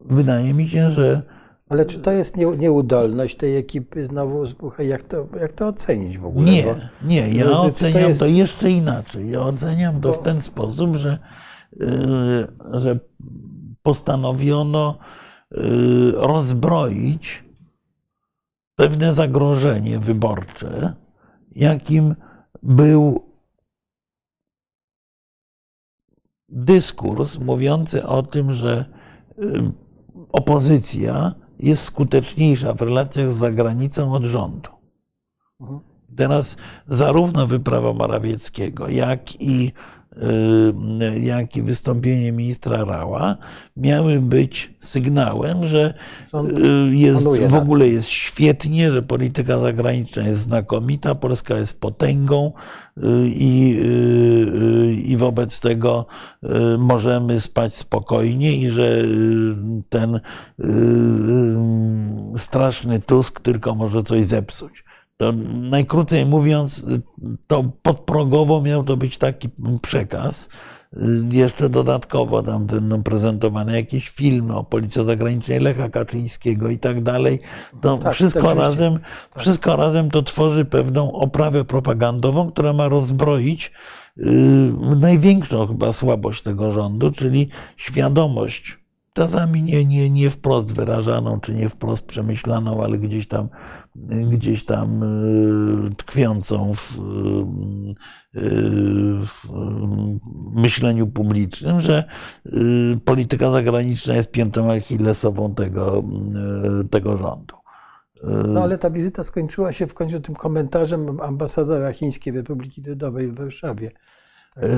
[0.00, 1.22] Wydaje mi się, że
[1.68, 4.44] ale czy to jest nieudolność tej ekipy znowu?
[4.78, 6.46] Jak to, jak to ocenić w ogóle?
[6.46, 8.20] Nie, Bo, nie, ja to oceniam to, jest...
[8.20, 9.30] to, jeszcze inaczej.
[9.30, 11.18] Ja oceniam to w ten sposób, że,
[11.76, 12.46] yy,
[12.80, 12.98] że
[13.82, 14.98] postanowiono
[15.50, 17.44] yy, rozbroić
[18.76, 20.94] pewne zagrożenie wyborcze,
[21.54, 22.14] jakim
[22.62, 23.26] był
[26.48, 28.84] dyskurs mówiący o tym, że
[29.38, 29.72] yy,
[30.32, 34.70] opozycja jest skuteczniejsza w relacjach z zagranicą od rządu.
[35.60, 35.80] Mhm.
[36.16, 39.95] Teraz zarówno wyprawa Morawieckiego, jak i Y,
[41.20, 43.36] jak i wystąpienie ministra Rała
[43.76, 45.94] miały być sygnałem, że
[46.90, 52.52] y, jest, w ogóle jest świetnie, że polityka zagraniczna jest znakomita, Polska jest potęgą
[52.96, 53.80] y, i,
[55.04, 56.06] i wobec tego
[56.78, 59.02] możemy spać spokojnie i że
[59.88, 60.20] ten
[62.36, 64.84] straszny Tusk tylko może coś zepsuć.
[65.16, 66.86] To najkrócej mówiąc,
[67.46, 69.48] to podprogowo miał to być taki
[69.82, 70.48] przekaz.
[71.30, 77.40] Jeszcze dodatkowo tam ten prezentowany jakiś film o policji zagranicznej Lecha Kaczyńskiego i tak dalej.
[77.80, 79.42] To tak, wszystko, razem, tak.
[79.42, 83.72] wszystko razem to tworzy pewną oprawę propagandową, która ma rozbroić
[84.16, 84.26] yy,
[85.00, 88.78] największą chyba słabość tego rządu, czyli świadomość
[89.16, 93.48] czasami nie, nie, nie wprost wyrażaną, czy nie wprost przemyślaną, ale gdzieś tam,
[94.30, 95.06] gdzieś tam e,
[95.96, 97.00] tkwiącą w, e,
[99.26, 99.48] w
[100.54, 102.04] myśleniu publicznym, że
[103.04, 106.04] polityka zagraniczna jest piętą achillesową tego,
[106.90, 107.56] tego rządu.
[108.48, 113.34] No ale ta wizyta skończyła się w końcu tym komentarzem ambasadora Chińskiej Republiki Ludowej w
[113.34, 113.90] Warszawie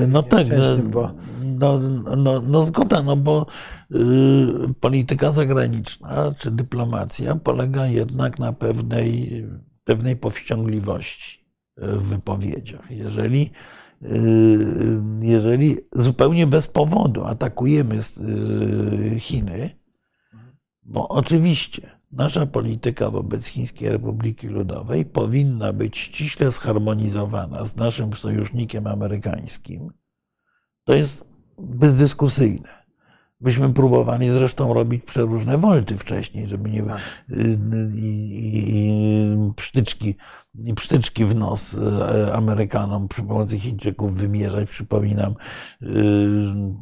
[0.07, 0.47] no tak,
[0.83, 1.11] bo...
[1.41, 1.79] no,
[2.17, 3.45] no, no zgoda, no bo
[3.91, 9.45] y, polityka zagraniczna czy dyplomacja polega jednak na pewnej,
[9.83, 11.45] pewnej powściągliwości
[11.77, 12.91] w wypowiedziach.
[12.91, 13.51] Jeżeli,
[14.03, 14.07] y,
[15.21, 19.69] jeżeli zupełnie bez powodu atakujemy y, Chiny,
[20.83, 28.87] bo oczywiście Nasza polityka wobec Chińskiej Republiki Ludowej powinna być ściśle zharmonizowana z naszym sojusznikiem
[28.87, 29.89] amerykańskim.
[30.83, 31.25] To jest
[31.57, 32.79] bezdyskusyjne.
[33.41, 36.83] Myśmy próbowali zresztą robić przeróżne wolty wcześniej, żeby nie.
[36.83, 37.01] Tak.
[37.29, 37.41] I,
[37.95, 40.15] i, i psztyczki
[40.65, 44.69] i psztyczki w nos e, Amerykanom przy pomocy Chińczyków wymierzać.
[44.69, 45.33] Przypominam
[45.81, 45.87] y,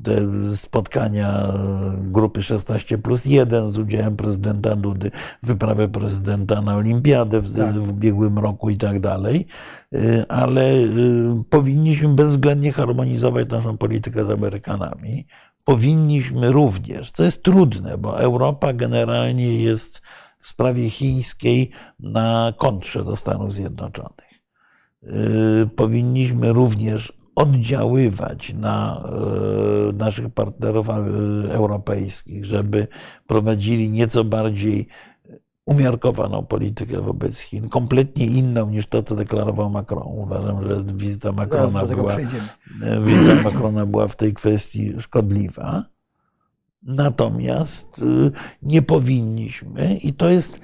[0.03, 0.21] te
[0.55, 1.53] spotkania
[1.97, 5.11] grupy 16 plus 1 z udziałem prezydenta Dudy,
[5.43, 7.79] wyprawę prezydenta na olimpiadę w, tak.
[7.79, 9.47] w ubiegłym roku i tak dalej.
[9.93, 15.27] Y, ale y, powinniśmy bezwzględnie harmonizować naszą politykę z Amerykanami.
[15.63, 20.01] Powinniśmy również, co jest trudne, bo Europa generalnie jest
[20.47, 21.69] w sprawie chińskiej
[21.99, 24.43] na kontrze do Stanów Zjednoczonych.
[25.03, 29.03] Y, powinniśmy również oddziaływać na
[29.89, 30.91] y, naszych partnerów y,
[31.51, 32.87] europejskich, żeby
[33.27, 34.87] prowadzili nieco bardziej
[35.65, 40.07] umiarkowaną politykę wobec Chin, kompletnie inną niż to, co deklarował Macron.
[40.07, 42.17] Uważam, że wizyta Macrona, była,
[43.01, 45.96] wizyta Macrona była w tej kwestii szkodliwa.
[46.83, 48.31] Natomiast y,
[48.61, 50.61] nie powinniśmy, i to jest,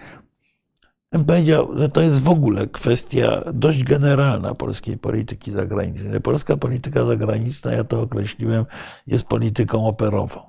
[1.11, 6.22] bym powiedział, że to jest w ogóle kwestia dość generalna polskiej polityki zagranicznej.
[6.22, 8.65] Polska polityka zagraniczna, ja to określiłem,
[9.07, 10.41] jest polityką operową.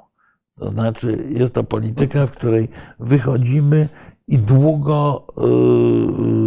[0.59, 2.69] To znaczy, jest to polityka, w której
[2.99, 3.89] wychodzimy
[4.29, 5.27] i długo,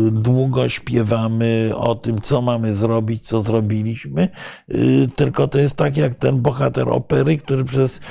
[0.08, 4.30] y, długo śpiewamy o tym, co mamy zrobić, co zrobiliśmy.
[4.72, 8.02] Y, tylko to jest tak jak ten bohater opery, który przez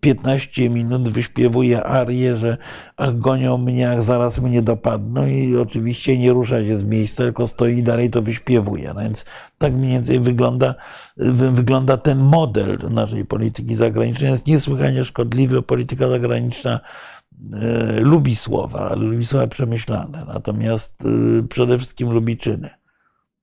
[0.00, 2.56] 15 minut wyśpiewuje arię, że
[2.96, 7.46] ach, gonią mnie, ach, zaraz mnie dopadną i oczywiście nie rusza się z miejsca, tylko
[7.46, 8.92] stoi i dalej to wyśpiewuje.
[8.94, 9.24] No więc
[9.58, 10.74] tak mniej więcej wygląda,
[11.52, 14.30] wygląda ten model naszej polityki zagranicznej.
[14.30, 15.62] Jest niesłychanie szkodliwy.
[15.62, 16.80] Polityka zagraniczna
[18.00, 20.24] lubi słowa, ale lubi słowa przemyślane.
[20.24, 22.70] Natomiast e, przede wszystkim lubi czyny.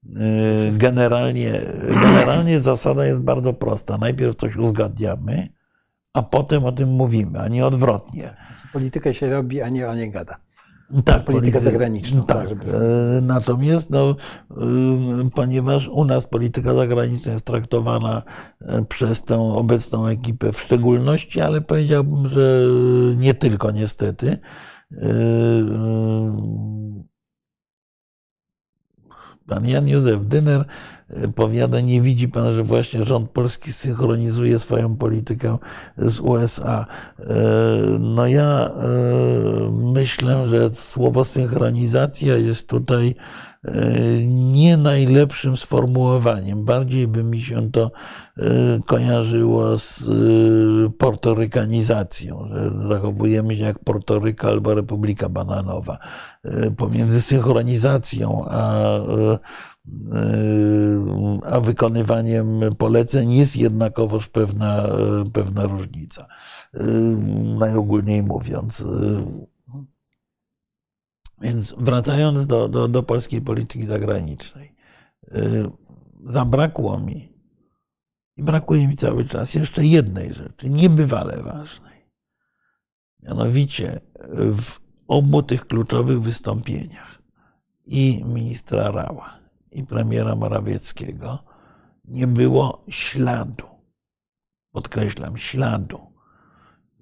[0.05, 3.97] E, generalnie, generalnie zasada jest bardzo prosta.
[3.97, 5.47] Najpierw coś uzgadniamy,
[6.13, 8.33] a potem o tym mówimy, a nie odwrotnie.
[8.73, 10.37] Politykę się robi, a nie o nie gada.
[11.05, 12.23] Tak, politykę zagraniczną.
[12.23, 12.49] Tak.
[12.49, 12.63] Żeby...
[12.75, 14.15] E, natomiast, no,
[14.51, 14.55] e,
[15.35, 18.23] ponieważ u nas polityka zagraniczna jest traktowana
[18.61, 22.65] e, przez tę obecną ekipę w szczególności, ale powiedziałbym, że
[23.17, 24.37] nie tylko niestety.
[29.49, 30.65] Pan Jan Józef Dyner
[31.35, 35.57] powiada, nie widzi pan, że właśnie rząd polski synchronizuje swoją politykę
[35.97, 36.85] z USA.
[37.99, 38.71] No ja
[39.71, 43.15] myślę, że słowo synchronizacja jest tutaj
[44.25, 46.65] nie najlepszym sformułowaniem.
[46.65, 47.91] Bardziej by mi się to
[48.85, 50.09] kojarzyło z
[50.97, 55.97] portorykanizacją, że zachowujemy się jak Portoryka albo Republika Bananowa.
[56.77, 58.89] Pomiędzy synchronizacją a
[61.45, 64.87] a wykonywaniem poleceń jest jednakowoż pewna,
[65.33, 66.27] pewna różnica.
[67.59, 68.85] Najogólniej mówiąc.
[71.41, 74.75] Więc wracając do, do, do polskiej polityki zagranicznej,
[76.25, 77.33] zabrakło mi
[78.37, 82.09] i brakuje mi cały czas jeszcze jednej rzeczy, niebywale ważnej.
[83.23, 84.01] Mianowicie
[84.55, 87.21] w obu tych kluczowych wystąpieniach
[87.85, 89.39] i ministra Rała,
[89.71, 91.43] i premiera Morawieckiego
[92.05, 93.67] nie było śladu,
[94.71, 96.08] podkreślam, śladu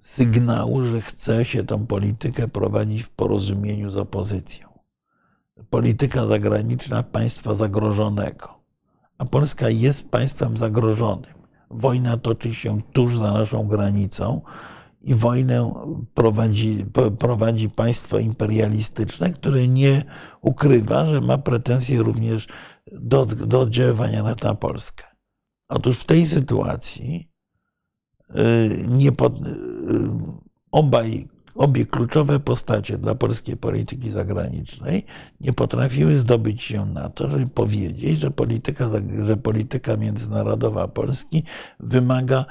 [0.00, 4.68] sygnału, że chce się tę politykę prowadzić w porozumieniu z opozycją.
[5.70, 8.58] Polityka zagraniczna państwa zagrożonego.
[9.18, 11.34] A Polska jest państwem zagrożonym.
[11.70, 14.40] Wojna toczy się tuż za naszą granicą
[15.02, 15.72] i wojnę
[16.14, 16.86] prowadzi,
[17.18, 20.02] prowadzi państwo imperialistyczne, które nie
[20.40, 22.46] ukrywa, że ma pretensje również
[22.92, 25.04] do, do oddziaływania na Polskę.
[25.68, 27.30] Otóż w tej sytuacji
[28.88, 29.50] nie pod, y,
[30.70, 35.04] obaj, obie kluczowe postacie dla polskiej polityki zagranicznej
[35.40, 38.90] nie potrafiły zdobyć się na to, żeby powiedzieć, że polityka,
[39.22, 41.42] że polityka międzynarodowa Polski
[41.80, 42.44] wymaga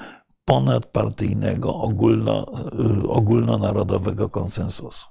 [0.46, 2.46] ponadpartyjnego, ogólno,
[3.04, 5.06] y, ogólnonarodowego konsensusu.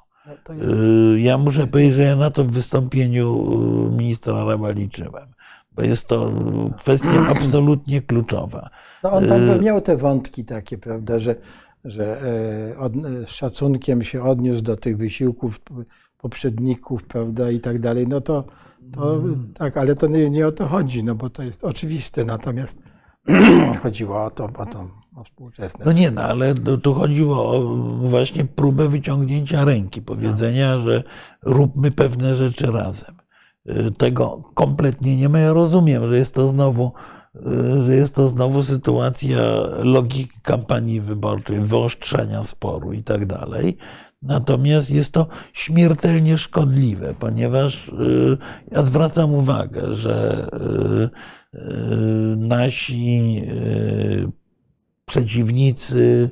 [0.48, 3.52] No jest, y, ja muszę powiedzieć, że ja na to w wystąpieniu
[3.88, 5.28] y, ministra Raba liczyłem,
[5.76, 6.32] bo jest to
[6.78, 8.68] kwestia absolutnie kluczowa.
[9.02, 11.34] No on tam miał te wątki takie, prawda, że,
[11.84, 12.22] że
[12.72, 12.92] e, od,
[13.26, 15.60] z szacunkiem się odniósł do tych wysiłków
[16.18, 18.08] poprzedników, prawda, i tak dalej.
[18.08, 18.44] No to,
[18.92, 19.52] to mm.
[19.54, 22.24] tak, ale to nie, nie o to chodzi, no bo to jest oczywiste.
[22.24, 22.78] Natomiast
[23.82, 25.84] chodziło o to, o to o współczesne.
[25.84, 27.76] No nie, no ale tu chodziło o
[28.08, 31.02] właśnie próbę wyciągnięcia ręki, powiedzenia, że
[31.42, 33.14] róbmy pewne rzeczy razem.
[33.68, 35.38] Y, tego kompletnie nie ma.
[35.38, 36.92] Ja rozumiem, że jest to znowu,
[37.36, 39.40] y, że jest to znowu sytuacja
[39.82, 43.76] logiki kampanii wyborczej, wyostrzenia sporu i tak dalej.
[44.22, 48.38] Natomiast jest to śmiertelnie szkodliwe, ponieważ y,
[48.70, 50.46] ja zwracam uwagę, że
[52.36, 53.42] nasi
[55.04, 56.30] przeciwnicy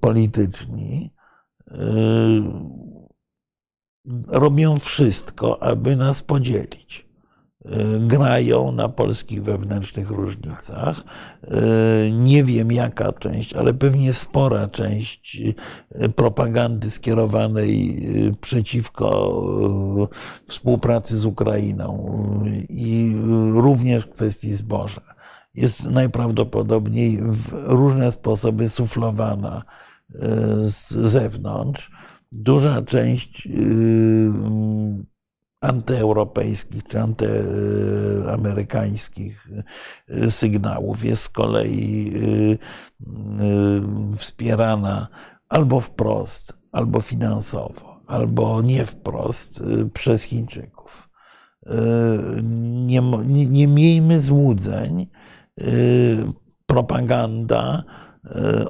[0.00, 1.10] polityczni
[4.28, 7.06] robią wszystko, aby nas podzielić.
[7.66, 7.70] Y,
[8.00, 11.04] grają na polskich wewnętrznych różnicach.
[12.12, 15.42] Nie wiem jaka część, ale pewnie spora część
[16.16, 18.02] propagandy skierowanej
[18.40, 19.42] przeciwko
[20.48, 22.12] współpracy z Ukrainą
[22.68, 23.16] i
[23.52, 25.12] również kwestii zboża
[25.54, 29.62] jest najprawdopodobniej w różne sposoby suflowana
[30.14, 30.18] e,
[30.64, 31.90] z zewnątrz.
[32.32, 34.30] Duża część y,
[35.60, 39.48] antyeuropejskich czy antyamerykańskich
[40.10, 42.58] y, sygnałów jest z kolei y,
[44.16, 45.08] wspierana
[45.48, 51.08] albo wprost, albo finansowo, albo nie wprost przez Chińczyków.
[52.42, 55.06] Nie, nie, nie miejmy złudzeń,
[56.66, 57.84] propaganda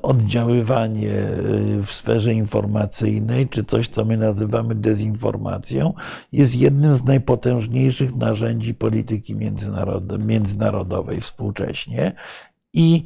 [0.03, 5.95] oddziaływanie e, w sferze informacyjnej, czy coś, co my nazywamy dezinformacją,
[6.33, 9.37] jest jednym z najpotężniejszych narzędzi polityki
[10.19, 12.13] międzynarodowej współcześnie.
[12.75, 13.05] I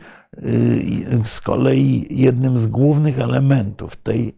[1.25, 4.37] z kolei jednym z głównych elementów tej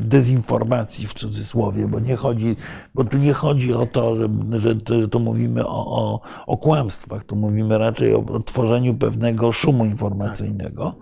[0.00, 2.56] dezinformacji w cudzysłowie, bo nie chodzi,
[2.94, 7.36] bo tu nie chodzi o to, że, że tu mówimy o, o, o, kłamstwach, tu
[7.36, 10.94] mówimy raczej o, o tworzeniu pewnego szumu informacyjnego.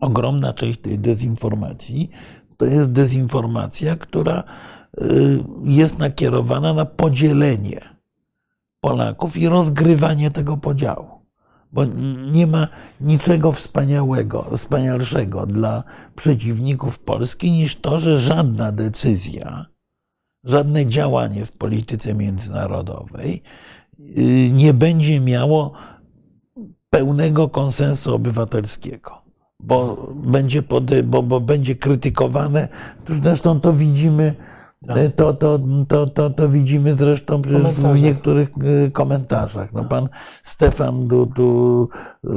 [0.00, 2.10] Ogromna część tej dezinformacji
[2.56, 4.44] to jest dezinformacja, która
[5.02, 7.80] y, jest nakierowana na podzielenie
[8.80, 11.18] Polaków i rozgrywanie tego podziału
[11.72, 11.84] bo
[12.32, 12.68] nie ma
[13.00, 15.84] niczego wspaniałego, wspanialszego dla
[16.16, 19.66] przeciwników Polski niż to, że żadna decyzja,
[20.44, 23.42] żadne działanie w polityce międzynarodowej
[24.00, 25.72] y, nie będzie miało
[26.90, 29.22] pełnego konsensu obywatelskiego,
[29.60, 32.68] bo będzie, pode, bo, bo będzie krytykowane.
[33.22, 34.34] Zresztą to widzimy
[34.86, 34.96] tak.
[35.16, 35.58] To, to,
[35.88, 38.48] to, to, to widzimy zresztą w niektórych
[38.86, 39.72] y, komentarzach.
[39.72, 40.08] No, pan
[40.42, 41.88] Stefan tu, tu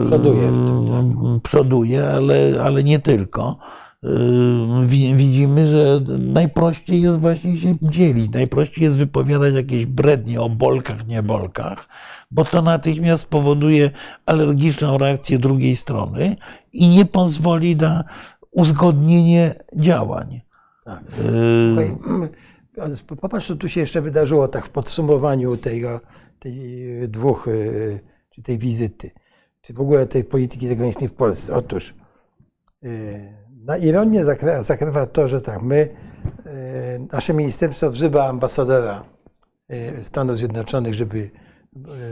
[0.06, 1.42] przoduje, tym, tak.
[1.44, 3.58] przoduje ale, ale nie tylko.
[4.06, 11.08] Y, widzimy, że najprościej jest właśnie się dzielić, najprościej jest wypowiadać jakieś brednie o bolkach,
[11.08, 11.88] nie bolkach,
[12.32, 13.92] bo to natychmiast powoduje
[14.26, 16.36] alergiczną reakcję drugiej strony
[16.74, 18.04] i nie pozwoli na
[18.52, 20.42] uzgodnienie działań.
[20.86, 21.04] Tak.
[21.10, 21.98] Słuchaj,
[23.22, 26.00] popatrz, co tu się jeszcze wydarzyło tak w podsumowaniu tego,
[26.40, 28.00] tej dwóch, y,
[28.30, 29.12] czy tej wizyty,
[29.62, 31.56] czy w ogóle tej polityki zagranicznej w Polsce.
[31.56, 31.94] Otóż
[33.66, 34.26] na ironię
[34.64, 35.90] zakrywa to, że tak, my,
[36.46, 39.04] y, nasze ministerstwo wzywa ambasadora
[40.02, 41.32] Stanów Zjednoczonych, żeby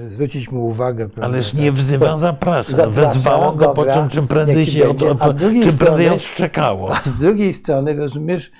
[0.07, 1.09] zwrócić mu uwagę.
[1.21, 2.73] Ależ nie wzywa, zaprasza.
[2.73, 6.95] zaprasza Wezwało go, dobra, po czym, czym prędzej się od, od, czym prędzej odszczekało.
[6.95, 8.51] A z drugiej strony, rozumiesz,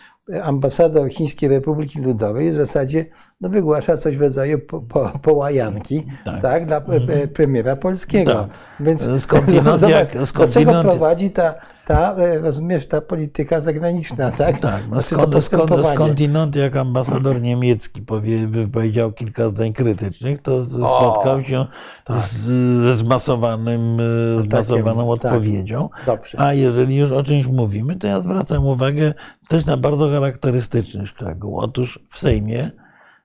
[0.44, 3.06] ambasador Chińskiej Republiki Ludowej w zasadzie
[3.41, 6.41] no, wygłasza coś w rodzaju po, po, połajanki tak.
[6.41, 7.30] tak dla mhm.
[7.30, 8.34] premiera polskiego.
[8.34, 8.49] Tak.
[8.80, 10.66] Więc skądinąd, zobacz, jak, skądinąd...
[10.66, 11.56] do czego prowadzi ta,
[11.90, 14.60] ta, e, rozumiesz, ta polityka zagraniczna, tak?
[14.60, 20.66] Tak, no znaczy skąd, skąd, skądinąd jak ambasador niemiecki powie, wypowiedział kilka zdań krytycznych, to
[20.66, 21.66] spotkał o, się
[22.03, 22.18] tak.
[22.18, 22.36] z,
[22.82, 23.98] ze zmasowanym,
[24.36, 25.90] no zmasowaną takim, odpowiedzią.
[26.06, 26.28] Tak.
[26.38, 29.14] A jeżeli już o czymś mówimy, to ja zwracam uwagę
[29.48, 31.60] też na bardzo charakterystyczny szczegół.
[31.60, 32.72] Otóż w Sejmie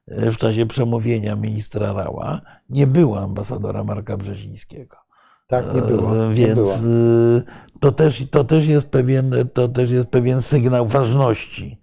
[0.09, 5.03] e, w czasie przemówienia ministra Rała nie było ambasadora Marka Brzezińskiego.
[5.47, 6.27] Tak, nie było.
[6.27, 6.75] E, więc nie było.
[6.75, 7.43] E,
[7.81, 11.81] to, też, to, też jest pewien, to też jest pewien sygnał ważności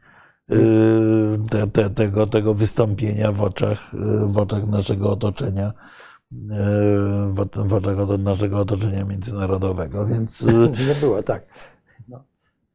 [1.49, 3.79] te, te, tego, tego wystąpienia w oczach,
[4.25, 5.73] w oczach naszego otoczenia
[7.65, 10.05] w oczach naszego otoczenia międzynarodowego.
[10.05, 10.45] Więc...
[10.87, 11.45] Nie było, tak.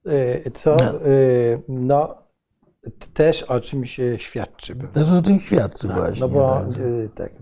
[0.06, 0.92] Y, co no.
[1.68, 2.14] No,
[3.14, 4.76] też o czym się świadczy.
[4.92, 6.20] Też o czym świadczy właśnie.
[6.20, 6.64] No bo
[7.14, 7.32] tak,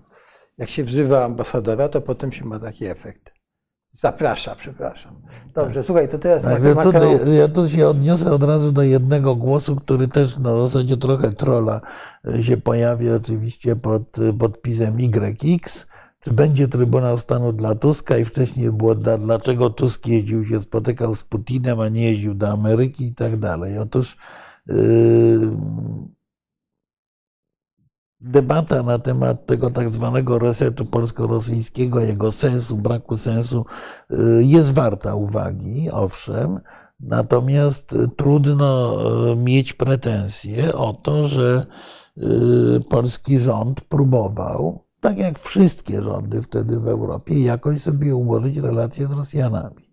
[0.59, 3.34] jak się wzywa ambasadora, to potem się ma taki efekt.
[3.95, 5.12] Zaprasza, przepraszam.
[5.55, 5.85] Dobrze, tak.
[5.85, 9.77] słuchaj, to teraz tak, ja, tutaj, ja tu się odniosę od razu do jednego głosu,
[9.77, 11.81] który też w zasadzie trochę trola
[12.43, 14.03] się pojawia oczywiście pod
[14.39, 15.87] podpisem YX
[16.25, 21.15] czy będzie Trybunał Stanu dla Tuska i wcześniej było dla, dlaczego Tusk jeździł się, spotykał
[21.15, 23.79] z Putinem, a nie jeździł do Ameryki i tak dalej.
[23.79, 24.16] Otóż
[24.66, 24.77] yy,
[28.25, 33.65] debata na temat tego tak zwanego resetu polsko-rosyjskiego, jego sensu, braku sensu,
[34.11, 36.61] yy, jest warta uwagi, owszem,
[37.01, 41.67] natomiast trudno yy, mieć pretensje o to, że
[42.17, 49.07] yy, polski rząd próbował tak jak wszystkie rządy wtedy w Europie, jakoś sobie ułożyć relacje
[49.07, 49.84] z Rosjanami.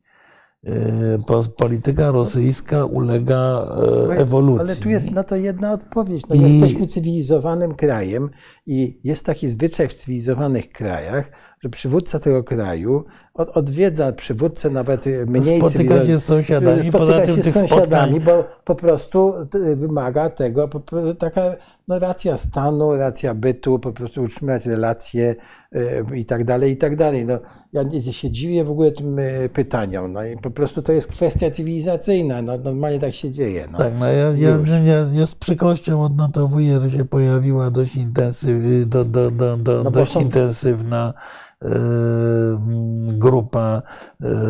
[0.68, 1.18] E,
[1.58, 3.68] polityka rosyjska ulega
[4.10, 4.68] e, ewolucji.
[4.68, 6.24] Ale tu jest na to jedna odpowiedź.
[6.30, 6.42] No, I...
[6.42, 8.30] Jesteśmy cywilizowanym krajem
[8.66, 11.32] i jest taki zwyczaj w cywilizowanych krajach,
[11.64, 17.54] że przywódca tego kraju odwiedza przywódcę nawet mniej Spotyka się z sąsiadami, spotyka się z
[17.54, 19.34] sąsiadami, bo po prostu
[19.76, 20.70] wymaga tego
[21.20, 21.42] taka
[21.88, 25.36] no, racja stanu, racja bytu, po prostu utrzymać relacje
[25.76, 27.26] y, i tak dalej, i tak dalej.
[27.26, 27.40] No,
[27.74, 30.14] ja się dziwię w ogóle tym y, pytaniom.
[30.14, 32.42] No, i po prostu to jest kwestia cywilizacyjna.
[32.42, 33.68] No, normalnie tak się dzieje.
[33.72, 33.78] No.
[33.78, 39.06] Tak, no ja, ja, ja, ja z przykrością odnotowuję, że się pojawiła dość, intensyw, do,
[39.06, 41.14] do, do, do, no, dość intensywna
[43.08, 43.82] grupa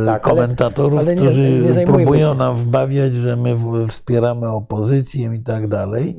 [0.05, 2.38] tak, komentatorów, ale, ale nie, którzy nie próbują się.
[2.38, 3.57] nam wbawiać, że my
[3.88, 6.17] wspieramy opozycję i tak dalej.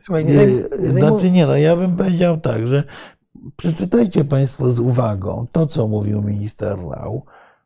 [0.00, 2.84] Słuchaj, nie, zajmuj, Znaczy nie, no ja bym powiedział tak, że
[3.56, 7.24] przeczytajcie Państwo z uwagą to, co mówił minister Rał.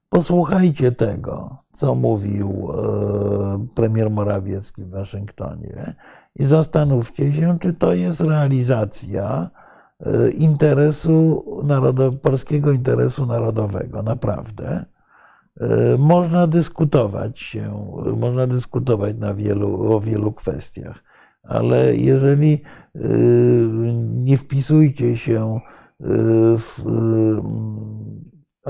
[0.09, 5.95] Posłuchajcie tego, co mówił e, premier Morawiecki w Waszyngtonie
[6.37, 9.51] i zastanówcie się, czy to jest realizacja
[10.35, 14.03] interesu narodo, polskiego interesu narodowego.
[14.03, 14.85] Naprawdę.
[15.61, 21.05] E, Można dyskutować się, można dyskutować na wielu, o wielu kwestiach,
[21.43, 22.63] ale jeżeli
[22.95, 22.99] e,
[24.01, 25.61] nie wpisujcie się
[26.59, 26.85] w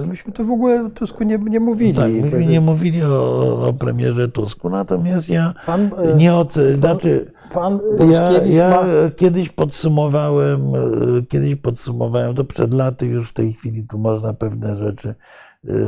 [0.01, 1.95] Ale myśmy tu w ogóle o Tusku nie, nie mówili.
[1.95, 7.33] tak, myśmy nie mówili o, o premierze Tusku, natomiast ja Pan, e, nie oceniam, znaczy
[7.53, 7.81] pan
[8.13, 9.11] ja, ja ma...
[9.17, 14.77] kiedyś podsumowałem, e, kiedyś podsumowałem, to przed laty już w tej chwili tu można pewne
[14.77, 15.15] rzeczy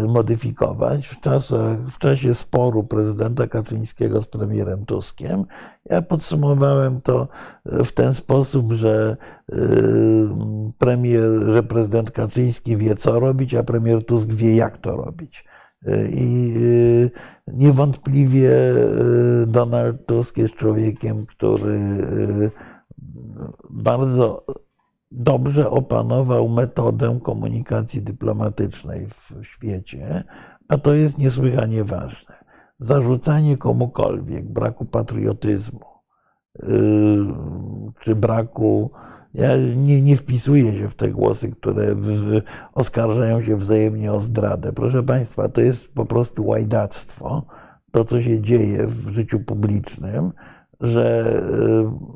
[0.08, 1.06] modyfikować.
[1.06, 5.44] W, czasach, w czasie sporu prezydenta Kaczyńskiego z premierem Tuskiem,
[5.90, 7.28] ja podsumowałem to
[7.66, 9.16] e, w ten sposób, że
[9.52, 9.56] e,
[10.78, 15.44] premier, że prezydent Kaczyński wie co robić, a premier Tusk wie jak to robić.
[16.10, 16.54] I
[17.46, 18.50] niewątpliwie
[19.46, 21.78] Donald Tusk jest człowiekiem, który
[23.70, 24.44] bardzo
[25.12, 30.24] dobrze opanował metodę komunikacji dyplomatycznej w świecie,
[30.68, 32.34] a to jest niesłychanie ważne.
[32.78, 35.80] Zarzucanie komukolwiek braku patriotyzmu
[36.62, 37.26] yy,
[38.00, 38.90] czy braku.
[39.34, 41.96] Ja nie, nie wpisuję się w te głosy, które
[42.74, 44.72] oskarżają się wzajemnie o zdradę.
[44.72, 47.46] Proszę Państwa, to jest po prostu łajdactwo,
[47.92, 50.32] to co się dzieje w życiu publicznym,
[50.82, 51.36] że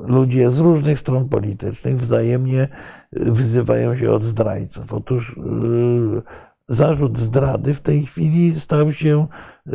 [0.06, 2.68] y, ludzie z różnych stron politycznych wzajemnie
[3.12, 4.93] wyzywają się od zdrajców.
[4.93, 6.22] Otóż y,
[6.68, 9.26] zarzut zdrady w tej chwili stał się
[9.66, 9.70] y,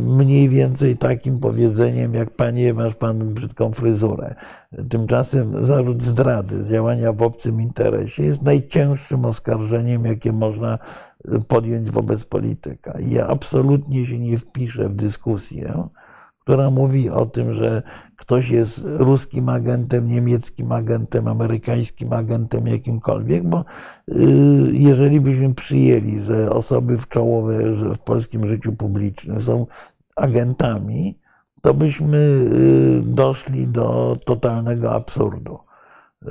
[0.00, 4.34] mniej więcej takim powiedzeniem, jak panie, masz pan brzydką fryzurę.
[4.90, 10.78] Tymczasem zarzut zdrady, działania w obcym interesie jest najcięższym oskarżeniem, jakie można
[11.48, 13.00] podjąć wobec polityka.
[13.00, 15.88] I ja absolutnie się nie wpiszę w dyskusję,
[16.40, 17.82] która mówi o tym, że
[18.30, 23.64] ktoś jest ruskim agentem, niemieckim agentem, amerykańskim agentem, jakimkolwiek, bo
[24.08, 24.14] y,
[24.72, 29.66] jeżeli byśmy przyjęli, że osoby w czołowe w polskim życiu publicznym są
[30.16, 31.18] agentami,
[31.62, 35.58] to byśmy y, doszli do totalnego absurdu.
[36.26, 36.30] Y,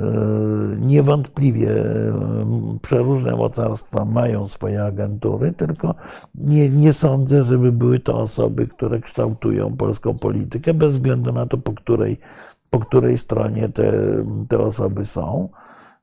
[0.79, 5.95] Niewątpliwie y, przeróżne mocarstwa mają swoje agentury, tylko
[6.35, 11.57] nie, nie sądzę, żeby były to osoby, które kształtują polską politykę, bez względu na to,
[11.57, 12.19] po której,
[12.69, 13.93] po której stronie te,
[14.49, 15.49] te osoby są.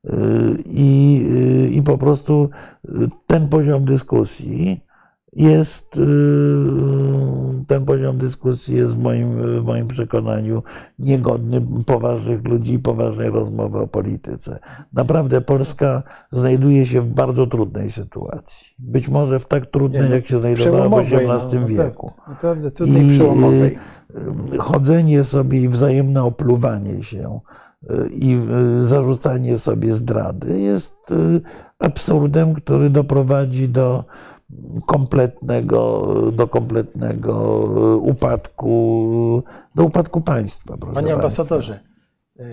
[0.04, 0.10] Y,
[0.66, 1.26] I,
[1.72, 2.50] I po prostu
[3.26, 4.85] ten poziom dyskusji
[5.36, 5.90] jest,
[7.66, 10.62] ten poziom dyskusji jest w moim, w moim przekonaniu
[10.98, 14.58] niegodny poważnych ludzi i poważnej rozmowy o polityce.
[14.92, 16.02] Naprawdę Polska
[16.32, 18.66] znajduje się w bardzo trudnej sytuacji.
[18.78, 22.12] Być może w tak trudnej, no, jak się znajdowała w XVIII no, wieku.
[22.28, 23.78] Naprawdę, trudnej, przełomowej.
[24.54, 27.40] y, chodzenie sobie i wzajemne opluwanie się
[27.90, 28.38] y, i
[28.80, 31.40] y, zarzucanie sobie zdrady jest y,
[31.78, 34.04] absurdem, który doprowadzi do
[34.86, 37.66] kompletnego, do kompletnego
[38.02, 39.42] upadku,
[39.74, 40.76] do upadku państwa.
[40.76, 41.80] Proszę Panie ambasadorze,
[42.38, 42.44] e,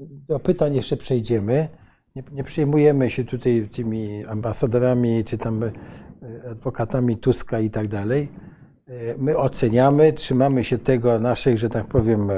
[0.00, 1.68] do pytań jeszcze przejdziemy.
[2.16, 5.70] Nie, nie przejmujemy się tutaj tymi ambasadorami czy tam e,
[6.50, 8.28] adwokatami Tuska i tak dalej.
[8.86, 12.28] E, My oceniamy, trzymamy się tego naszych, że tak powiem,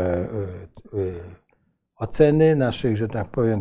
[1.97, 3.61] oceny, naszych, że tak powiem,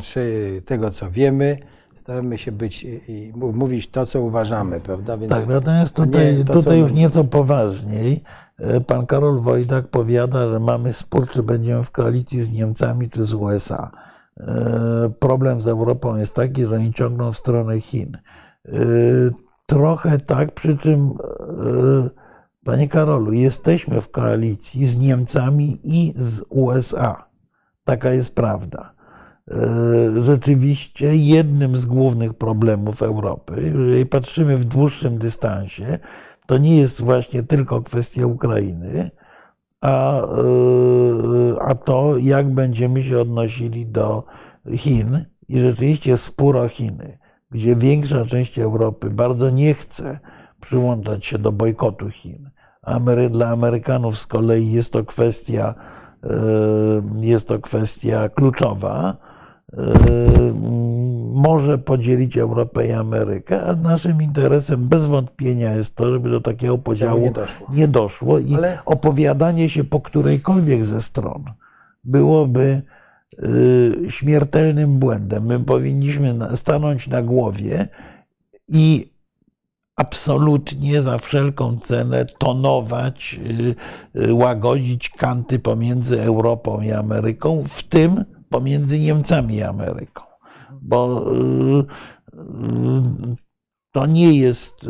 [0.66, 1.58] tego, co wiemy.
[2.00, 5.18] Staramy się być i mów- mówić to, co uważamy, prawda?
[5.18, 8.24] Więc Tak, natomiast nie tutaj, to, tutaj już nieco poważniej.
[8.58, 13.24] E, Pan Karol Wojdak powiada, że mamy spór, czy będziemy w koalicji z Niemcami, czy
[13.24, 13.92] z USA.
[14.38, 18.18] E, Problem z Europą jest taki, że oni ciągną w stronę Chin.
[18.68, 18.72] E,
[19.66, 21.14] Trochę tak, przy czym,
[22.66, 27.30] Panie Karolu, jesteśmy w koalicji z Niemcami i z USA.
[27.84, 28.94] Taka jest prawda.
[29.52, 36.00] E, Rzeczywiście jednym z głównych problemów Europy, jeżeli patrzymy w dłuższym dystansie,
[36.48, 39.12] to nie jest właśnie tylko kwestia Ukrainy,
[39.82, 40.26] a, e,
[41.62, 44.24] a to, jak będziemy się odnosili do
[44.76, 45.26] Chin.
[45.50, 47.18] I rzeczywiście spór o Chiny,
[47.52, 50.20] gdzie większa część Europy bardzo nie chce
[50.62, 52.50] przyłączać się do bojkotu Chin.
[52.82, 55.76] Amery, dla Amerykanów z kolei jest to kwestia,
[56.24, 56.30] e,
[57.22, 59.18] jest to kwestia kluczowa.
[59.74, 59.80] E,
[61.34, 66.78] Może podzielić Europę i Amerykę, a naszym interesem bez wątpienia jest to, żeby do takiego
[66.78, 67.68] podziału nie doszło.
[67.74, 71.44] nie doszło i Ale- opowiadanie się po którejkolwiek ze stron
[72.04, 72.82] byłoby,
[73.44, 75.46] y, śmiertelnym błędem.
[75.46, 77.88] My powinniśmy stanąć na głowie
[78.68, 79.14] i
[79.96, 83.40] absolutnie za wszelką cenę tonować,
[84.16, 90.24] y, y, łagodzić kanty pomiędzy Europą i Ameryką, w tym pomiędzy Niemcami i Ameryką.
[90.82, 91.86] Bo y,
[92.34, 93.36] y,
[93.92, 94.84] to nie jest.
[94.84, 94.90] y,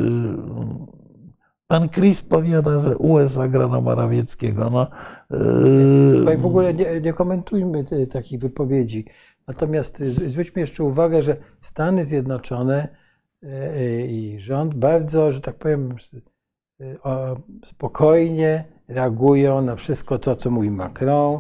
[1.68, 4.70] Pan Chris powiada, że USA gra na Morawieckiego.
[4.70, 4.88] No,
[6.18, 9.06] Tutaj w ogóle nie, nie komentujmy takich wypowiedzi.
[9.48, 12.88] Natomiast zwróćmy jeszcze uwagę, że Stany Zjednoczone
[14.08, 15.96] i rząd bardzo, że tak powiem,
[17.66, 21.40] spokojnie reagują na wszystko to, co mówi Macron,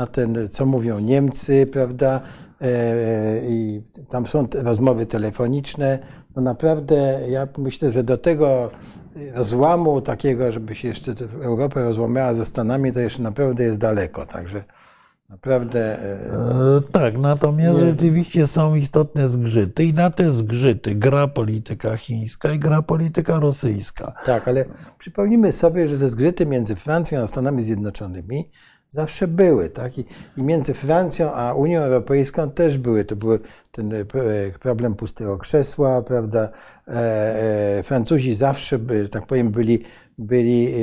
[0.00, 2.20] na ten, co mówią Niemcy, prawda?
[2.60, 5.98] E, I tam są rozmowy telefoniczne.
[6.36, 8.70] No naprawdę, ja myślę, że do tego
[9.34, 14.26] rozłamu takiego, żeby się jeszcze Europa rozłamała ze Stanami, to jeszcze naprawdę jest daleko.
[14.26, 14.64] Także
[15.28, 16.02] naprawdę.
[16.02, 17.86] e, E, Tak, natomiast Nie.
[17.90, 24.12] rzeczywiście są istotne zgrzyty i na te zgrzyty gra polityka chińska i gra polityka rosyjska.
[24.26, 24.64] Tak, ale
[24.98, 28.50] przypomnijmy sobie, że ze zgrzyty między Francją a Stanami Zjednoczonymi
[28.90, 29.98] zawsze były, tak?
[29.98, 30.04] I,
[30.36, 33.04] I między Francją a Unią Europejską też były.
[33.04, 33.38] To był
[33.72, 36.48] ten e, p- problem pustego krzesła, prawda?
[36.88, 36.92] E,
[37.78, 39.84] e, Francuzi zawsze, by, tak powiem, byli,
[40.18, 40.74] byli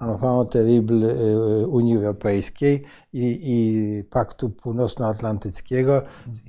[0.00, 6.02] e, enfant terrible e, Unii Europejskiej i, i Paktu Północnoatlantyckiego.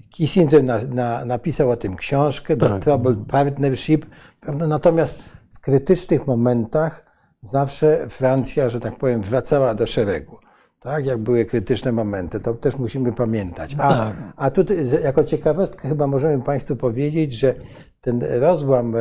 [0.10, 2.82] Kissinger na, na, napisał o tym książkę, The Tak.
[2.82, 4.06] Troubled Partnership,
[4.40, 4.68] prawda?
[4.68, 5.20] Natomiast
[5.52, 7.06] w krytycznych momentach
[7.42, 10.38] zawsze Francja, że tak powiem, wracała do szeregu.
[10.80, 13.76] Tak, jak były krytyczne momenty, to też musimy pamiętać.
[13.78, 14.16] A, Tak.
[14.36, 17.56] a tutaj jako ciekawostkę chyba możemy Państwu powiedzieć, że
[18.02, 19.00] ten rozłam e,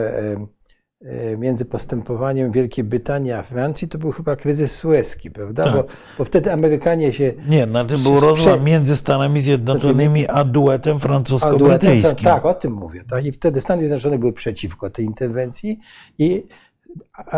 [1.02, 5.64] e, między postępowaniem Wielkiej Brytanii a Francji to był chyba kryzys sueski, prawda?
[5.64, 5.74] Tak.
[5.74, 5.84] Bo,
[6.18, 10.98] bo wtedy Amerykanie się Nie, znaczy był rozłam między Stanami Zjednoczonymi a duetem A duetem,
[10.98, 12.24] francusko-brytyjskim.
[12.24, 13.02] Tak, o tym mówię.
[13.10, 13.24] Tak?
[13.24, 15.78] I wtedy Stany Zjednoczone były przeciwko tej interwencji
[16.18, 16.46] i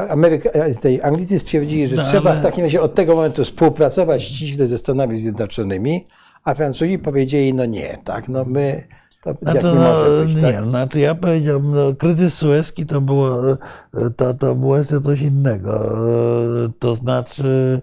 [0.09, 0.51] Ameryka,
[0.81, 4.67] tej Anglicy stwierdzili, że No, trzeba ale- w takim razie od tego momentu współpracować ściśle
[4.67, 6.07] ze Stanami Zjednoczonymi,
[6.45, 8.85] a Francuzi powiedzieli, no nie, tak, no my,
[9.23, 10.65] to No to, nie może być, nie, tak?
[10.65, 13.57] znaczy ja powiedziałbym, no, kryzys sueski to było, e,
[14.17, 15.85] to, to było jeszcze coś innego.
[16.67, 17.81] E, To znaczy,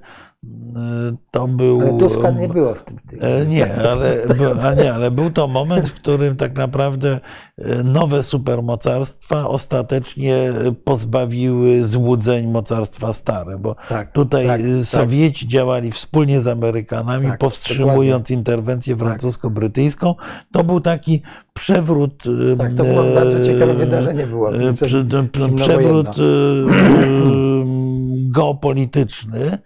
[1.32, 1.82] to był...
[1.82, 2.98] Ale Tuska nie było w tym.
[3.08, 3.20] tym.
[3.22, 4.16] E, Nie, ale,
[4.70, 7.20] a nie, ale był to moment, w którym tak naprawdę
[7.58, 10.54] e, nowe supermocarstwa ostatecznie
[10.84, 14.86] pozbawiły złudzeń mocarstwa stare, bo Tak, tutaj tak, tak.
[14.86, 20.16] Sowieci działali wspólnie z Amerykanami, Tak, powstrzymując interwencję francusko-brytyjską.
[20.52, 21.22] To był taki
[21.54, 22.24] przewrót.
[22.58, 24.56] Tak, to było bardzo ciekawe wydarzenie było.
[24.56, 24.74] e.
[25.56, 26.08] Przewrót
[28.38, 29.58] geopolityczny,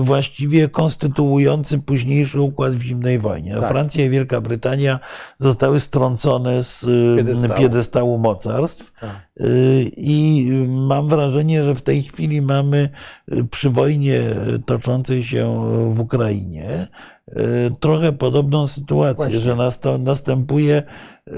[0.00, 3.54] właściwie konstytuujący późniejszy układ w zimnej wojnie.
[3.54, 3.70] Tak.
[3.70, 5.00] Francja i Wielka Brytania
[5.38, 7.60] zostały strącone z e, Piedestału.
[7.60, 8.92] piedestału mocarstw.
[9.00, 9.28] Tak.
[9.40, 12.88] Y, I mam wrażenie, że w tej chwili mamy
[13.32, 14.20] y, przy wojnie
[14.66, 15.64] toczącej się
[15.94, 16.88] w Ukrainie
[17.28, 17.34] y,
[17.80, 19.40] trochę podobną sytuację, Właśnie.
[19.40, 20.82] że następuje
[21.28, 21.32] y,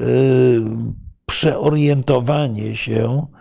[1.26, 3.37] przeorientowanie się y,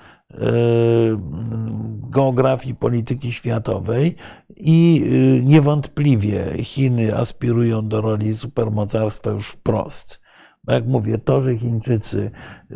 [2.09, 4.15] geografii polityki światowej
[4.55, 5.03] i
[5.39, 10.19] y, niewątpliwie Chiny aspirują do roli supermocarstwa już wprost.
[10.67, 12.31] Jak mówię, to, że Chińczycy
[12.71, 12.75] y,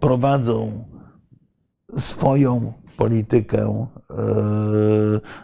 [0.00, 0.84] prowadzą
[1.96, 4.03] swoją politykę y,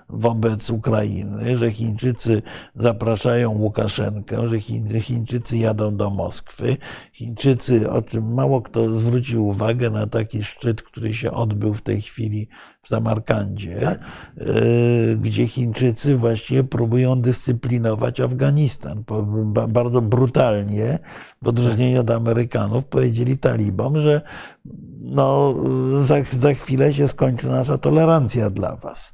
[0.09, 2.43] wobec Ukrainy, że Chińczycy
[2.75, 6.77] zapraszają Łukaszenkę, że Chiń- Chińczycy jadą do Moskwy.
[7.13, 12.03] Chińczycy, o czym mało kto zwrócił uwagę na taki szczyt, który się odbył w tej
[12.03, 12.49] chwili
[12.83, 13.99] w Samarkandzie,
[14.39, 19.05] y, gdzie Chińczycy właściwie próbują dyscyplinować Afganistan.
[19.69, 20.99] Bardzo brutalnie,
[21.43, 24.21] w odróżnieniu od Amerykanów, powiedzieli talibom, że
[25.01, 25.55] no,
[25.97, 29.13] za, za chwilę się skończy nasza tolerancja dla was.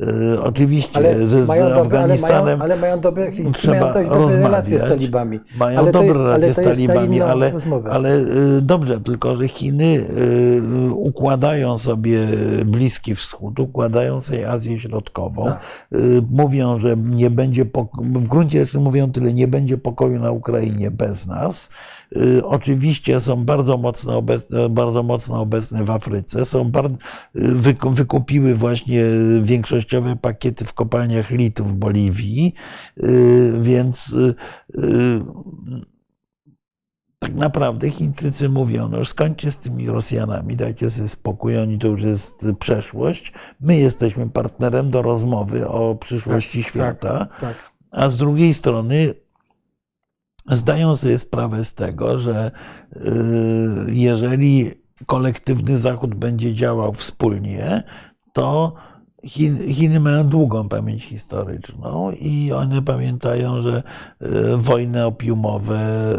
[0.00, 3.92] Y, Oczywiście, Ale że z mają, dobre, ale, Afganistanem mają, ale mają dobre, trzeba mają
[3.92, 5.40] dość dobre relacje z talibami.
[5.56, 7.52] Mają ale dobre ale relacje z talibami, ale,
[7.90, 12.20] ale y, dobrze, tylko że Chiny y, układają sobie
[12.64, 15.52] Bliski Wschód, układają sobie Azję Środkową,
[15.94, 17.64] y, mówią, że nie będzie,
[18.02, 21.70] w gruncie rzeczy mówią tyle, nie będzie pokoju na Ukrainie bez nas.
[22.16, 26.96] Y, Oczywiście są bardzo mocno obecne, bardzo mocno obecne w Afryce, są bardzo,
[27.34, 29.02] wyku- wykupiły właśnie
[29.42, 32.54] większościowe pakiety w kopalniach litu w Boliwii,
[33.04, 34.34] y, więc y,
[37.18, 41.88] tak naprawdę Chińczycy mówią, no już skończcie z tymi Rosjanami, dajcie sobie spokój, oni to
[41.88, 43.32] już jest przeszłość.
[43.60, 47.72] My jesteśmy partnerem do rozmowy o przyszłości świata, tak.
[47.90, 49.14] a z drugiej strony
[50.50, 52.50] zdają sobie sprawę z tego, że
[52.96, 53.00] y,
[53.88, 54.70] jeżeli
[55.06, 57.82] kolektywny Zachód będzie działał wspólnie,
[58.32, 58.74] to
[59.24, 63.82] Chin, Chiny mają długą pamięć historyczną i one pamiętają, że
[64.22, 66.12] y, wojny opiumowe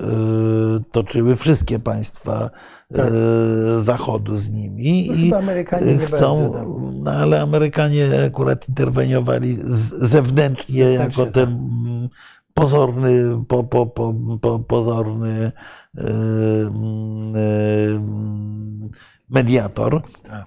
[0.79, 2.49] y, toczyły wszystkie państwa
[2.95, 3.09] Tak.
[3.77, 5.07] Zachodu z nimi.
[5.09, 7.03] No i chyba Amerykanie nie chcą, bardzo tam.
[7.03, 9.57] no ale Amerykanie akurat interweniowali
[10.01, 11.69] zewnętrznie Zewnętrznie, jako ten
[12.09, 12.17] tak.
[12.53, 15.51] Pozorny, po, po, po, po, pozorny
[15.97, 17.99] y, mm, y,
[19.29, 20.01] mediator.
[20.23, 20.45] Tak.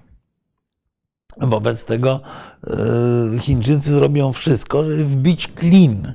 [1.37, 2.21] Wobec tego
[3.35, 6.13] y, Chińczycy zrobią wszystko, żeby wbić klin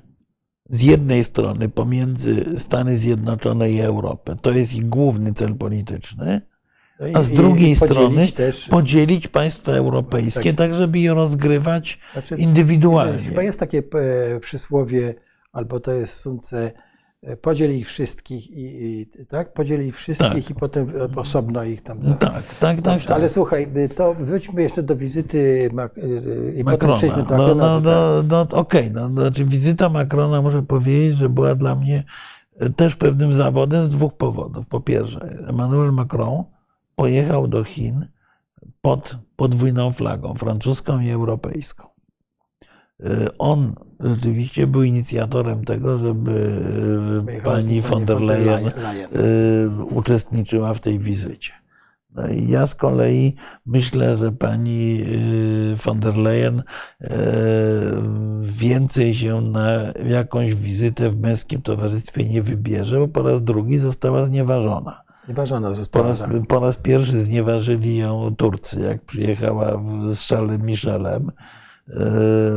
[0.69, 4.36] z jednej strony pomiędzy Stany Zjednoczone i Europę.
[4.43, 6.40] To jest ich główny cel polityczny.
[7.01, 13.19] No A z drugiej strony też, Podzielić państwa europejskie, tak, żeby je rozgrywać znaczy, indywidualnie.
[13.19, 13.82] Chyba jest takie
[14.35, 15.14] e, przysłowie,
[15.53, 16.73] albo to jest sunce,
[17.23, 19.53] e, podziel ich wszystkich i, i tak?
[19.53, 20.51] Podziel ich wszystkich Tak.
[20.51, 22.01] i potem osobno ich tam.
[22.03, 22.81] Tak, tak, tak.
[22.81, 23.16] Dobrze, tak.
[23.16, 27.47] Ale słuchaj, y, to wróćmy jeszcze do wizyty Mac- y, i potem przejdźmy Macrona.
[27.49, 27.81] do No, Macrona.
[27.81, 32.05] no, no, no okej, no, znaczy wizyta Macrona muszę powiedzieć, że była dla mnie
[32.59, 34.66] e, też pewnym zawodem z dwóch powodów.
[34.66, 36.45] Po pierwsze, Emmanuel Macron
[36.95, 38.07] pojechał do Chin
[38.81, 41.87] pod podwójną flagą, francuską i europejską.
[43.05, 46.51] E, On rzeczywiście był inicjatorem tego, żeby
[47.39, 51.53] e, pani von der Leyen y, uczestniczyła w tej wizycie.
[52.15, 55.03] No i ja z kolei myślę, że pani
[55.73, 56.62] y, von der Leyen
[58.43, 59.70] więcej się na
[60.09, 65.03] jakąś wizytę w męskim towarzystwie nie wybierze, bo po raz drugi została znieważona.
[65.29, 66.07] Nieważona Po została.
[66.07, 71.31] raz, za- po raz pierwszy znieważyli ją Turcy, jak przyjechała z Charlesem Michelem.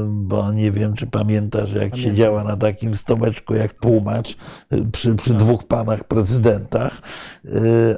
[0.08, 2.00] Bo nie wiem, czy pamiętasz, jak Pamiętam.
[2.00, 4.36] siedziała na takim stołeczku jak tłumacz
[4.92, 7.02] przy, przy dwóch panach prezydentach,
[7.46, 7.50] y,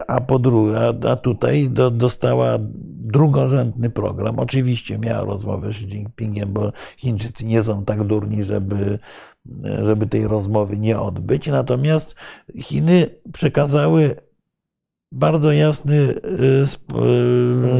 [0.07, 0.79] a po drugie,
[1.09, 2.57] a- tutaj do, dostała
[3.07, 4.39] drugorzędny program.
[4.39, 8.99] Oczywiście miała rozmowę z Xi Jinpingiem, bo Chińczycy nie są tak durni, żeby,
[9.83, 11.47] żeby tej rozmowy nie odbyć.
[11.47, 12.15] Natomiast
[12.59, 14.15] Chiny przekazały
[15.11, 16.65] bardzo jasny y,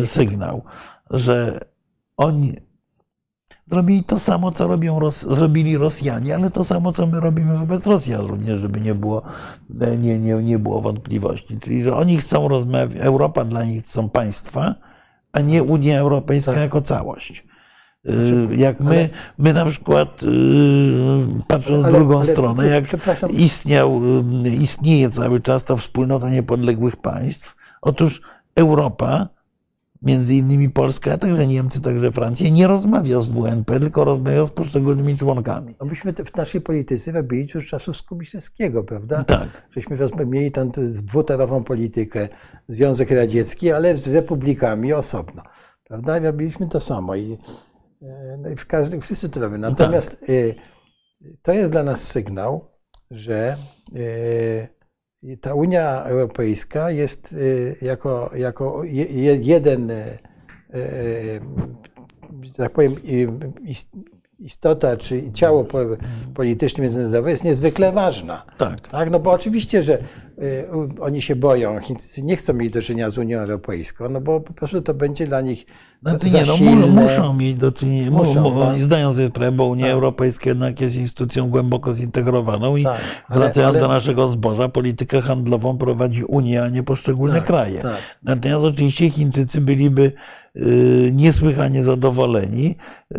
[0.01, 0.61] y, sygnał,
[1.09, 1.59] że
[2.17, 2.66] oni
[3.67, 7.85] zrobili to samo, co robią Ros- zrobili Rosjanie, ale to samo, co my robimy wobec
[7.87, 9.21] Rosjan, również, żeby nie było,
[9.81, 11.57] e, nie, nie, nie było wątpliwości.
[11.59, 14.75] Czyli, że oni chcą rozmawiać, Europa dla nich są państwa,
[15.33, 16.61] a nie Unia Europejska Tak.
[16.61, 17.47] jako całość.
[18.09, 20.27] Y, Jak my, my na przykład, y,
[21.47, 22.83] patrząc w drugą ale- stronę, jak
[23.29, 24.01] istniał,
[24.59, 27.55] istnieje cały czas ta wspólnota niepodległych państw.
[27.81, 28.21] Otóż
[28.55, 29.27] Europa,
[30.01, 34.51] między innymi Polska, a także Niemcy, także Francja, nie rozmawia z WNP, tylko rozmawia z
[34.51, 35.75] poszczególnymi członkami.
[35.79, 39.23] No myśmy w naszej polityce robili już czasów Skubiszewskiego, prawda?
[39.23, 39.67] Tak.
[39.71, 42.29] Żeśmy mieli tam dwutorową politykę,
[42.67, 45.43] Związek Radziecki, ale z republikami osobno.
[45.83, 46.19] Prawda?
[46.19, 47.15] Robiliśmy to samo.
[47.15, 47.37] I,
[48.01, 49.57] e, no i w każdym, wszyscy to robią.
[49.57, 50.27] Natomiast e,
[51.41, 52.65] to jest dla nas sygnał,
[53.11, 53.57] że
[55.41, 60.17] ta Unia Europejska jest e, jako, jako je, je- jeden, e,
[62.41, 62.93] że tak powiem,
[64.39, 65.77] istota czy ciało po-
[66.33, 68.43] polityczne międzynarodowe jest niezwykle ważna.
[68.57, 68.89] Tak.
[68.89, 69.97] Tak, no bo oczywiście, że
[70.41, 70.67] y,
[70.99, 74.53] oni się boją, Chińczycy nie chcą mieć do czynienia z Unią Europejską, no bo po
[74.53, 75.65] prostu to będzie dla nich
[76.03, 76.87] za nie, no, silne.
[76.87, 78.69] muszą mieć do czynienia, mu, Muszą, mu, tak.
[78.69, 79.93] oni zdają sobie sprawę, bo Unia Tak.
[79.93, 85.77] Europejska jednak jest instytucją głęboko zintegrowaną i Tak, wracając ale- do naszego zboża, politykę handlową
[85.77, 87.79] prowadzi Unia, a nie poszczególne Tak, kraje.
[87.79, 87.97] tak.
[88.23, 90.11] Natomiast oczywiście Chińczycy byliby
[91.11, 92.75] niesłychanie zadowoleni,
[93.15, 93.17] y,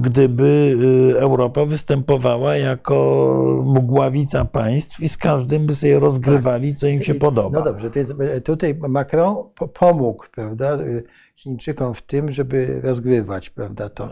[0.00, 0.76] gdyby
[1.14, 7.14] y, Europa występowała jako mgławica państw i z każdym by sobie rozgrywali, co im się
[7.14, 7.58] podoba.
[7.58, 8.14] No dobrze, to jest,
[8.44, 11.04] tutaj Macron po- pomógł prawda, y,
[11.36, 14.08] Chińczykom w tym, żeby rozgrywać prawda, to.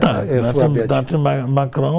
[0.00, 1.94] Tak, znaczy, znaczy Ma- Macron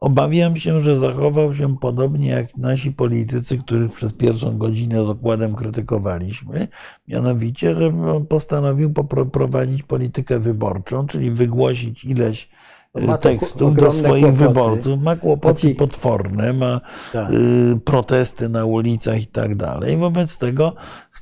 [0.00, 5.54] obawiam się, że zachował się podobnie jak nasi politycy, których przez pierwszą godzinę z okładem
[5.54, 6.68] krytykowaliśmy,
[7.08, 7.92] mianowicie, że
[8.28, 8.92] postanowił
[9.32, 12.48] prowadzić politykę wyborczą, czyli wygłosić ileś
[12.94, 14.44] e, Ma to tekstów do swoich kłopoty.
[14.48, 15.02] wyborców.
[15.02, 16.80] Ma kłopoty potworne, ma
[17.12, 17.30] Tak.
[17.32, 19.96] y, protesty na ulicach i tak dalej.
[19.96, 20.72] Wobec tego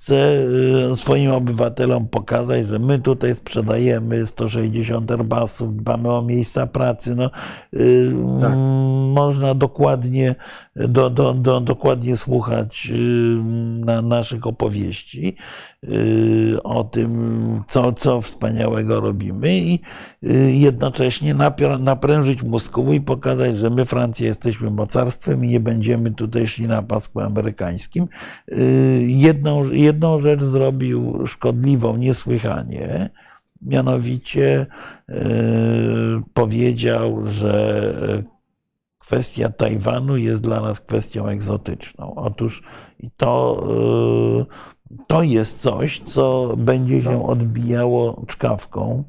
[0.05, 0.47] chce
[0.93, 7.15] y, swoim obywatelom pokazać, że my tutaj sprzedajemy 160 Airbusów, dbamy o miejsca pracy.
[7.15, 7.31] No,
[7.75, 8.53] y, Tak.
[9.15, 10.35] Można dokładnie,
[10.77, 12.95] do, do, do, dokładnie słuchać y,
[13.85, 15.37] na naszych opowieści
[15.85, 19.81] y, o tym, co, co wspaniałego robimy i
[20.25, 21.35] y, jednocześnie
[21.79, 26.83] naprężyć Moskwę i pokazać, że my, Francja, jesteśmy mocarstwem i nie będziemy tutaj szli na
[26.83, 28.07] pasku amerykańskim.
[29.07, 33.11] Jedną, jedną rzecz zrobił szkodliwą niesłychanie,
[33.63, 34.67] mianowicie
[36.35, 38.34] powiedział, że
[39.07, 42.15] kwestia Tajwanu jest dla nas kwestią egzotyczną.
[42.15, 42.63] Otóż
[42.99, 43.65] i to,
[44.91, 49.05] y, to jest coś, co będzie się odbijało czkawką,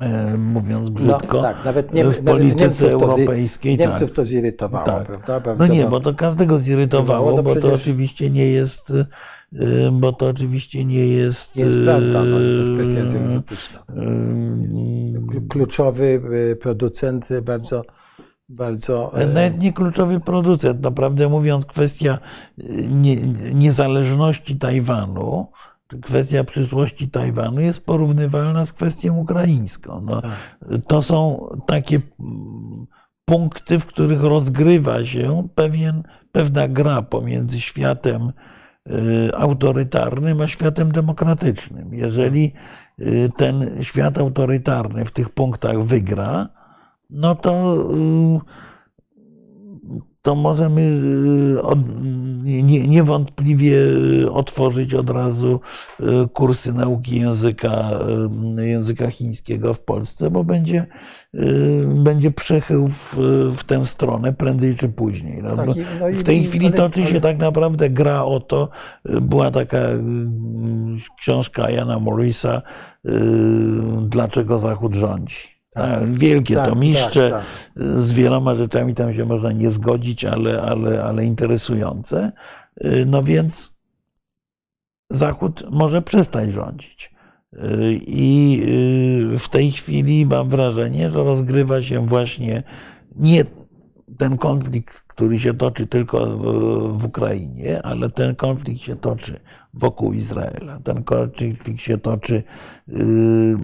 [0.00, 3.78] e, mówiąc No, brzydko, tak, nawet, nie, w nawet polityce Niemców to, zi- europejskiej.
[3.78, 4.16] Niemców tak.
[4.16, 5.06] to zirytowało, Tak.
[5.06, 5.34] prawda?
[5.50, 9.06] No Bardzo, nie, bo to każdego zirytowało, No bo to oczywiście nie jest, y,
[9.92, 11.56] bo to oczywiście nie jest.
[11.56, 13.80] nie jest prawda, no, to jest kwestia egzotyczna.
[15.26, 16.22] Klu- Kluczowy
[16.60, 17.82] producent, bardzo,
[18.52, 19.22] bardzo...
[19.22, 20.80] y, Nawet nie kluczowy producent.
[20.80, 22.18] Naprawdę mówiąc, kwestia
[22.88, 23.16] nie,
[23.54, 25.46] niezależności Tajwanu,
[25.88, 30.00] czy kwestia przyszłości Tajwanu jest porównywalna z kwestią ukraińską.
[30.00, 30.22] No,
[30.86, 32.00] to są takie
[33.24, 36.02] punkty, w których rozgrywa się pewien,
[36.32, 38.32] pewna gra pomiędzy światem
[38.90, 41.94] y, autorytarnym a światem demokratycznym.
[41.94, 42.52] Jeżeli
[43.36, 46.48] ten świat autorytarny w tych punktach wygra,
[47.12, 48.40] no to, y,
[50.22, 50.80] to możemy
[51.56, 51.78] y, od,
[52.44, 53.76] nie, niewątpliwie
[54.32, 55.60] otworzyć od razu
[56.00, 57.90] y, kursy nauki języka,
[58.56, 60.86] języka chińskiego w Polsce, bo będzie,
[62.04, 63.16] będzie przechył w,
[63.56, 65.42] w tę stronę prędzej czy później.
[65.42, 65.68] No, Tak,
[66.00, 68.68] no i- w tej i- chwili ale- toczy się ale- tak naprawdę gra o to.
[69.04, 69.78] Była taka
[71.20, 72.62] książka Jana Morrisa
[74.08, 75.36] Dlaczego Zachód rządzi.
[75.74, 77.44] Tak, wielkie tak, tomiszcze, tak,
[78.02, 82.32] z wieloma rzeczami tam się można nie zgodzić, ale, ale, ale interesujące.
[82.84, 83.76] Y, No więc
[85.10, 87.14] Zachód może przestać rządzić.
[87.52, 87.58] Y,
[88.06, 88.62] I
[89.38, 92.62] w tej chwili mam wrażenie, że rozgrywa się właśnie
[93.16, 93.44] nie
[94.18, 96.26] ten konflikt, który się toczy tylko
[96.98, 99.40] w Ukrainie, ale ten konflikt się toczy
[99.74, 100.80] wokół Izraela.
[100.80, 102.42] Ten konflikt się toczy
[102.88, 103.56] y,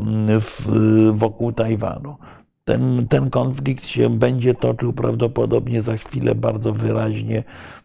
[1.13, 2.17] wokół Tajwanu.
[2.65, 7.45] Ten, ten konflikt się będzie toczył prawdopodobnie za chwilę bardzo wyraźnie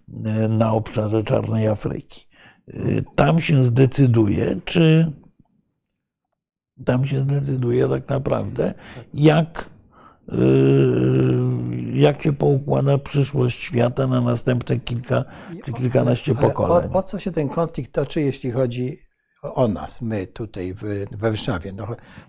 [0.10, 2.28] y, na obszarze Czarnej Afryki.
[2.70, 5.12] Y, Tam się zdecyduje, czy
[6.86, 8.74] tam się zdecyduje tak naprawdę,
[9.14, 9.70] jak,
[11.94, 15.24] jak się poukłada przyszłość świata na następne kilka
[15.66, 16.90] czy kilkanaście pokoleń.
[16.94, 19.00] O, o co się ten konflikt toczy, jeśli chodzi
[19.44, 20.82] o nas, my tutaj w,
[21.12, 21.74] w Warszawie?
[21.74, 21.88] No,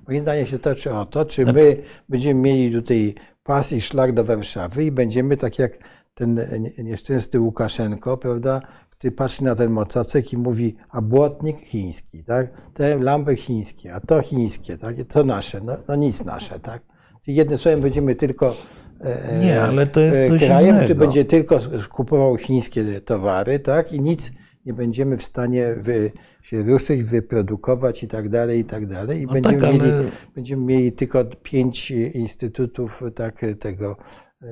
[0.09, 4.25] moim zdaniem się toczy o to, czy my będziemy mieli tutaj pas i szlak do
[4.25, 5.73] Warszawy i będziemy tak jak
[6.15, 8.61] ten nie- nieszczęsny Łukaszenko, prawda,
[8.91, 12.71] który patrzy na ten motocykl i mówi, a błotnik chiński, tak?
[12.75, 14.97] Te lampy chińskie, a to chińskie, tak?
[15.09, 16.83] To nasze, no, no nic nasze, tak?
[17.25, 18.57] Czyli jednym słowem będziemy tylko
[19.01, 21.05] e, Nie, ale to jest e, coś krajem, który innego.
[21.05, 21.59] będzie tylko
[21.91, 23.93] kupował chińskie towary, tak?
[23.93, 24.33] I nic
[24.67, 29.23] nie będziemy w stanie wy, się ruszyć, wyprodukować i tak dalej, i tak dalej.
[29.23, 33.97] I No będziemy, tak, ale- mieli, będziemy mieli tylko pięć instytutów tak, tego
[34.43, 34.47] e,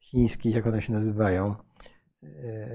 [0.00, 1.54] chińskich, jak one się nazywają, e,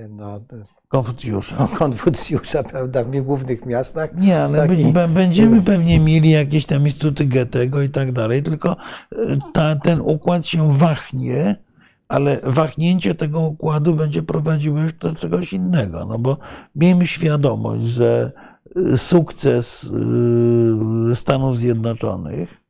[0.09, 0.41] no,
[0.87, 1.67] Konfucjusza.
[1.79, 4.09] Konfucjusza, prawda, w głównych miastach.
[4.17, 8.11] Nie, ale Tak, by- i- b- będziemy pewnie mieli jakieś tam instytuty Goethego i tak
[8.11, 8.75] dalej, tylko
[9.13, 11.55] y, ta, ten układ się wahnie,
[12.07, 16.37] ale wahnięcie tego układu będzie prowadziło już do czegoś innego, no bo
[16.75, 18.31] miejmy świadomość, że
[18.93, 19.91] y, sukces
[21.13, 22.63] Stanów Zjednoczonych,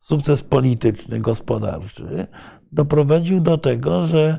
[0.00, 2.26] sukces polityczny, gospodarczy,
[2.72, 4.38] doprowadził do tego, że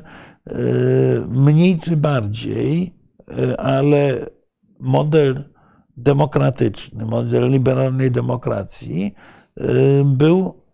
[1.28, 2.94] mniej czy bardziej,
[3.38, 4.26] y, ale
[4.80, 5.44] model
[5.96, 9.14] demokratyczny, model liberalnej demokracji
[9.60, 9.64] y,
[10.04, 10.64] był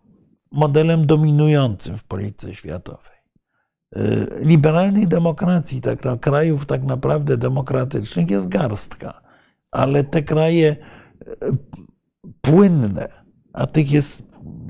[0.51, 3.11] modelem dominującym w polityce światowej.
[4.41, 9.21] Liberalnej demokracji, tak, krajów tak naprawdę demokratycznych jest garstka,
[9.71, 10.75] ale te kraje
[12.41, 13.07] płynne,
[13.53, 14.23] a tych jest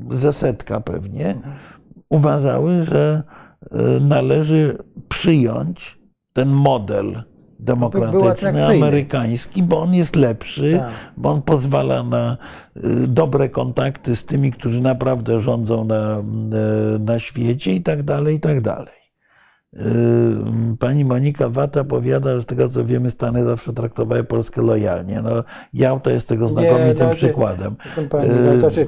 [0.09, 1.35] ze setka pewnie,
[2.09, 3.23] uważały, że
[4.01, 4.77] należy
[5.09, 5.99] przyjąć
[6.33, 7.23] ten model
[7.61, 10.91] demokratyczny, amerykański, bo on jest lepszy, Tak.
[11.17, 12.37] bo on pozwala na
[12.77, 16.19] y, dobre kontakty z tymi, którzy naprawdę rządzą na,
[16.95, 19.00] y, na świecie i tak dalej, i tak dalej.
[20.79, 25.21] Pani Monika Wata powiada, że z tego co wiemy, Stany zawsze traktowały Polskę lojalnie.
[25.21, 25.43] No,
[25.73, 27.75] Jałta jest tego znakomitym no, przykładem.
[28.09, 28.85] Pani, no to, że,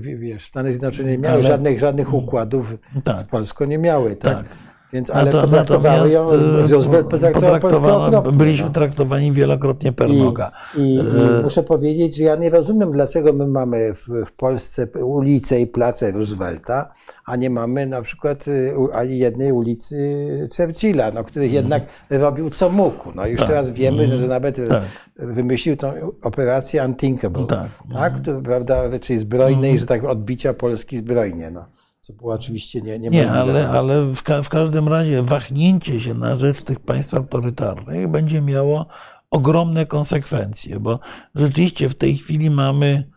[0.00, 3.16] wiesz, Stany Zjednoczone nie miały Ale- żadnych, żadnych układów Tak.
[3.18, 4.36] z Polską, nie miały, tak?
[4.36, 4.46] Tak.
[4.92, 6.36] Więc, ale Nato- potraktowały ją, e,
[6.70, 8.72] Roosevelt potraktował Polskę potraktowano- okropnie, Byliśmy no.
[8.72, 10.52] traktowani wielokrotnie per noga.
[10.76, 14.32] I, i, E, I muszę powiedzieć, że ja nie rozumiem, dlaczego my mamy w, w
[14.32, 16.92] Polsce ulice i place Roosevelta,
[17.26, 22.70] a nie mamy na przykład y, ani jednej ulicy Churchilla, no, który jednak robił co
[22.70, 23.12] mógł.
[23.14, 23.48] No już Tak.
[23.48, 24.82] teraz wiemy, że, że nawet y, Tak.
[25.16, 25.92] wymyślił tą
[26.22, 27.68] operację Unthinkable, Tak.
[27.94, 28.20] tak?
[28.20, 31.50] To, prawda, czyli zbrojnej, że tak odbicia Polski zbrojnie.
[31.50, 31.64] No.
[32.04, 33.40] Co było oczywiście nie, Nie, niemożliwe.
[33.40, 38.40] ale, ale w, ka- w każdym razie wahnięcie się na rzecz tych państw autorytarnych będzie
[38.40, 38.86] miało
[39.30, 40.98] ogromne konsekwencje, bo
[41.34, 43.10] rzeczywiście w tej chwili mamy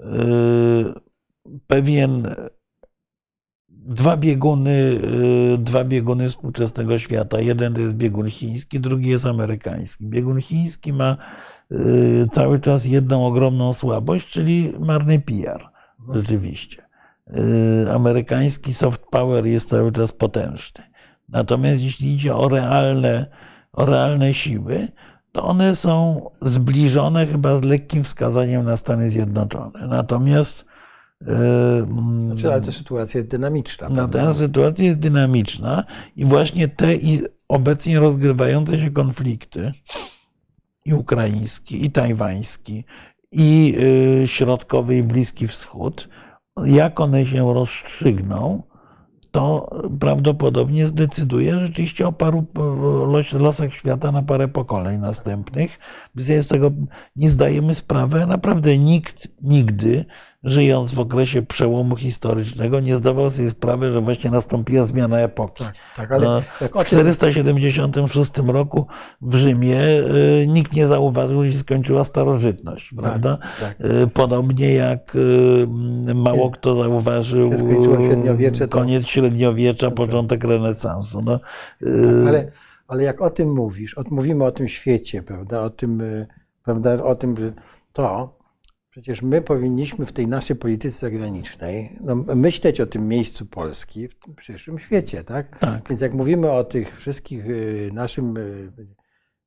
[0.00, 0.94] yy,
[1.66, 2.34] pewien
[3.68, 5.00] dwa bieguny,
[5.52, 7.40] yy, dwa bieguny współczesnego świata.
[7.40, 10.06] Jeden to jest biegun chiński, drugi jest amerykański.
[10.06, 11.16] Biegun chiński ma
[11.70, 15.68] yy, cały czas jedną ogromną słabość, czyli marny PR.
[16.14, 16.81] Rzeczywiście.
[17.32, 20.84] Yy, Amerykański soft power jest cały czas potężny.
[21.28, 23.26] Natomiast jeśli idzie o realne,
[23.72, 24.88] o realne siły,
[25.32, 29.86] to one są zbliżone chyba z lekkim wskazaniem na Stany Zjednoczone.
[29.86, 30.64] Natomiast
[31.20, 31.26] yy,
[32.26, 33.88] Znaczy, ale ta sytuacja jest dynamiczna.
[33.88, 35.84] no, ta sytuacja jest dynamiczna
[36.16, 36.86] i właśnie te
[37.48, 39.72] obecnie rozgrywające się konflikty,
[40.84, 42.84] i ukraiński, i tajwański,
[43.32, 43.74] i
[44.24, 46.08] y, środkowy i bliski wschód,
[46.64, 48.62] jak one się rozstrzygną,
[49.30, 49.70] to
[50.00, 52.46] prawdopodobnie zdecyduje rzeczywiście o paru
[53.32, 55.78] losach świata na parę pokoleń następnych.
[56.16, 56.70] Z tego
[57.16, 58.26] nie zdajemy sprawy.
[58.26, 60.04] Naprawdę nikt nigdy,
[60.44, 65.64] żyjąc w okresie przełomu historycznego, nie zdawał sobie sprawy, że właśnie nastąpiła zmiana epoki.
[65.64, 68.86] Tak, tak, ale No, w o tym, 476 roku
[69.20, 73.38] w Rzymie y, nikt nie zauważył, że się skończyła starożytność, prawda?
[73.60, 73.80] tak.
[73.80, 77.50] Y, Podobnie jak y, mało kto zauważył
[78.06, 81.22] średniowiecze, koniec średniowiecza, początek renesansu.
[81.22, 81.40] No,
[81.82, 82.50] y, Ale,
[82.88, 86.02] ale jak o tym mówisz, mówimy o tym świecie, prawda, o tym,
[86.64, 87.54] prawda, o tym,
[87.92, 88.41] to
[88.92, 94.14] przecież my powinniśmy w tej naszej polityce zagranicznej no, myśleć o tym miejscu Polski w
[94.36, 95.58] przyszłym świecie, tak?
[95.58, 95.88] Tak.
[95.88, 98.72] Więc jak mówimy o tych wszystkich y, naszym y,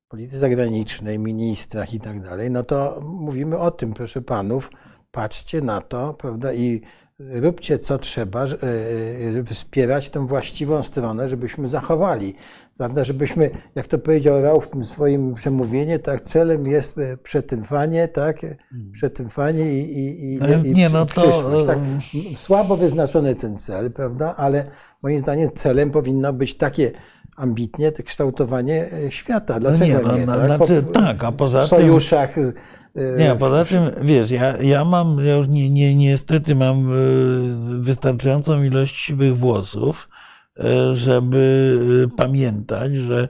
[0.08, 4.70] polityce zagranicznej, ministrach i tak dalej, no to mówimy o tym, proszę panów,
[5.12, 6.82] patrzcie na to, prawda, i
[7.20, 12.36] róbcie co trzeba, że- e, e, wspierać tą właściwą stronę, żebyśmy zachowali,
[12.78, 18.08] prawda, żebyśmy, jak to powiedział Rał w tym swoim przemówieniu, tak, celem jest e, przetrwanie,
[18.08, 18.56] tak, e,
[18.92, 20.40] przetrwanie i, i, i,
[20.74, 21.78] nie, przy- no to, przyszłość, tak.
[21.78, 22.00] e, M-
[22.38, 24.66] Słabo wyznaczony ten cel, prawda, ale
[25.02, 26.92] moim zdaniem celem powinno być takie
[27.36, 29.60] ambitnie to kształtowanie e, świata.
[29.60, 30.26] Dlaczego nie, no, nie?
[30.26, 30.46] no, tak?
[30.58, 32.46] znaczy, tak, a poza w tym- sojuszach.
[32.46, 32.54] z-
[32.96, 36.92] e, Nie, a poza tym, wiesz, ja, ja mam, ja już nie, nie, niestety mam
[36.92, 40.10] y, wystarczającą ilość siwych włosów,
[40.94, 43.28] żeby pamiętać, że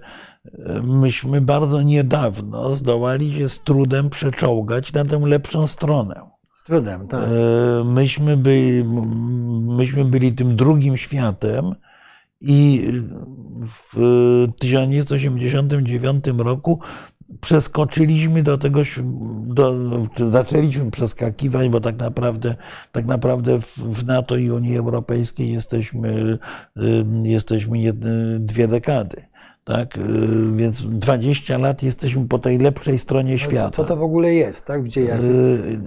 [0.83, 6.21] myśmy bardzo niedawno zdołali się z trudem przeczołgać na tę lepszą stronę.
[6.53, 7.23] Z trudem, tak.
[7.23, 8.83] E, Myśmy byli,
[9.77, 11.75] myśmy byli tym drugim światem
[12.47, 12.91] i
[13.93, 16.79] w 1989 roku
[17.41, 18.81] przeskoczyliśmy do tego,
[19.45, 19.73] do,
[20.25, 22.55] zaczęliśmy przeskakiwać, bo tak naprawdę,
[22.91, 26.37] tak naprawdę w- NATO i Unii Europejskiej jesteśmy,
[26.77, 27.77] y, jesteśmy
[28.39, 29.21] dwie dekady.
[29.63, 29.97] Tak?
[29.97, 30.01] Y,
[30.55, 33.69] Więc 20 lat jesteśmy po tej lepszej stronie No, świata.
[33.69, 34.83] Co, co to w ogóle jest, tak?
[34.83, 35.19] W dziejach.
[35.23, 35.79] Y,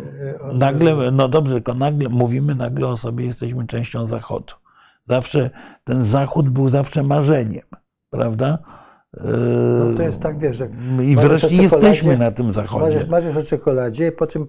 [0.55, 4.55] Nagle, no dobrze, tylko nagle, mówimy nagle o sobie, jesteśmy częścią Zachodu.
[5.09, 5.51] Zawsze
[5.85, 7.63] ten Zachód był zawsze marzeniem,
[8.11, 8.59] prawda?
[9.79, 10.69] No, to jest tak, wiesz, że
[11.03, 12.85] I wreszcie jesteśmy na tym Zachodzie.
[12.95, 14.47] marzysz, marzysz o czekoladzie, po czym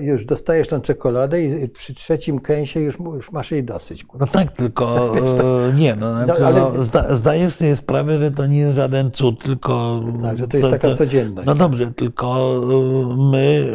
[0.00, 4.04] już dostajesz tą czekoladę i przy trzecim kęsie już, już masz jej dosyć.
[4.04, 4.26] kurwa.
[4.26, 5.14] No tak, tylko
[5.68, 8.74] e, nie, no, znaczy, No, ale- no, zda, zdajesz sobie sprawę, że to nie jest
[8.74, 10.02] żaden cud, tylko.
[10.22, 11.46] Tak, że to jest taka codzienność.
[11.46, 12.60] No dobrze, tylko
[13.12, 13.66] e, my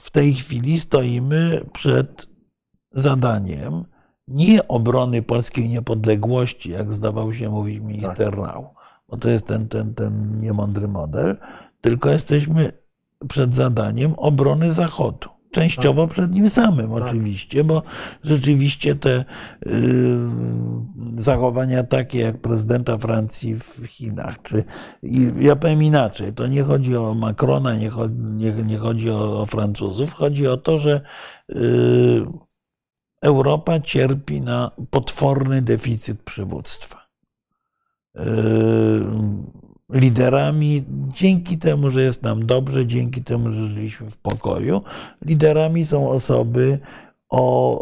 [0.00, 2.31] w tej chwili stoimy przed
[2.94, 3.84] zadaniem
[4.28, 8.74] nie obrony polskiej niepodległości, jak zdawał się mówić minister Rał,
[9.08, 11.36] bo to jest ten, ten, ten niemądry model,
[11.80, 12.72] tylko jesteśmy
[13.28, 15.28] przed zadaniem obrony Zachodu.
[15.50, 17.82] Częściowo przed nim samym oczywiście, bo
[18.24, 19.24] rzeczywiście te
[19.66, 20.16] y,
[21.16, 24.64] zachowania takie jak prezydenta Francji w Chinach, czy
[25.40, 29.46] ja powiem inaczej, to nie chodzi o Macrona, nie chodzi, nie, nie chodzi o, o
[29.46, 31.00] Francuzów, chodzi o to, że
[31.50, 32.24] y,
[33.22, 37.08] Europa cierpi na potworny deficyt przywództwa.
[38.14, 38.22] Yy,
[39.90, 40.84] Liderami,
[41.14, 44.82] dzięki temu, że jest nam dobrze, dzięki temu, że żyliśmy w pokoju,
[45.24, 46.78] liderami są osoby
[47.28, 47.80] o,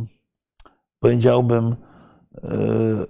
[0.00, 0.06] yy,
[0.98, 1.76] powiedziałbym,
[2.42, 3.06] yy,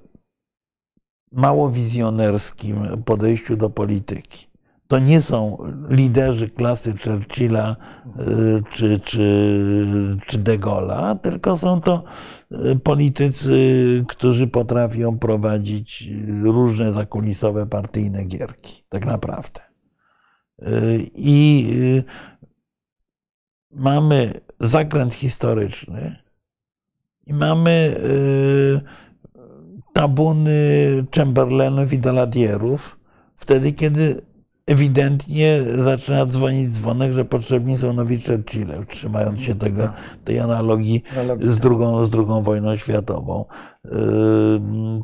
[1.32, 4.51] mało wizjonerskim podejściu do polityki.
[4.92, 5.58] To nie są
[5.88, 7.76] liderzy klasy Churchilla
[8.20, 12.04] y, czy, czy, czy De Gaulle'a, tylko są to
[12.52, 16.08] y, politycy, którzy potrafią prowadzić
[16.44, 19.60] różne zakulisowe partyjne gierki, tak naprawdę.
[20.62, 21.72] Y, I
[23.70, 26.16] mamy zakręt historyczny
[27.26, 28.00] i mamy
[29.92, 30.56] tabuny
[31.16, 32.98] Chamberlainów i Daladierów,
[33.36, 34.31] wtedy, kiedy
[34.66, 39.88] ewidentnie zaczyna dzwonić dzwonek, że potrzebni są nowi Churchille, trzymając się tego,
[40.24, 41.02] tej analogii
[41.40, 43.44] z drugą, z drugą wojną światową.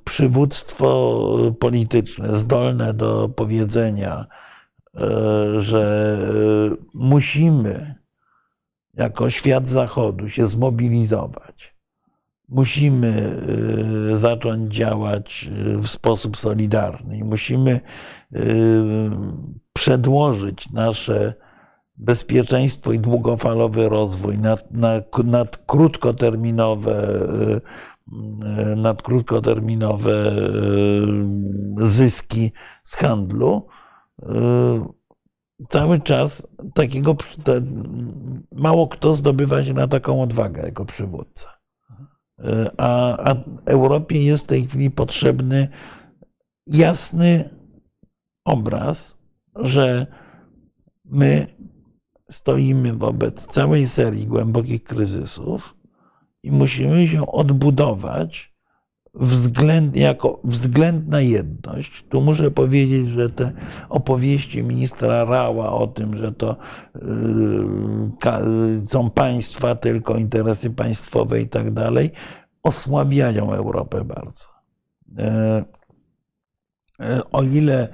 [0.05, 1.21] Przywództwo
[1.61, 4.27] polityczne zdolne do powiedzenia,
[5.59, 6.19] że
[6.95, 7.95] musimy
[8.95, 11.78] jako świat Zachodu się zmobilizować.
[12.49, 13.43] Musimy
[14.15, 15.51] zacząć działać
[15.83, 17.81] w sposób solidarny i musimy
[19.73, 21.35] przedłożyć nasze
[21.97, 27.21] bezpieczeństwo i długofalowy rozwój nad, nad, nad krótkoterminowe,
[28.77, 30.33] nad krótkoterminowe
[31.77, 32.53] zyski
[32.85, 33.67] z handlu,
[35.69, 37.17] cały czas takiego
[38.53, 41.58] mało kto zdobywa się na taką odwagę jako przywódca.
[42.77, 43.37] A, a
[43.67, 45.69] Europie jest w tej chwili potrzebny
[46.67, 47.51] jasny
[48.45, 49.19] obraz,
[49.55, 50.07] że
[51.05, 51.47] my
[52.31, 55.77] stoimy wobec całej serii głębokich kryzysów
[56.43, 58.48] i musimy się odbudować
[59.19, 62.05] względ, jako względna jedność.
[62.09, 63.53] Tu muszę powiedzieć, że te
[63.89, 66.57] opowieści ministra Rała o tym, że to
[66.95, 72.11] yy, są państwa, tylko interesy państwowe i tak dalej,
[72.63, 74.45] osłabiają Europę bardzo.
[75.17, 75.65] Yy,
[77.33, 77.89] o ile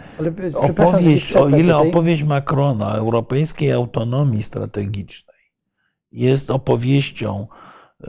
[0.54, 5.34] opowieść, o ile opowieść Macrona o europejskiej autonomii strategicznej
[6.12, 7.46] jest opowieścią
[8.00, 8.08] yy,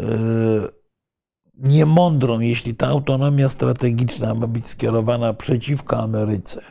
[1.57, 6.61] niemądrą, jeśli ta autonomia strategiczna ma być skierowana przeciwko Ameryce,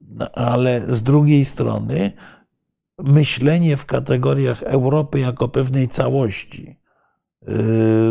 [0.00, 2.12] no, ale z drugiej strony
[2.98, 6.76] myślenie w kategoriach Europy jako pewnej całości yy,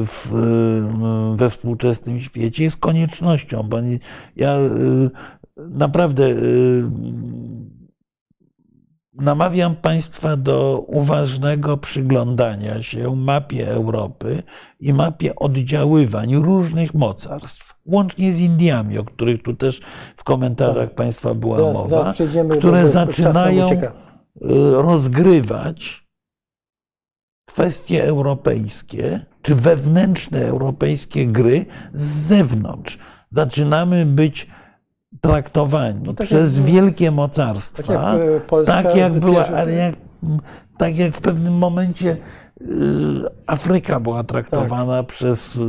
[0.06, 0.32] w,
[1.36, 3.78] we współczesnym świecie jest koniecznością, bo
[4.36, 5.10] ja yy,
[5.58, 6.36] naprawdę
[9.18, 14.44] namawiam Państwa do uważnego przyglądania się mapie Europy
[14.80, 19.82] i mapie oddziaływań różnych mocarstw, łącznie z Indiami, o których tu też
[20.18, 20.96] w komentarzach tak.
[20.96, 22.14] Państwa była mowa,
[22.58, 23.68] które zaczynają
[24.72, 26.06] rozgrywać
[27.46, 32.98] kwestie europejskie, czy wewnętrzne europejskie gry z zewnątrz.
[33.32, 34.48] Zaczynamy być
[35.22, 39.96] traktowani no tak przez jak, wielkie mocarstwa, tak jak, Polska tak jak była, ale jak,
[40.78, 42.18] tak jak w pewnym momencie
[42.62, 42.66] y,
[43.48, 45.06] Afryka była traktowana tak.
[45.06, 45.60] przez,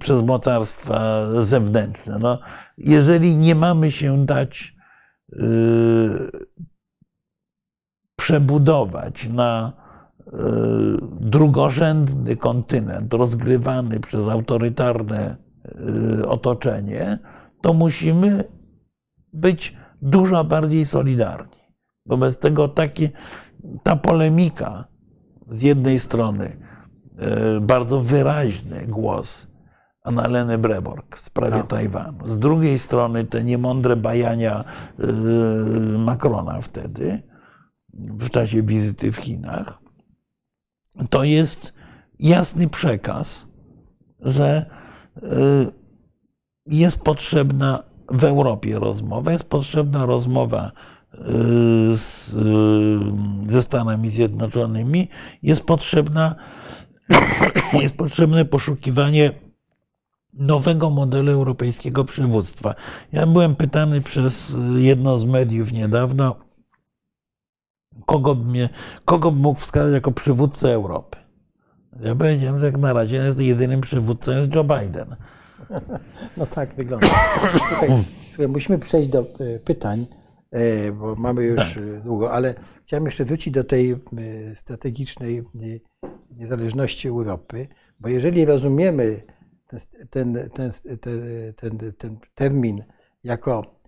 [0.00, 2.18] przez mocarstwa zewnętrzne.
[2.18, 2.38] No,
[2.78, 4.76] jeżeli nie mamy się dać
[5.32, 5.38] y,
[8.16, 10.32] przebudować na y,
[11.20, 15.36] drugorzędny kontynent rozgrywany przez autorytarne
[16.26, 17.18] otoczenie,
[17.62, 18.44] to musimy
[19.34, 21.64] być dużo bardziej solidarni.
[22.06, 23.10] Wobec tego takie,
[23.82, 24.84] ta polemika
[25.50, 26.56] z jednej strony,
[27.18, 29.54] e, bardzo wyraźny głos
[30.02, 31.62] Annaleny Breborg w sprawie no.
[31.62, 34.64] Tajwanu, z drugiej strony te niemądre bajania
[34.98, 35.06] e,
[35.98, 37.22] Macrona wtedy,
[37.94, 39.78] w czasie wizyty w Chinach,
[41.10, 41.72] to jest
[42.18, 43.48] jasny przekaz,
[44.20, 44.66] że
[45.16, 45.26] e,
[46.66, 47.82] jest potrzebna
[48.18, 50.72] w Europie rozmowa, jest potrzebna rozmowa
[51.14, 51.18] y,
[51.96, 52.32] z,
[53.48, 55.08] y, ze Stanami Zjednoczonymi,
[55.42, 56.34] jest potrzebna,
[57.82, 59.32] jest potrzebne poszukiwanie
[60.32, 62.74] nowego modelu europejskiego przywództwa.
[63.12, 66.36] Ja byłem pytany przez jedno z mediów niedawno,
[68.06, 68.68] kogo mnie,
[69.04, 71.18] kogo mógł wskazać jako przywódcę Europy.
[72.00, 75.16] Ja powiedziałem, że jak na razie jest jedynym przywódcą jest Joe Biden.
[76.36, 77.06] No tak wygląda.
[77.68, 77.88] Słuchaj,
[78.28, 80.06] słuchaj, musimy przejść do e, pytań,
[80.50, 81.76] e, bo mamy już tak.
[81.76, 82.54] E, długo, ale
[82.84, 83.96] chciałem jeszcze wrócić do tej
[84.54, 85.42] strategicznej
[86.30, 87.68] niezależności Europy,
[88.00, 89.20] bo jeżeli rozumiemy
[90.10, 90.72] ten, ten,
[91.56, 92.84] ten, ten, termin
[93.24, 93.80] jako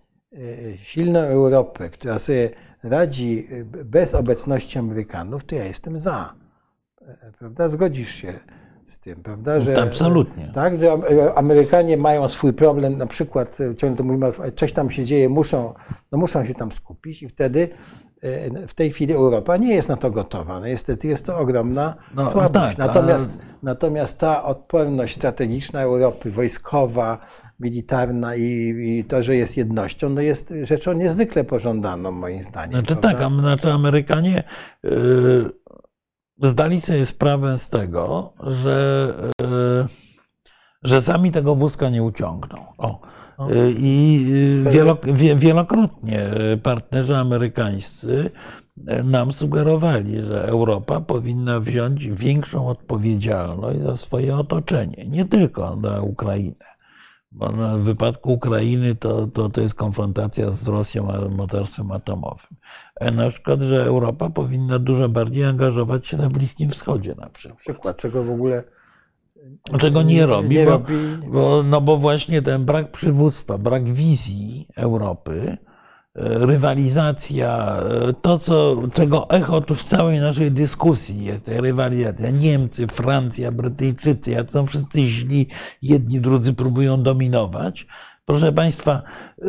[0.77, 2.49] silną Europę, która sobie
[2.83, 3.47] radzi
[3.85, 6.33] bez obecności Amerykanów, to ja jestem za.
[7.39, 7.67] Prawda?
[7.67, 8.39] Zgodzisz się
[8.87, 9.59] z tym, prawda?
[9.59, 10.51] Że, Absolutnie.
[10.53, 11.03] Tak, że Am-
[11.35, 15.73] Amerykanie mają swój problem, na przykład e, ciągle to mówimy, coś tam się dzieje, muszą,
[16.11, 17.69] no muszą się tam skupić i wtedy
[18.21, 20.59] e, w tej chwili Europa nie jest na to gotowa.
[20.59, 22.53] No niestety jest to ogromna No, słabość.
[22.53, 27.17] tak, natomiast, natomiast ta odporność strategiczna Europy, wojskowa,
[27.59, 28.43] militarna i,
[28.99, 32.71] i to, że jest jednością, no jest rzeczą niezwykle pożądaną moim zdaniem.
[32.71, 33.09] Znaczy prawda?
[33.11, 34.43] tak, a znaczy Amerykanie
[34.85, 34.89] y,
[36.43, 39.87] zdali sobie sprawę z tego, że, y,
[40.83, 42.65] że sami tego wózka nie uciągną.
[42.77, 43.01] O.
[43.51, 44.25] Y, I
[45.03, 46.29] wie, wielokrotnie
[46.63, 48.31] partnerzy amerykańscy
[49.03, 56.76] nam sugerowali, że Europa powinna wziąć większą odpowiedzialność za swoje otoczenie, nie tylko za Ukrainę.
[57.37, 62.57] Bo na- w wypadku Ukrainy to, to, to jest konfrontacja z Rosją a mocarstwem atomowym.
[63.01, 67.59] A na przykład, że Europa powinna dużo bardziej angażować się na Bliskim Wschodzie na przykład.
[67.59, 68.63] Przykład, czego w ogóle
[69.79, 70.93] Czego nie robi, nie bo, robi.
[71.27, 75.67] bo, no bo właśnie ten brak przywództwa, brak wizji Europy, e,
[76.17, 77.79] rywalizacja,
[78.09, 82.29] e, to co, czego echo tu w całej naszej dyskusji jest, rywalizacja.
[82.29, 85.47] Niemcy, Francja, Brytyjczycy, jak są wszyscy źli,
[85.81, 87.87] jedni, drudzy próbują dominować.
[88.25, 89.01] Proszę Państwa,
[89.41, 89.47] e,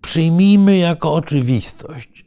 [0.00, 2.24] przyjmijmy jako oczywistość,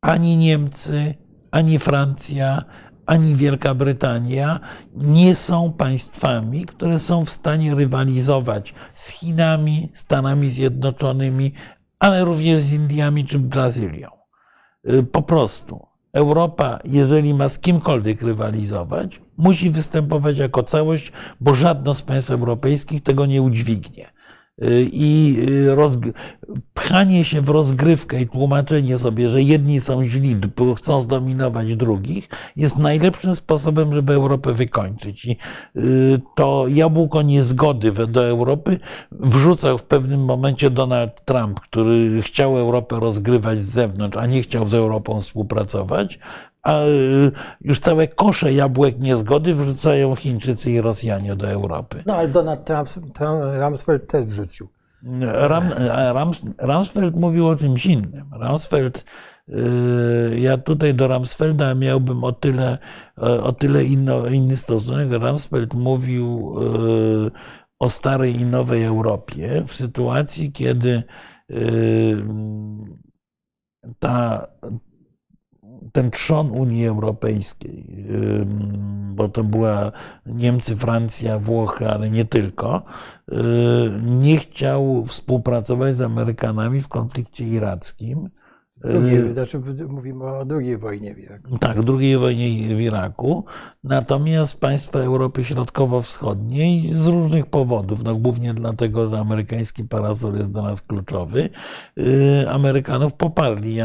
[0.00, 1.14] ani Niemcy,
[1.50, 2.64] ani Francja,
[3.10, 4.60] ani Wielka Brytania
[4.94, 11.52] nie są państwami, które są w stanie rywalizować z Chinami, Stanami Zjednoczonymi,
[11.98, 14.08] ale również z Indiami czy Brazylią.
[14.88, 21.94] Y, Po prostu Europa, jeżeli ma z kimkolwiek rywalizować, musi występować jako całość, bo żadno
[21.94, 24.10] z państw europejskich tego nie udźwignie.
[24.62, 26.12] Y, I y,
[26.74, 32.28] pchanie się w rozgrywkę i tłumaczenie sobie, że jedni są źli, bo chcą zdominować drugich,
[32.56, 35.24] jest najlepszym sposobem, żeby Europę wykończyć.
[35.24, 35.36] I
[35.76, 38.78] y, to jabłko niezgody do Europy
[39.10, 44.66] wrzucał w pewnym momencie Donald Trump, który chciał Europę rozgrywać z zewnątrz, a nie chciał
[44.66, 46.18] z Europą współpracować.
[46.62, 52.02] A y, już całe kosze jabłek niezgody wrzucają Chińczycy i Rosjanie do Europy.
[52.06, 52.88] No ale Donald Trump,
[53.60, 54.68] Rumsfeld też wrzucił.
[55.32, 55.64] Ram,
[56.12, 58.30] Ram, Ramsfeld mówił o czymś innym.
[58.32, 59.04] Ramsfeld,
[59.48, 62.78] y, ja tutaj do Ramsfelda miałbym o tyle,
[63.16, 65.22] o tyle inno, inny stosunek.
[65.22, 66.54] Ramsfeld mówił
[67.26, 67.30] y,
[67.78, 71.02] o starej i nowej Europie w sytuacji, kiedy
[73.98, 74.46] ta,
[75.92, 78.06] ten trzon Unii Europejskiej,
[79.14, 79.92] bo to była
[80.26, 82.82] Niemcy, Francja, Włochy, ale nie tylko,
[83.28, 83.34] y,
[84.02, 88.30] nie chciał współpracować z Amerykanami w konflikcie irackim.
[88.84, 91.58] Drugie, znaczy, mówimy o II wojnie w Iraku.
[91.58, 93.44] Tak, II wojnie w Iraku.
[93.84, 100.62] Natomiast państwa Europy Środkowo-Wschodniej z różnych powodów, no głównie dlatego, że amerykański parasol jest dla
[100.62, 101.48] nas kluczowy,
[101.98, 103.76] y, Amerykanów poparli.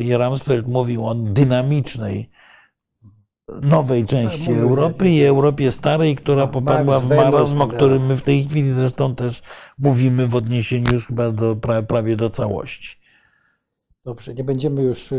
[0.00, 2.30] I Rumsfeld mówił o dynamicznej
[3.62, 7.76] nowej części mówił, Europy i Europie starej, która popadła w marazm, o tak.
[7.76, 9.42] którym my w tej chwili zresztą też
[9.78, 13.03] mówimy w odniesieniu już chyba do, pra- prawie do całości.
[14.04, 15.12] Dobrze, nie będziemy już.
[15.12, 15.16] e,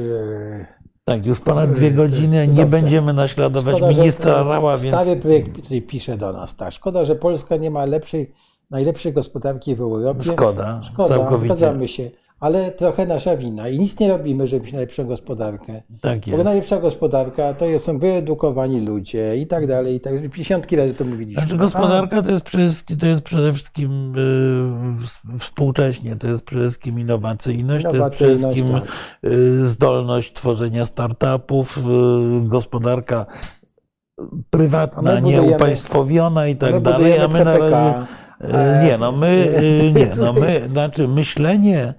[1.03, 2.65] Tak, już ponad dwie godziny nie Dobrze.
[2.65, 6.71] będziemy naśladować Szkoda, ministra Rała, więc Stary projekt tutaj pisze do nas, tak.
[6.71, 8.33] Szkoda, że Polska nie ma lepszej,
[8.69, 10.21] najlepszej gospodarki w Europie.
[10.23, 11.45] szkoda, Szkoda, całkowicie.
[11.45, 12.11] zgadzamy się.
[12.39, 15.81] Ale trochę nasza wina i nic nie robimy, żeby mieć najlepszą gospodarkę.
[16.01, 16.43] Tak Bo jest.
[16.43, 20.29] najlepsza gospodarka to jest- są wyedukowani ludzie i tak dalej, i tak dalej.
[20.77, 21.41] Razy to mówiliśmy.
[21.41, 24.93] Znaczy gospodarka to jest przede wszystkim, to jest przede wszystkim y,
[25.33, 28.91] w- współcześnie, to jest przede wszystkim innowacyjność, to jest przede Innowacyjność, wszystkim
[29.21, 29.31] tak.
[29.31, 31.81] y, zdolność tworzenia startupów, y,
[32.47, 33.25] gospodarka
[34.49, 37.99] prywatna, my nieupaństwowiona i My tak dalej, budujemy a my na razie
[38.81, 39.27] y, nie, no my
[39.87, 41.93] y, nie, no my, znaczy myślenie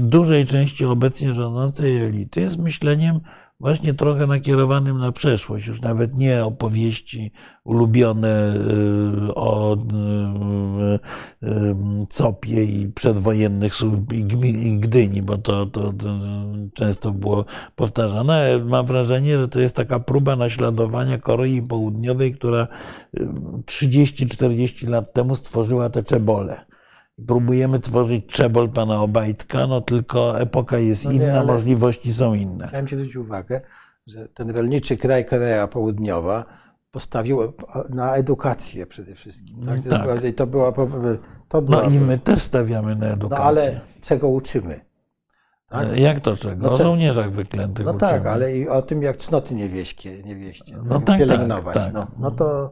[0.00, 3.20] dużej części obecnie rządzącej elity jest myśleniem
[3.60, 7.32] właśnie trochę nakierowanym na przeszłość, już nawet nie opowieści
[7.64, 8.56] ulubione
[9.28, 11.74] y, o y, y,
[12.08, 13.74] Copie i przedwojennych
[14.42, 16.18] i Gdyni, bo to, to, to
[16.74, 17.44] często było
[17.76, 18.60] powtarzane.
[18.64, 22.68] Mam wrażenie, że to jest taka próba naśladowania Korei Południowej, która
[23.18, 23.26] y,
[23.66, 26.73] 30-40 lat temu stworzyła te czebole.
[27.28, 32.68] Próbujemy tworzyć czebol pana Obajtka, no tylko epoka jest No nie, inna, możliwości są inne.
[32.68, 33.60] Chciałem Ci zwrócić uwagę,
[34.06, 36.44] że ten rolniczy kraj Korea Południowa
[36.90, 37.52] postawił
[37.90, 39.66] na edukację przede wszystkim.
[39.66, 39.80] Tak?
[39.90, 40.06] Tak.
[40.36, 40.72] To była-
[41.48, 43.44] To była, No była, i my też stawiamy na no edukację.
[43.44, 44.80] ale czego uczymy?
[45.68, 45.86] Tak?
[45.88, 46.66] E, Jak to czego?
[46.66, 48.30] No o żołnierzach wyklętych No tak, uczymy.
[48.30, 51.74] ale i o tym, jak cnoty niewieście, niewieście No tak, pielęgnować.
[51.74, 51.94] tak, tak.
[51.94, 52.70] No, no to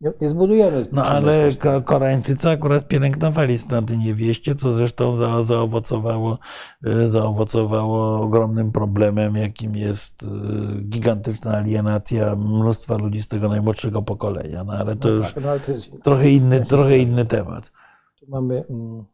[0.00, 0.86] nie, nie zbudujemy.
[0.92, 1.48] No ale
[1.84, 6.38] Koreańczycy akurat pielęgnowali stąd niewieście, co zresztą za, zaowocowało,
[6.84, 10.26] e, zaowocowało ogromnym problemem, jakim jest e,
[10.82, 14.64] gigantyczna alienacja mnóstwa ludzi z tego najmłodszego pokolenia.
[14.64, 17.72] No ale to No już tak, no, ale to jest, trochę inny, trochę inny temat.
[18.20, 19.04] tu mamy, mm,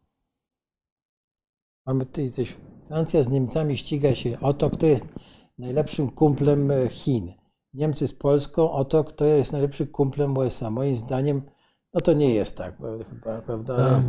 [1.87, 2.57] mamy tutaj coś.
[2.89, 5.09] Francja z Niemcami ściga się o to, kto jest
[5.59, 7.33] najlepszym kumplem e, Chin.
[7.75, 10.71] Niemcy z Polską o to, kto jest najlepszym kumplem USA.
[10.71, 11.43] Moim zdaniem,
[11.95, 13.05] no to nie jest tak, prawda?
[13.05, 14.03] Chyba, prawda?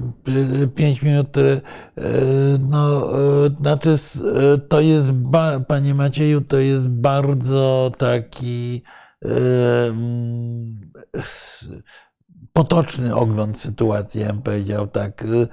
[0.64, 1.38] E, Pięć minut.
[1.38, 1.62] e,
[2.70, 3.12] No,
[3.46, 5.10] e, znaczy, e, to jest,
[5.68, 8.82] panie Macieju, to jest bardzo taki
[9.26, 9.30] e,
[12.54, 15.24] potoczny ogląd sytuacji, ja bym powiedział tak.
[15.24, 15.48] E,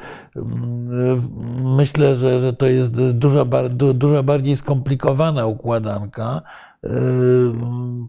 [1.77, 3.47] Myślę, że, że to jest dużo,
[3.95, 6.43] dużo bardziej skomplikowana układanka.
[6.85, 6.89] E,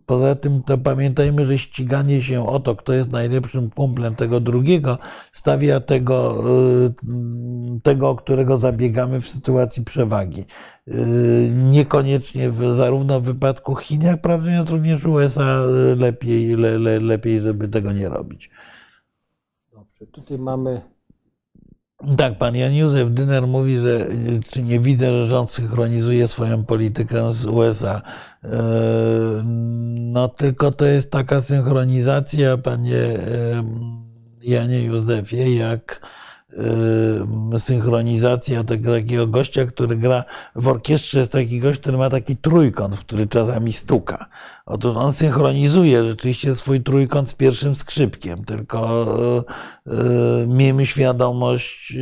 [0.06, 4.98] Poza tym to pamiętajmy, że ściganie się o to, kto jest najlepszym kumplem tego drugiego,
[5.34, 6.44] stawia tego,
[6.88, 6.94] y,
[7.84, 10.46] tego, o którego zabiegamy w sytuacji przewagi.
[10.88, 15.60] Y, Niekoniecznie w, zarówno w wypadku Chin, jak prawdę mówiąc również USA
[15.98, 18.50] lepiej, le, le, lepiej, żeby tego nie robić.
[19.74, 20.93] Dobrze, tutaj mamy.
[22.04, 24.08] Tak, pan Jan Józef Dyner mówi, że
[24.64, 28.02] nie widzę, że rząd synchronizuje swoją politykę z USA.
[28.44, 28.50] E,
[30.14, 33.80] No tylko to jest taka synchronizacja, panie em,
[34.44, 36.02] Janie Józefie, jak
[37.58, 40.24] synchronizacja tego takiego gościa, który gra
[40.56, 44.26] w orkiestrze, jest taki gość, który ma taki trójkąt, w który czasami stuka.
[44.66, 49.06] Otóż on synchronizuje rzeczywiście swój trójkąt z pierwszym skrzypkiem, tylko
[49.88, 51.94] e, miejmy świadomość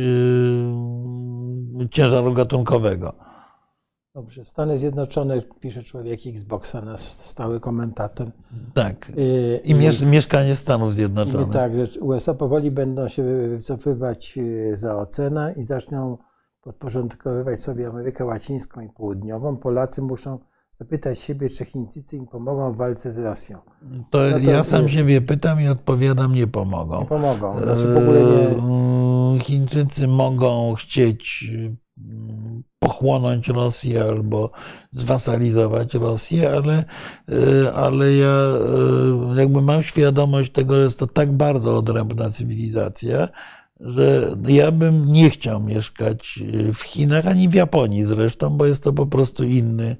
[1.82, 3.31] e, ciężaru gatunkowego.
[4.14, 8.30] Dobrze, Stany Zjednoczone, pisze człowiek Xboxa, nasz stały komentator.
[8.74, 9.12] Tak.
[9.16, 11.48] Yy, I miesz- mieszkanie Stanów I Zjednoczonych.
[11.50, 16.18] tak, że USA powoli będą się wycofywać yy, za ocenę i zaczną
[16.62, 19.56] podporządkowywać sobie Amerykę Łacińską i Południową.
[19.56, 20.38] Polacy muszą
[20.70, 23.58] zapytać siebie, czy Chińczycy im pomogą w walce z Rosją.
[24.10, 27.00] To No to- ja sam siebie pytam i odpowiadam, nie pomogą.
[27.00, 27.60] Nie pomogą.
[27.62, 28.48] Znaczy w ogóle nie.
[28.48, 31.50] Eee, Chińczycy mogą chcieć
[32.78, 34.50] pochłonąć Rosję albo
[34.92, 36.84] zwasalizować Rosję, ale,
[37.28, 38.28] e, ale ja
[39.36, 43.28] e, jakby mam świadomość tego, że jest to tak bardzo odrębna cywilizacja,
[43.80, 46.38] że ja bym nie chciał mieszkać
[46.74, 49.96] w Chinach ani w Japonii zresztą, bo jest to po prostu inny,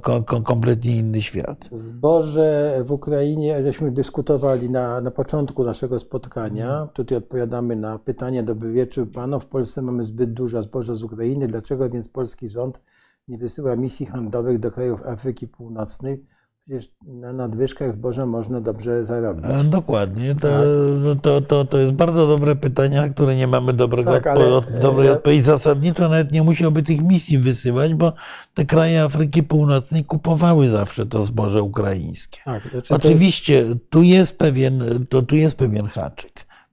[0.00, 1.70] ko- kompletnie inny świat.
[1.72, 6.88] Zboże w Ukrainie, żeśmy dyskutowali na, na początku naszego spotkania.
[6.94, 9.40] Tutaj odpowiadamy na pytanie, dobry wieczór panu.
[9.40, 11.46] W Polsce mamy zbyt dużo zboża z Ukrainy.
[11.46, 12.80] Dlaczego więc polski rząd
[13.28, 16.26] nie wysyła misji handlowych do krajów Afryki Północnej?
[16.66, 19.44] Przecież na nadwyżkach zboża można dobrze zarobić.
[19.48, 20.34] E, Dokładnie.
[20.34, 20.60] To, Tak.
[21.04, 24.44] no to, to, to jest bardzo dobre pytanie, na które nie mamy dobrego Tak, ale,
[24.46, 25.42] od- e, dobrej odpowiedzi.
[25.42, 28.12] Zasadniczo nawet nie musiałby tych misji wysyłać, bo
[28.54, 32.38] te kraje Afryki Północnej kupowały zawsze to zboże ukraińskie.
[32.44, 36.30] Tak, znaczy to- Oczywiście tu jest pewien, to, tu jest pewien haczyk.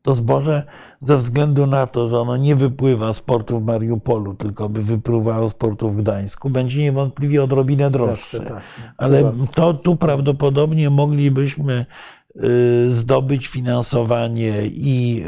[0.07, 0.63] To zboże
[0.99, 5.49] ze względu na to, że ono nie wypływa z portu w Mariupolu, tylko by wypływało
[5.49, 8.39] z portu w Gdańsku, będzie niewątpliwie odrobinę droższe.
[8.39, 8.61] tak.
[8.97, 11.85] Ale to tu prawdopodobnie moglibyśmy
[12.35, 15.23] y, zdobyć finansowanie i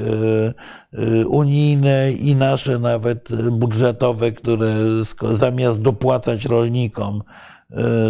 [0.93, 4.76] y, y, unijne, i nasze nawet budżetowe, które
[5.31, 7.23] zamiast dopłacać rolnikom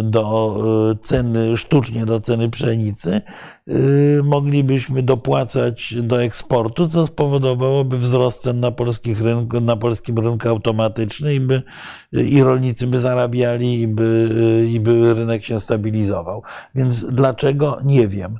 [0.02, 0.56] do
[0.92, 3.20] y, ceny, sztucznie do ceny pszenicy,
[3.68, 10.48] y, moglibyśmy dopłacać do eksportu, co spowodowałoby wzrost cen na, polskich rynku, na polskim rynku
[10.48, 11.62] automatyczny i, by,
[12.12, 16.42] i rolnicy by zarabiali i by, i by rynek się stabilizował.
[16.74, 17.78] Więc dlaczego?
[17.84, 18.38] Nie wiem.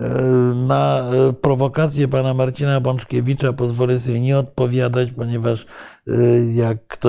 [0.00, 1.10] Y, Na
[1.42, 5.66] prowokację pana Marcina Bączkiewicza pozwolę sobie nie odpowiadać, ponieważ
[6.08, 7.08] y, jak to,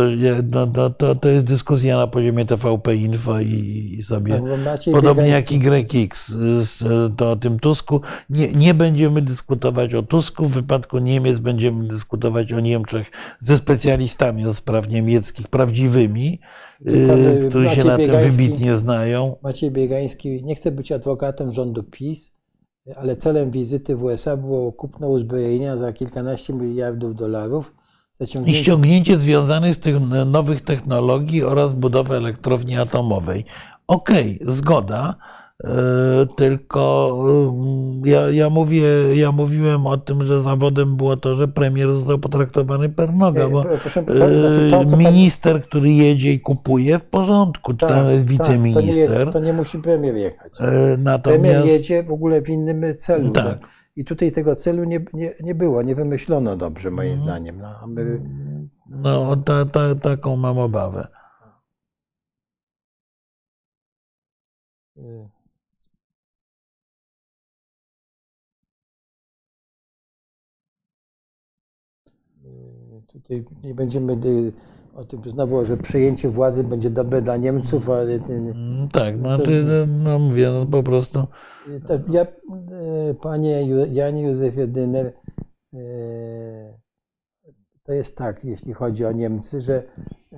[0.51, 5.27] no, to, to, to jest dyskusja na poziomie TVP Info i, i sobie Maciej Podobnie
[5.27, 6.27] jak YX,
[6.59, 8.01] z- to o tym Tusku.
[8.29, 10.45] Nie, nie będziemy dyskutować o Tusku.
[10.45, 16.39] W wypadku Niemiec będziemy dyskutować o Niemczech ze specjalistami od spraw niemieckich, prawdziwymi,
[16.87, 19.35] y, którzy się Maciej na tym wybitnie znają.
[19.43, 22.34] Maciej Biegański nie chce być adwokatem rządu PiS,
[22.95, 27.73] ale celem wizyty w USA było kupno uzbrojenia za kilkanaście miliardów dolarów
[28.45, 29.95] I ściągnięcie związanych z tych
[30.25, 33.45] nowych technologii oraz budowę elektrowni atomowej.
[33.87, 35.15] Okej, zgoda.
[35.63, 35.69] E,
[36.35, 37.11] Tylko
[37.51, 38.83] mm, ja, ja, mówię,
[39.15, 43.63] ja mówiłem o tym, że zawodem było to, że premier został potraktowany per noga, bo
[43.63, 48.27] proszę, to- znaczy to, pan- minister, który jedzie i kupuje, w porządku, Tak, to jest
[48.27, 49.31] tak, to, nie wiceminister.
[49.31, 50.53] to nie musi premier jechać.
[50.53, 53.29] E, Premier Natomiast jedzie w ogóle w innym celu.
[53.31, 53.45] Tak.
[53.59, 53.69] tak?
[53.95, 57.27] I tutaj tego celu nie, nie, nie było, nie wymyślono dobrze, moim Mhm.
[57.27, 57.57] zdaniem.
[57.57, 58.21] No, a my,
[58.89, 61.07] no, ta, ta, taką mam obawę.
[64.97, 65.29] y,
[73.25, 74.17] tutaj nie będziemy
[74.95, 79.65] o tym znowu, że przejęcie władzy będzie dobre dla Niemców, ale Mm, Tak, znaczy,
[80.03, 81.27] no mówię, no po prostu
[82.11, 82.27] ja, e,
[83.21, 85.13] panie Janie Józef Jedyner,
[85.73, 85.79] e,
[87.83, 89.83] to jest tak, jeśli chodzi o Niemcy, że
[90.33, 90.37] e,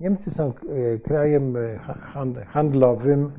[0.00, 3.32] Niemcy są e, krajem ha- han- handlowym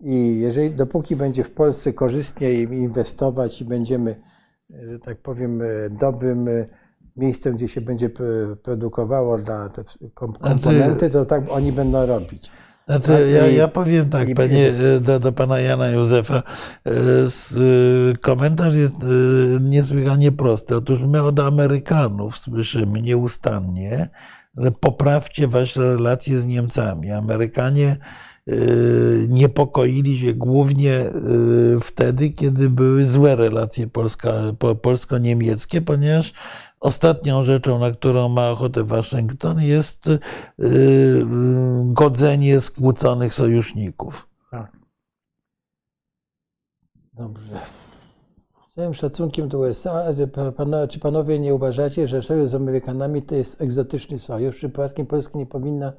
[0.00, 4.14] i jeżeli dopóki będzie w Polsce korzystnie im inwestować i będziemy,
[4.70, 6.48] że tak powiem, dobrym
[7.18, 8.10] miejscem, gdzie się będzie
[8.62, 9.84] produkowało dla te
[10.14, 12.50] kom- komponenty, to tak oni będą robić.
[12.88, 16.42] Znaczy, ja, ja powiem tak, panie, e, do, do pana Jana Józefa.
[16.86, 18.94] e, e, Komentarz jest
[19.60, 20.76] niesłychanie prosty.
[20.76, 24.08] Otóż my od Amerykanów słyszymy nieustannie,
[24.56, 27.10] że poprawcie wasze relacje z Niemcami.
[27.10, 27.96] Amerykanie
[29.28, 31.04] niepokoili się głównie
[31.80, 33.86] wtedy, kiedy były złe relacje
[34.82, 36.32] polsko-niemieckie, ponieważ
[36.80, 40.18] ostatnią rzeczą, na którą ma ochotę Waszyngton, jest y,
[40.60, 41.24] y,
[41.84, 44.28] godzenie skłóconych sojuszników.
[44.50, 44.72] Tak.
[47.12, 47.60] Dobrze.
[48.70, 50.04] Z całym szacunkiem do USA,
[50.88, 54.56] czy panowie nie uważacie, że sojusz z Amerykanami to jest egzotyczny sojusz?
[54.56, 55.92] Przypadkiem Polska nie powinna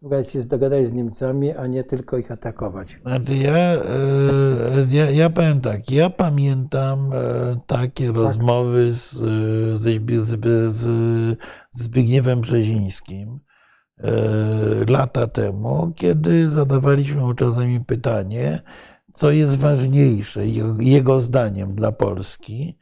[0.00, 2.98] próbować się dogadać z Niemcami, a nie tylko ich atakować.
[3.02, 3.80] Znaczy ja, e,
[4.90, 11.38] ja, ja powiem tak, ja pamiętam e, takie rozmowy z, e, z, z
[11.70, 13.40] Zbigniewem Brzezińskim
[13.98, 14.12] e,
[14.88, 18.62] lata temu, kiedy zadawaliśmy mu czasami pytanie,
[19.14, 20.46] co jest ważniejsze
[20.78, 22.78] jego, zdaniem dla Polski,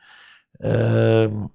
[0.61, 1.51] e,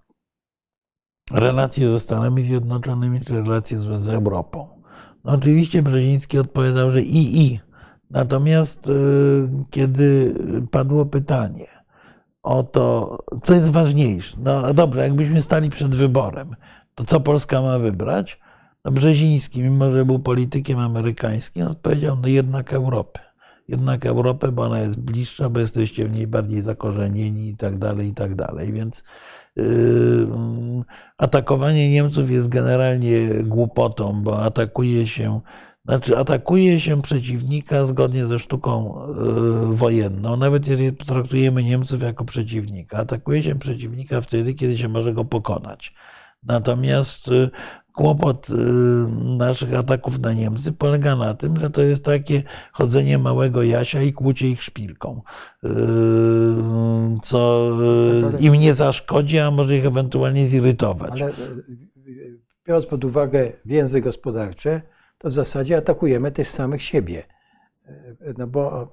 [1.31, 4.82] relacje ze Stanami Zjednoczonymi czy relacje z, z Europą.
[5.23, 7.59] Oczywiście Brzeziński odpowiadał, że i, i.
[8.09, 10.35] Natomiast y, kiedy
[10.71, 11.67] padło pytanie
[12.43, 16.55] o to, co jest ważniejsze, no dobra, jakbyśmy stali przed wyborem,
[16.95, 18.39] to co Polska ma wybrać?
[18.85, 23.19] No Brzeziński, mimo że był politykiem amerykańskim, odpowiedział, no jednak Europę.
[23.67, 28.07] Jednak Europę, bo ona jest bliższa, bo jesteście w niej bardziej zakorzenieni i tak dalej,
[28.07, 28.73] i tak dalej.
[28.73, 29.03] Więc
[31.17, 35.41] atakowanie Niemców jest generalnie głupotą, bo atakuje się,
[35.85, 38.99] znaczy atakuje się przeciwnika zgodnie ze sztuką
[39.69, 40.37] yy, wojenną.
[40.37, 45.93] Nawet jeżeli traktujemy Niemców jako przeciwnika, atakuje się przeciwnika wtedy, kiedy się może go pokonać.
[46.43, 47.49] Natomiast yy,
[47.93, 48.57] kłopot yy,
[49.37, 54.13] naszych ataków na Niemcy polega na tym, że to jest takie chodzenie małego Jasia i
[54.13, 55.21] kłucie ich szpilką,
[55.63, 55.69] yy,
[57.23, 57.69] co
[58.31, 61.21] yy, im nie zaszkodzi, a może ich ewentualnie zirytować.
[61.21, 61.31] Ale
[62.67, 64.81] biorąc pod uwagę więzy gospodarcze,
[65.17, 67.23] to w zasadzie atakujemy też samych siebie.
[68.37, 68.89] No bo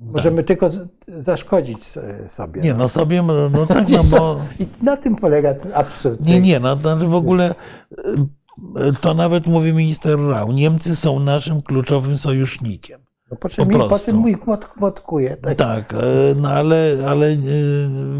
[0.00, 2.62] e, możemy tylko z- zaszkodzić e, sobie.
[2.62, 4.40] Nie, no sobie, no, no tak, no bo...
[4.60, 6.20] I na tym polega ten absurd.
[6.20, 7.54] Nie, nie, no znaczy w ogóle
[7.98, 10.52] y, to nawet mówi minister Rau.
[10.52, 13.00] Niemcy są naszym kluczowym sojusznikiem.
[13.30, 14.36] No po czym, po mi, po czym mój
[14.80, 15.36] motkuje.
[15.36, 15.58] Tak?
[15.58, 15.96] Tak, e,
[16.36, 17.38] no ale, ale e,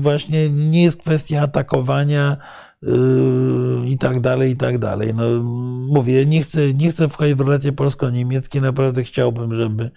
[0.01, 2.37] właśnie nie jest kwestia atakowania
[2.83, 2.89] e,
[3.87, 5.15] i tak dalej, i tak dalej.
[5.15, 5.25] No,
[5.93, 9.91] mówię, nie chcę, nie chcę wchodzić w relacje polsko-niemieckie, naprawdę chciałbym, żeby, e,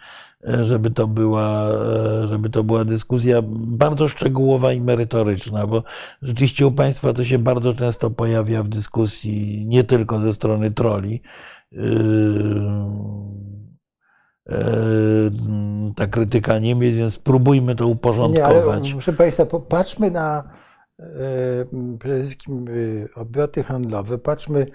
[0.44, 5.84] żeby, to była, e, żeby to była dyskusja bardzo szczegółowa i merytoryczna, bo
[6.22, 11.22] rzeczywiście u Państwa to się bardzo często pojawia w dyskusji, nie tylko ze strony troli.
[14.50, 14.62] E,
[15.96, 18.92] ta krytyka Niemiec, więc spróbujmy to Nie, uporządkować.
[18.92, 20.44] proszę Państwa, popatrzmy na
[21.00, 21.06] e,
[22.00, 24.66] przede wszystkim e, obroty handlowe, patrzmy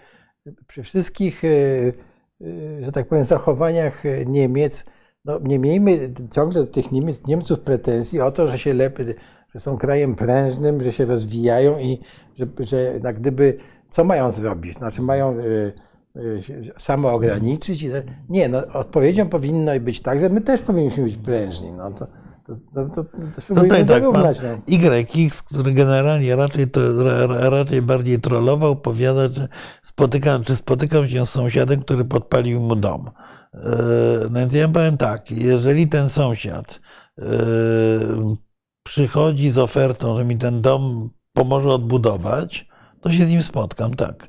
[0.67, 4.86] przy wszystkich, e, e, że tak powiem, zachowaniach e, Niemiec,
[5.27, 9.07] no nie miejmy ciągle do tych Niemiec, Niemców pretensji o to, że się lepiej,
[9.55, 12.01] że są krajem prężnym, że się rozwijają i
[12.37, 13.59] że, że gdyby,
[13.91, 14.75] co mają zrobić?
[14.79, 15.39] Znaczy mają
[17.83, 21.73] i tak- Nie, no odpowiedzią powinno być tak, że my też powinniśmy być prężni.
[21.73, 22.07] No to,
[22.47, 24.39] To, to, to, to spróbujmy Tutaj tak, pan dorównać.
[24.42, 24.58] No.
[24.66, 29.49] YX, który generalnie raczej, to, ra, raczej bardziej trollował, powiada, że
[29.83, 33.10] spotykam, czy spotykam się z sąsiadem, który podpalił mu dom.
[33.55, 33.60] Yy,
[34.31, 36.81] No więc ja powiem tak, jeżeli ten sąsiad
[37.18, 37.25] yy,
[38.83, 42.68] przychodzi z ofertą, że mi ten dom pomoże odbudować,
[43.00, 44.28] to się z nim spotkam, tak.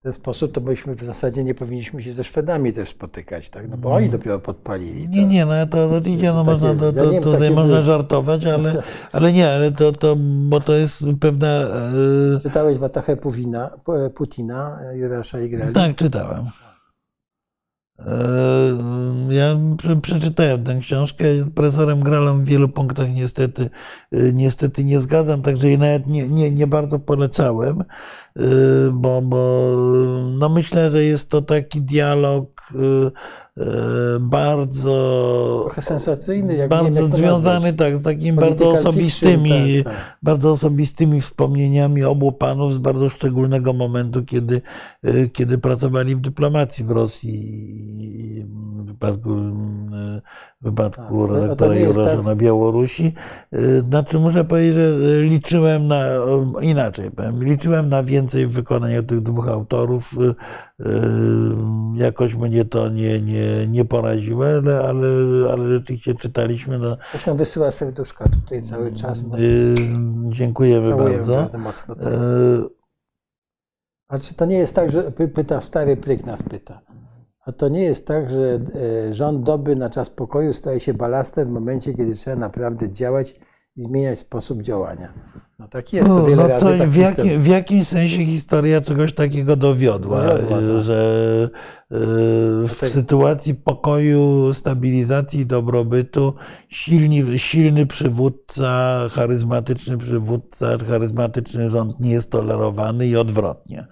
[0.00, 3.68] W ten sposób to byśmy w zasadzie nie powinniśmy się ze Szwedami też spotykać, tak?
[3.68, 5.08] No bo oni dopiero podpalili.
[5.08, 8.44] Nie, nie, no to oczywiście no, Takie- można, to, to, nie wiem, tutaj można żartować,
[8.46, 10.16] ale, ale nie, ale to, to,
[10.48, 11.46] bo to jest pewna...
[11.46, 15.72] e, Czytałeś Watachę Puwina, Pu- Putina, Jurasza i Greli?
[15.74, 16.46] Tak, czytałem.
[18.06, 21.42] E, Ja prze- przeczytałem tę książkę.
[21.42, 23.70] Z profesorem Gralem w wielu punktach niestety,
[24.12, 28.42] e, niestety nie zgadzam, także jej nawet nie, nie, nie bardzo polecałem, e,
[28.92, 29.72] bo, bo
[30.38, 32.60] no myślę, że jest to taki dialog
[34.20, 39.94] bardzo Trochę sensacyjny, jak wiem, bardzo to związany tak, z takimi bardzo osobistymi, fiction, tak,
[39.94, 40.18] tak.
[40.22, 44.62] bardzo osobistymi wspomnieniami obu panów z bardzo szczególnego momentu, kiedy,
[45.06, 48.46] y, kiedy pracowali w dyplomacji w Rosji
[48.76, 49.34] w wypadku,
[50.60, 53.12] w wypadku Tak, to redaktora Jurasza tak- na Białorusi.
[53.88, 56.02] Znaczy muszę powiedzieć, że liczyłem na,
[56.60, 60.14] inaczej powiem, liczyłem na więcej w wykonaniu tych dwóch autorów.
[61.94, 65.06] Jakoś mnie to nie, nie, nie poraziło, ale, ale,
[65.52, 66.78] ale rzeczywiście czytaliśmy.
[66.78, 69.20] No, nam wysyła serduszka tutaj cały czas.
[69.20, 69.36] bo
[70.30, 71.34] dziękujemy Całujemy bardzo.
[71.36, 71.94] bardzo mocno.
[71.94, 72.04] Tak.
[72.06, 72.08] Y,
[74.08, 76.80] A czy to nie jest tak, że py- pyta, stary pryk nas pyta.
[77.44, 78.60] A to nie jest tak, że
[79.08, 83.40] e, rząd doby na czas pokoju staje się balastem w momencie, kiedy trzeba naprawdę działać
[83.80, 85.12] i zmieniać sposób działania.
[85.58, 88.80] No tak jest, to No, wiele no razy tak w, jakim, w jakimś sensie historia
[88.80, 90.84] czegoś takiego dowiodła, Dowiodła, y, tak.
[90.84, 91.50] że
[91.92, 91.96] y,
[92.68, 96.34] w sytuacji pokoju, stabilizacji, dobrobytu
[96.68, 103.86] silni, silny przywódca, charyzmatyczny przywódca, charyzmatyczny rząd nie jest tolerowany i odwrotnie.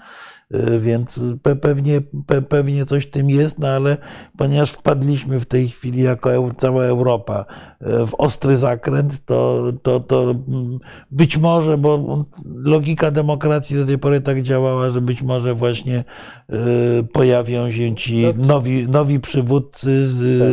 [0.55, 3.97] Y, Więc pe, pewnie, pe, pewnie coś w tym jest, no ale
[4.37, 7.45] ponieważ wpadliśmy w tej chwili jako cała Europa
[7.83, 10.79] y, w ostry zakręt, to, to, to mm,
[11.11, 16.05] być może, bo logika demokracji do tej pory tak działała, że być może właśnie
[16.53, 18.47] y, pojawią się ci No.
[18.47, 20.07] nowi, nowi przywódcy,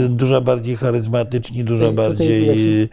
[0.06, 2.90] y, dużo bardziej charyzmatyczni, dużo bardziej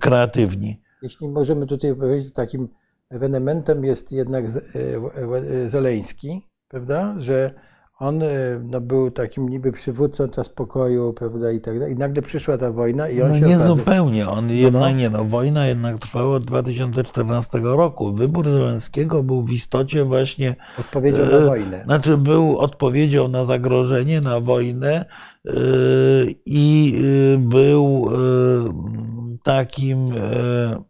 [0.00, 0.80] kreatywni.
[1.02, 2.68] Jeśli możemy tutaj powiedzieć, takim
[3.14, 7.14] ewenementem jest jednak Z- e, e, Zeleński, prawda?
[7.18, 7.54] Że
[7.98, 8.26] on e,
[8.70, 11.50] no, był takim niby przywódcą czas pokoju, prawda?
[11.52, 11.94] I tak dalej.
[11.94, 14.28] I nagle przyszła ta wojna i on No się nie okazał, zupełnie.
[14.28, 18.12] On jednak nie, no wojna jednak trwała od 2014 roku.
[18.14, 21.82] Wybór Zełenskiego był w istocie właśnie, odpowiedział na e, wojnę.
[21.84, 25.04] znaczy był odpowiedzią na zagrożenie, na wojnę
[25.46, 25.50] e,
[26.46, 26.94] i
[27.34, 28.14] e, był e,
[29.44, 30.82] takim e,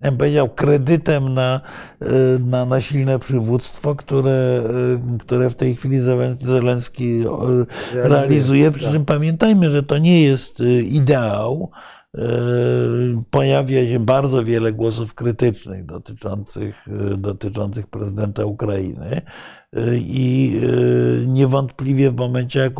[0.00, 1.60] ja bym powiedział, kredytem na,
[2.00, 2.06] e,
[2.38, 4.62] na, na silne przywództwo, które,
[5.14, 5.98] e, które w tej chwili
[6.34, 7.22] Zelenski
[7.92, 8.72] e, realizuje.
[8.72, 11.70] Przy czym pamiętajmy, że to nie jest y, ideał.
[12.18, 12.20] Y,
[13.30, 19.22] Pojawia się bardzo wiele głosów krytycznych dotyczących, y, dotyczących prezydenta Ukrainy.
[19.76, 22.72] Y, I y, niewątpliwie w momencie, jak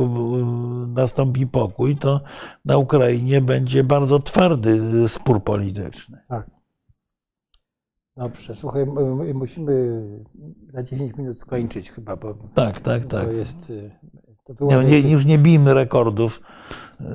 [0.89, 2.21] nastąpi pokój, to
[2.65, 4.71] na Ukrainie będzie bardzo twardy
[5.05, 6.19] y, spór polityczny.
[6.29, 6.60] Tak.
[8.21, 8.87] Dobrze, słuchaj,
[9.35, 10.03] musimy
[10.69, 13.27] za 10 minut skończyć chyba, bo, Tak, tak, tak.
[13.27, 13.71] bo jest.
[13.71, 13.91] y,
[14.45, 16.41] To było Nie, nie, już nie bijmy rekordów.
[17.01, 17.07] Yy,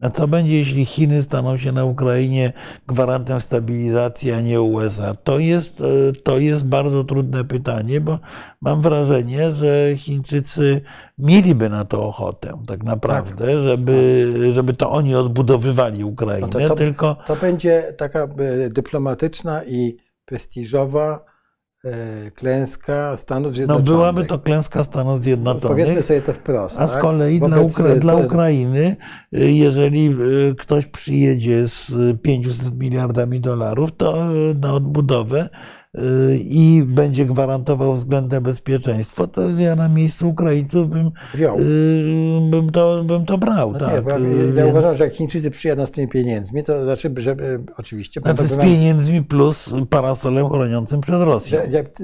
[0.00, 2.52] A co będzie, jeśli Chiny staną się na Ukrainie
[2.86, 5.14] gwarantem stabilizacji, a nie USA?
[5.14, 8.18] To jest, yy, to jest bardzo trudne pytanie, bo
[8.60, 10.80] mam wrażenie, że Chińczycy
[11.18, 16.74] mieliby na to ochotę, tak naprawdę, żeby, żeby to oni odbudowywali Ukrainę, No to- to-
[16.74, 18.28] tylko To będzie taka e,
[18.70, 21.27] dyplomatyczna i prestiżowa e,
[22.34, 23.88] klęska Stanów no, Zjednoczonych.
[23.88, 25.68] byłaby to klęska Stanów Zjednoczonych.
[25.68, 26.80] Powiedzmy sobie to wprost.
[26.80, 26.98] A tak?
[26.98, 28.96] z kolei dla, Ukra- e, dla Ukrainy,
[29.36, 30.08] y, jeżeli
[30.50, 31.92] y, ktoś przyjedzie z
[32.22, 35.48] 500 miliardami dolarów to y, na odbudowę
[36.38, 41.56] i będzie gwarantował względne bezpieczeństwo, to ja na miejscu Ukraińców bym, Wziął.
[41.60, 41.62] y,
[42.50, 43.72] bym, to, bym to brał.
[43.72, 44.04] No tak.
[44.06, 47.30] nie, ja, Y, więc- uważam, że jak Chińczycy przyjadą z tymi pieniędzmi, to znaczy, że
[47.30, 47.36] e,
[47.78, 51.60] oczywiście, Znaczy z pieniędzmi plus parasolem chroniącym przed Rosją.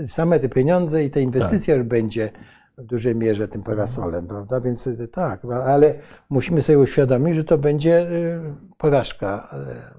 [0.07, 1.79] same te pieniądze i te inwestycje Tak.
[1.79, 2.31] już będzie
[2.79, 4.61] w dużej mierze tym parasolem, prawda?
[4.61, 5.95] Więc y, tak, ale
[6.31, 8.41] musimy sobie uświadomić, że to będzie y,
[8.79, 9.49] porażka
[9.91, 9.94] y,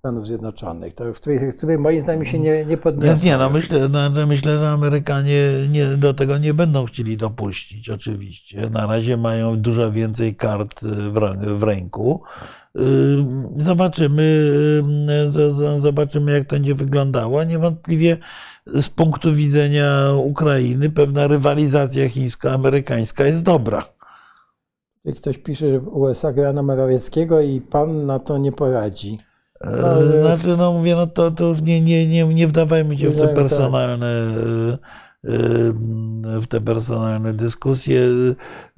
[0.00, 3.26] Stanów Zjednoczonych, to, w której, której moim zdaniem się nie, nie podniosą.
[3.26, 8.70] Nie, no myślę, no, myślę, że Amerykanie nie, do tego nie będą chcieli dopuścić, oczywiście.
[8.70, 12.22] Na razie mają dużo więcej kart w, w ręku.
[13.56, 14.52] Zobaczymy,
[15.78, 17.44] zobaczymy, jak to będzie wyglądało.
[17.44, 18.16] Niewątpliwie
[18.66, 23.84] z punktu widzenia Ukrainy pewna rywalizacja chińsko-amerykańska jest dobra.
[25.16, 29.29] Ktoś pisze, że USA gra na Morawieckiego i pan na to nie poradzi.
[29.64, 33.10] E, Ale- Znaczy, no mówię, no to, to już nie, nie, nie, nie wdawajmy się
[33.10, 33.44] w te Wiedziałem, tak.
[33.44, 34.72] personalne, e,
[35.24, 38.00] e, w te personalne dyskusje.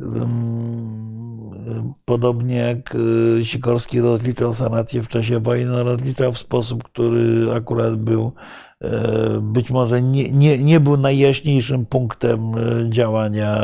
[0.01, 2.97] Mm, Podobnie jak
[3.41, 8.33] e, Sikorski rozliczał sanacje w czasie wojny, no, rozliczał w sposób, który akurat był
[8.81, 13.59] e, być może nie, nie, nie był najjaśniejszym punktem e, działania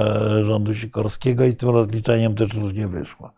[0.44, 3.30] rządu Sikorskiego i z tym rozliczaniem też różnie wyszło.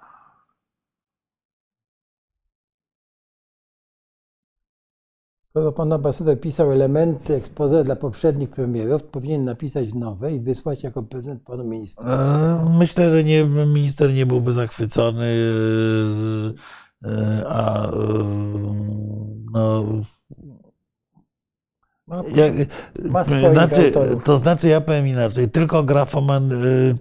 [5.51, 11.03] Skoro pan ambasador pisał elementy expose dla poprzednich premierów, powinien napisać nowe i wysłać jako
[11.03, 12.11] prezent panu ministrowi.
[12.11, 15.27] E, Myślę, że nie, minister nie byłby zachwycony,
[17.05, 17.91] e, e, a
[19.53, 19.85] no,
[22.07, 22.23] Ma,
[23.11, 23.93] Ma swoich znaczy,
[24.25, 26.51] to znaczy, ja powiem inaczej, tylko grafoman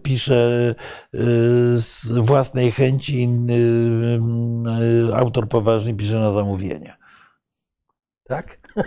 [0.04, 0.76] pisze
[1.76, 3.60] z własnej chęci, inny
[5.14, 6.99] autor poważny pisze na zamówienie.
[8.30, 8.58] Tak?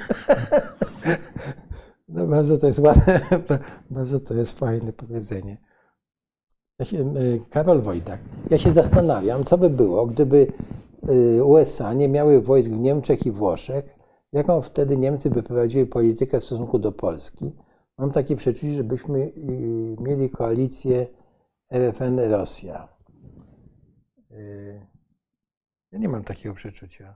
[2.08, 3.20] No bardzo to jest ładne,
[3.90, 5.56] bardzo to jest fajne powiedzenie.
[6.78, 10.46] Ja się, y, Karol Wojtak, ja się zastanawiam, co by było, gdyby
[11.10, 13.98] y, USA nie miały wojsk w Niemczech i Włoszech,
[14.32, 17.52] jaką wtedy Niemcy by prowadziły politykę w stosunku do Polski.
[17.98, 19.32] Mam takie przeczucie, żebyśmy y,
[20.00, 21.06] mieli koalicję
[21.72, 22.88] RFN-Rosja.
[25.92, 27.14] Ja nie mam takiego przeczucia.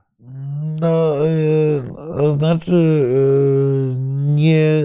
[0.79, 1.83] No, y,
[2.17, 3.95] to znaczy, y,
[4.35, 4.81] nie.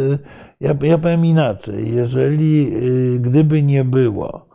[0.61, 1.95] Ja, ja powiem inaczej.
[1.95, 4.47] Jeżeli, y, gdyby nie było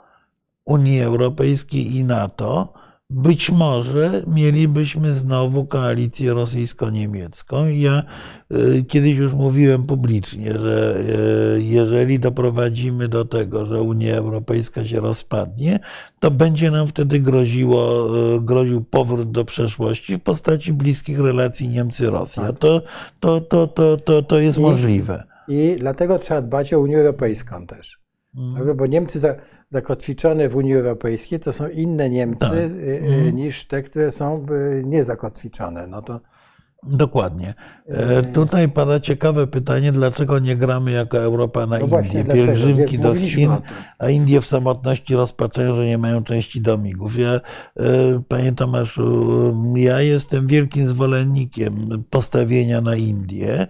[0.66, 2.74] Unii Europejskiej i NATO,
[3.10, 7.68] być może mielibyśmy znowu koalicję rosyjsko-niemiecką.
[7.68, 8.03] Ja
[8.52, 10.98] y, kiedyś już mówiłem publicznie, że
[11.56, 15.80] y, jeżeli doprowadzimy do tego, że Unia Europejska się rozpadnie,
[16.19, 22.42] to będzie nam wtedy groziło, y, groził powrót do przeszłości w postaci bliskich relacji Niemcy-Rosja.
[22.48, 22.60] Tak.
[22.60, 22.82] To,
[23.19, 25.24] to, to, to, to, to jest I- możliwe.
[25.48, 28.00] I dlatego trzeba dbać o Unię Europejską też.
[28.38, 28.53] Mm.
[28.56, 28.74] Prawda?
[28.74, 29.36] Bo Niemcy za,
[29.70, 32.54] zakotwiczone w Unii Europejskiej to są inne Niemcy Tak.
[32.54, 33.36] y, y, Mhm.
[33.36, 35.88] niż te, które są y, niezakotwiczone.
[35.88, 36.20] No to
[36.84, 37.54] Dokładnie.
[37.88, 38.24] E.
[38.24, 41.88] Tutaj pada ciekawe pytanie, dlaczego nie gramy jako Europa na no Indię?
[41.88, 42.24] właśnie?
[42.24, 43.50] Pielgrzymki do Chin,
[44.00, 47.18] a Indie w samotności rozpaczają, że nie mają części domigów.
[47.20, 47.42] Ja, e,
[48.28, 53.68] panie Tomaszu, ja jestem wielkim zwolennikiem postawienia na Indię.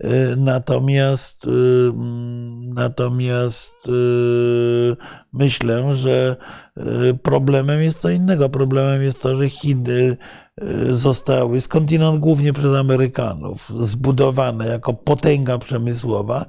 [0.00, 3.90] E, Natomiast, e, mm, natomiast e,
[5.32, 6.36] myślę, że
[7.22, 8.48] problemem jest co innego.
[8.48, 10.16] Problemem jest to, że Chiny
[10.90, 16.46] zostały skądinąd głównie przez Amerykanów zbudowane jako potęga przemysłowa.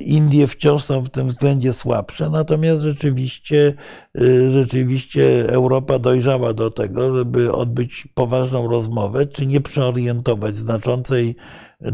[0.00, 3.74] Indie wciąż są w tym względzie słabsze, natomiast rzeczywiście,
[4.20, 11.36] y, rzeczywiście Europa dojrzała do tego, żeby odbyć poważną rozmowę, czy nie przeorientować znaczącej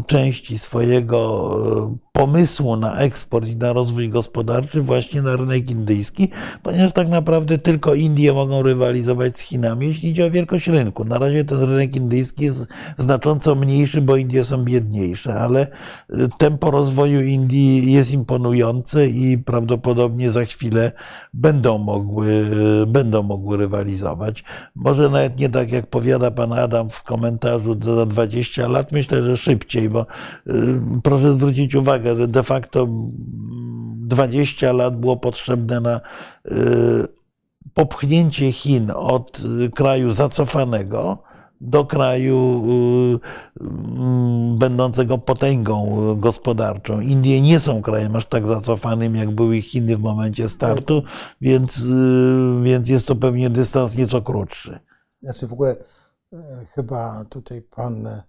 [0.07, 1.57] części swojego
[1.93, 6.29] y, pomysłu na eksport i na rozwój gospodarczy właśnie na rynek indyjski,
[6.63, 11.05] ponieważ tak naprawdę tylko Indie mogą rywalizować z Chinami, jeśli idzie o wielkość rynku.
[11.05, 15.67] Na razie ten rynek indyjski jest znacząco mniejszy, bo Indie są biedniejsze, ale
[16.09, 20.91] y, tempo rozwoju Indii jest imponujące i prawdopodobnie za chwilę
[21.33, 22.51] będą mogły,
[22.87, 24.43] będą mogły rywalizować.
[24.75, 29.37] Może nawet nie tak, jak powiada pan Adam w komentarzu za 20 lat, myślę, że
[29.37, 30.05] szybciej, bo
[30.47, 30.53] y,
[31.03, 33.11] proszę zwrócić uwagę, że de facto mm,
[34.07, 36.01] 20 lat było potrzebne na
[36.45, 37.07] y,
[37.73, 41.17] popchnięcie Chin od y, kraju zacofanego
[41.61, 42.63] do kraju
[44.57, 46.99] będącego potęgą gospodarczą.
[46.99, 51.03] Indie nie są krajem aż tak zacofanym, jak były Chiny w momencie startu,
[51.41, 51.83] więc,
[52.63, 54.79] więc jest to pewnie dystans nieco krótszy.
[55.21, 55.75] znaczy w ogóle
[56.33, 58.23] e, chyba tutaj pan e,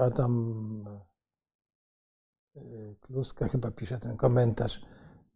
[0.00, 0.84] Adam
[2.56, 2.60] e,
[3.00, 4.80] Kluska chyba pisze ten komentarz.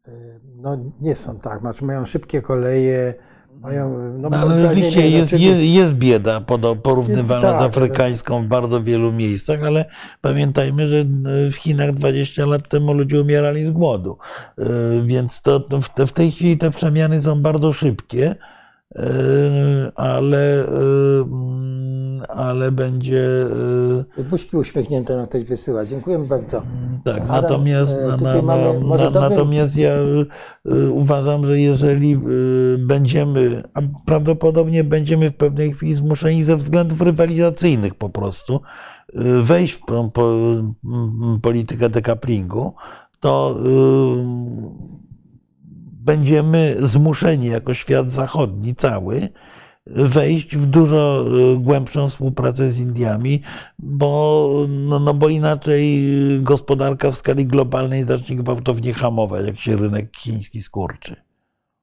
[0.09, 0.11] E,
[0.57, 3.15] No nie są tak, znaczy mają szybkie koleje,
[3.61, 3.99] mają...
[4.19, 6.41] No, No, ale nie, jest, znaczy- jest, jest bieda
[6.83, 9.85] porównywalna Tak, z afrykańską w bardzo wielu miejscach, ale
[10.21, 11.05] pamiętajmy, że
[11.51, 14.19] w Chinach 20 lat temu ludzie umierali z głodu.
[15.05, 18.35] Więc to, w, te, w tej chwili te przemiany są bardzo szybkie,
[19.95, 20.69] ale, y,
[21.23, 23.47] mm, ale będzie.
[24.19, 25.85] y, Buźki uśmiechnięte nam ktoś wysyła.
[25.85, 26.63] Dziękujemy bardzo.
[27.05, 29.93] Tak, Adam, natomiast, e, na, mamy- na, dobrym- natomiast ja
[30.67, 37.01] y, uważam, że jeżeli y, będziemy, a prawdopodobnie będziemy w pewnej chwili zmuszeni ze względów
[37.01, 38.61] rywalizacyjnych po prostu
[39.15, 39.81] y, wejść w
[41.43, 42.75] politykę decouplingu,
[43.21, 43.57] to
[46.05, 49.29] będziemy zmuszeni jako świat zachodni cały
[49.87, 51.25] wejść w dużo
[51.55, 53.43] y, głębszą współpracę z Indiami,
[53.79, 56.09] bo, no, no bo inaczej
[56.41, 61.17] gospodarka w skali globalnej zacznie gwałtownie hamować, jak się rynek chiński skurczy.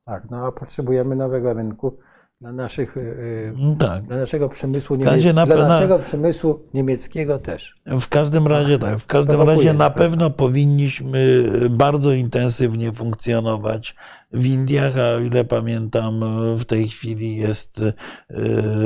[0.05, 1.97] Tak, no a potrzebujemy nowego rynku
[2.41, 2.97] dla naszych.
[2.97, 4.03] y, No Tak.
[4.03, 7.75] Dla naszego przemysłu, razie niemie- na dla naszego przemysłu niemieckiego też.
[8.01, 13.95] W każdym razie tak, w każdym razie na pewno powinniśmy bardzo intensywnie funkcjonować
[14.33, 16.19] w Indiach, a o ile pamiętam,
[16.57, 17.93] w tej chwili jest y,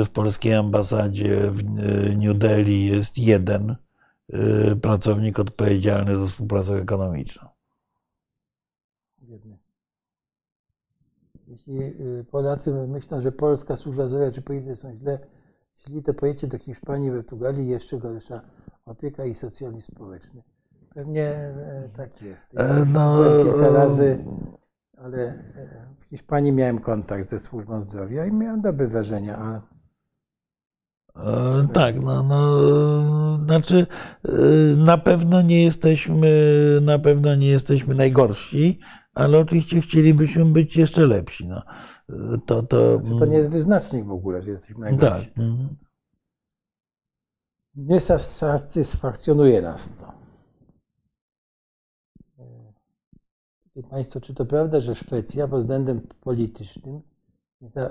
[0.04, 3.76] w polskiej ambasadzie w y, New Delhi jest jeden
[4.82, 7.48] pracownik odpowiedzialny za współpracę ekonomiczną.
[11.66, 15.18] Jeśli y, Polacy myślą, że polska służba zdrowia czy policja są źle,
[15.78, 18.40] źli, to pojedźcie do Hiszpanii, Portugalii, jeszcze gorsza
[18.86, 20.42] opieka i socjalizm społeczny.
[20.94, 22.54] Pewnie e, tak jest.
[22.54, 24.24] Ja E, no, byłem kilka e, razy,
[24.96, 29.60] ale e, w Hiszpanii miałem kontakt ze służbą zdrowia i miałem dobre wrażenia, ale
[31.16, 33.86] E, Tak, no, no, znaczy
[34.24, 34.32] e,
[34.76, 36.30] na pewno nie jesteśmy,
[36.82, 38.80] na pewno nie jesteśmy najgorsi,
[39.14, 41.46] ale oczywiście chcielibyśmy być jeszcze lepsi.
[41.46, 41.62] No.
[42.46, 45.00] To, to, czy to nie jest wyznacznik w ogóle, że jesteśmy tak.
[45.00, 45.30] najgorsi.
[45.38, 45.76] mhm.
[47.76, 50.12] Nie satysfakcjonuje nas to.
[53.76, 57.00] Wie Państwo, czy to prawda, że Szwecja pod względem politycznym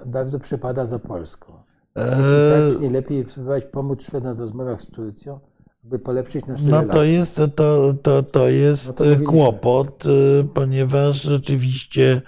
[0.06, 1.64] bardzo przepada za Polską?
[1.96, 5.40] Jeśli E, tak, czy nie lepiej spróbować pomóc Szwedom w rozmowach z Turcją,
[5.86, 6.94] aby polepszyć nasze No relacje?
[6.94, 12.22] to jest, to, to, to jest No to kłopot, y, ponieważ rzeczywiście,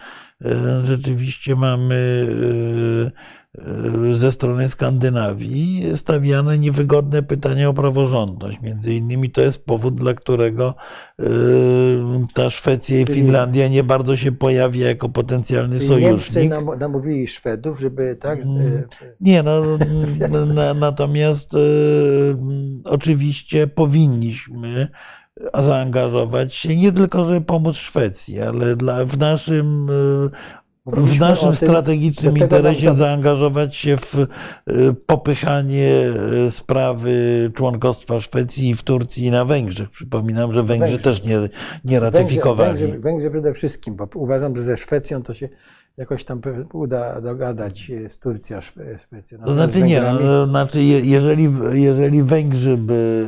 [0.46, 0.48] y,
[0.88, 3.12] rzeczywiście mamy y,
[4.14, 8.62] ze strony Skandynawii stawiane niewygodne pytania o praworządność.
[8.62, 10.76] Między innymi to jest powód, dla którego
[11.20, 11.26] y,
[12.34, 16.50] ta Szwecja i Finlandia nie bardzo się pojawia jako potencjalny Niemcy sojusznik.
[16.50, 18.40] nam, namówili Szwedów, żeby tak...
[18.42, 18.68] Mm.
[18.68, 18.84] e,
[19.22, 19.62] Nie, no,
[20.56, 21.58] na, natomiast e,
[22.84, 24.88] oczywiście powinniśmy
[25.54, 30.30] zaangażować się nie tylko, żeby pomóc Szwecji, ale dla, w naszym, e,
[30.86, 34.26] w naszym tym, strategicznym nam interesie za- zaangażować się w e,
[35.06, 36.14] popychanie
[36.48, 39.90] e, sprawy członkostwa Szwecji w Turcji i na Węgrzech.
[39.90, 41.04] Przypominam, że Węgrzy Węgrzy.
[41.04, 41.38] też nie,
[41.86, 42.80] nie ratyfikowali.
[42.80, 45.50] Węgrzy, Węgrzy przede wszystkim, bo uważam, że ze Szwecją to się
[45.98, 46.42] jakoś tam
[46.74, 49.40] uda dogadać z Turcją, Szwe- Szwecją.
[49.46, 53.26] To znaczy nie, no, znaczy je- jeżeli, jeżeli Węgrzy by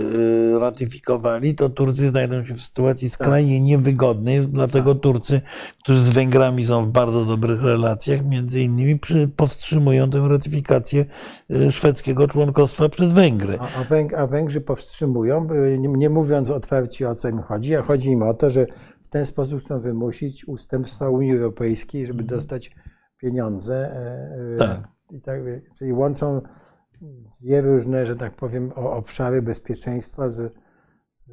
[0.55, 5.41] y, ratyfikowali, to Turcy znajdą się w sytuacji skrajnie niewygodnej, dlatego Turcy,
[5.83, 11.05] którzy z Węgrami są w bardzo dobrych relacjach, między innymi przy, powstrzymują tę ratyfikację
[11.51, 13.57] y, szwedzkiego członkostwa przez Węgry.
[13.59, 17.75] A, a, Węg, a Węgrzy powstrzymują, by nie, nie mówiąc otwarcie o co im chodzi,
[17.75, 18.65] a chodzi im o to, że
[19.07, 22.75] w ten sposób chcą wymusić ustępstwa Unii Europejskiej, żeby dostać
[23.17, 23.91] pieniądze.
[23.95, 24.87] e, e, Tak.
[25.11, 25.41] I tak,
[25.77, 26.41] czyli łączą
[27.41, 30.53] dwie różne, że tak powiem, obszary bezpieczeństwa z,
[31.17, 31.31] z,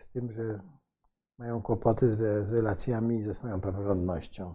[0.00, 0.60] z tym, że
[1.38, 4.54] mają kłopoty z, z relacjami i ze swoją praworządnością.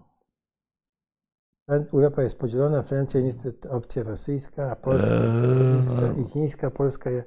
[1.94, 7.24] Europa jest podzielona, Francja niestety opcja rosyjska, a Polska Eee, chińska, i chińska, Polska je,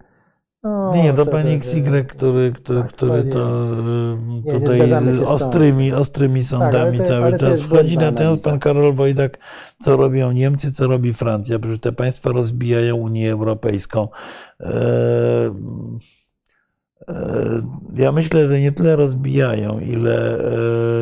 [0.65, 3.76] no, Nie, to to- pani to- XY, który, który, tak, to który nie- to
[4.44, 7.99] nie y, tutaj się z tą ostrymi, ostrymi sądami ale to- cały czas wchodzi.
[7.99, 8.59] Natomiast pan.
[8.59, 9.39] Karol Wojdak,
[9.83, 11.59] co robią Niemcy, co robi Francja?
[11.59, 14.09] Przecież te państwa rozbijają Unię Europejską.
[14.60, 14.70] E,
[17.09, 17.62] e,
[17.97, 20.39] Ja myślę, że nie tyle rozbijają, ile,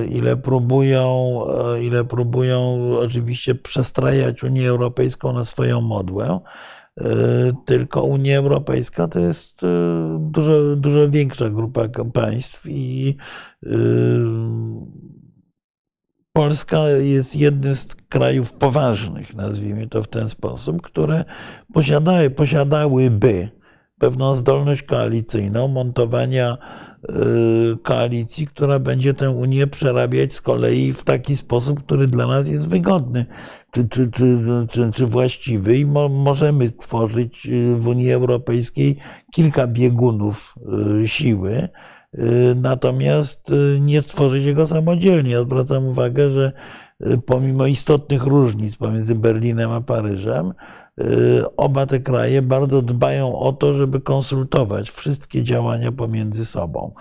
[0.00, 1.40] e, ile próbują,
[1.80, 6.40] ile próbują oczywiście przestrajać Unię Europejską na swoją modłę.
[7.00, 7.04] E,
[7.64, 9.66] Tylko Unia Europejska to jest e,
[10.30, 13.16] dużo, dużo większa grupa państw i
[13.66, 13.68] e,
[16.32, 21.24] Polska jest jednym z krajów poważnych, nazwijmy to w ten sposób, które
[21.72, 23.48] posiadały, posiadałyby
[23.98, 26.91] pewną zdolność koalicyjną montowania y,
[27.82, 32.68] koalicji, która będzie tę Unię przerabiać z kolei w taki sposób, który dla nas jest
[32.68, 33.26] wygodny
[33.72, 34.38] czy, czy, czy,
[34.70, 38.96] czy, czy właściwy i mo, możemy tworzyć y, w Unii Europejskiej
[39.32, 40.54] kilka biegunów
[41.02, 41.68] y, siły,
[42.14, 45.30] y, natomiast y, nie tworzyć jego samodzielnie.
[45.30, 46.52] Ja zwracam uwagę, że
[47.00, 50.52] y, pomimo istotnych różnic pomiędzy Berlinem a Paryżem, y,
[51.56, 56.94] oba te kraje bardzo dbają o to, żeby konsultować wszystkie działania pomiędzy sobą.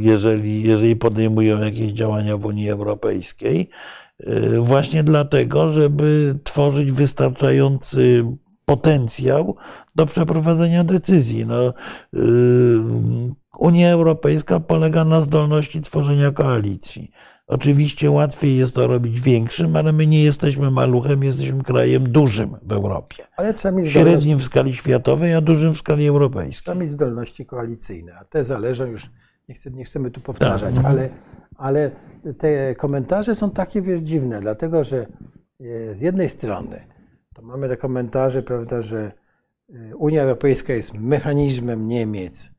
[0.00, 3.70] Jeżeli, jeżeli podejmują jakieś działania w Unii Europejskiej,
[4.58, 8.24] właśnie dlatego, żeby tworzyć wystarczający
[8.64, 9.56] potencjał
[9.94, 11.46] do przeprowadzenia decyzji.
[11.46, 11.74] No,
[13.58, 17.10] Unia Europejska polega na zdolności tworzenia koalicji.
[17.50, 22.72] Oczywiście łatwiej jest to robić większym, ale my nie jesteśmy maluchem, jesteśmy krajem dużym w
[22.72, 23.26] Europie.
[23.36, 26.64] Ale trzeba mieć Średnim w skali światowej, a dużym w skali europejskiej.
[26.64, 29.10] Trzeba mieć zdolności koalicyjne, a te zależą już,
[29.48, 30.84] nie, chcę, nie chcemy tu powtarzać, tak.
[30.84, 31.08] ale,
[31.56, 31.90] ale
[32.38, 35.06] te komentarze są takie wiesz, dziwne, dlatego że
[35.60, 36.84] e, z jednej strony
[37.34, 39.12] to mamy te komentarze, prawda, że
[39.74, 42.50] e, Unia Europejska jest mechanizmem Niemiec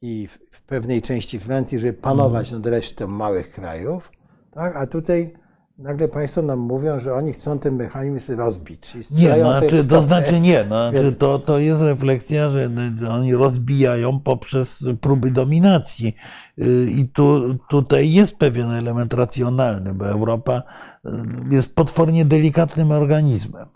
[0.00, 4.10] i w pewnej części Francji, żeby panować nad resztą małych krajów,
[4.54, 4.76] tak?
[4.76, 5.34] A tutaj
[5.78, 8.96] nagle Państwo nam mówią, że oni chcą ten mechanizm rozbić.
[9.10, 10.64] Nie, no, znaczy, to znaczy nie.
[10.68, 12.70] No, znaczy, to, to jest refleksja, że
[13.10, 16.16] oni rozbijają poprzez próby dominacji.
[16.58, 20.62] Y, I tu, tutaj jest pewien element racjonalny, bo Europa
[21.06, 21.10] y,
[21.50, 23.66] jest potwornie delikatnym organizmem.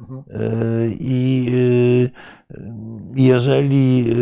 [0.00, 0.22] Mhm.
[0.42, 1.50] Y, I
[3.14, 4.14] jeżeli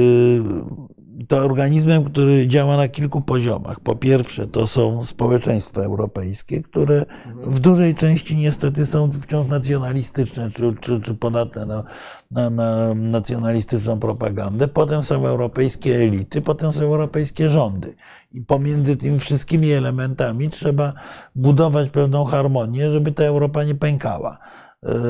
[1.29, 3.81] to organizmem, który działa na kilku poziomach.
[3.81, 7.05] Po pierwsze, to są społeczeństwa europejskie, które
[7.37, 11.85] w dużej części niestety są wciąż nacjonalistyczne, czy, czy, czy podatne na,
[12.31, 14.69] na, na nacjonalistyczną propagandę.
[14.69, 17.95] Potem są europejskie elity, potem są europejskie rządy.
[18.33, 20.93] I pomiędzy tymi wszystkimi elementami trzeba
[21.35, 24.39] budować pewną harmonię, żeby ta Europa nie pękała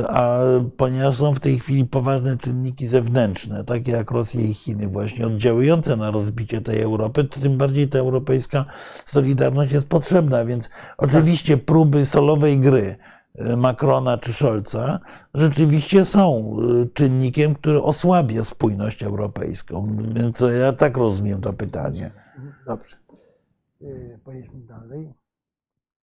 [0.08, 0.38] a
[0.76, 5.96] ponieważ są w tej chwili poważne czynniki zewnętrzne, takie jak Rosja i Chiny, właśnie oddziałujące
[5.96, 8.64] na rozbicie tej Europy, to tym bardziej ta europejska
[9.04, 10.44] solidarność jest potrzebna.
[10.44, 12.96] Więc oczywiście próby solowej gry
[13.34, 15.00] e, Macrona czy Scholza
[15.34, 19.96] rzeczywiście są e, czynnikiem, który osłabia spójność europejską.
[20.14, 22.10] Więc ja tak rozumiem to pytanie.
[22.66, 22.96] Dobrze.
[23.82, 25.23] E, pojedźmy dalej.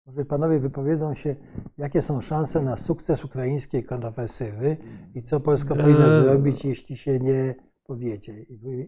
[0.08, 1.35] Może panowie wypowiedzą się,
[1.77, 4.77] jakie są szanse na sukces ukraińskiej kontrofensywy
[5.16, 7.56] i co Polska powinna e, zrobić, jeśli się nie
[7.88, 8.34] powiedzie.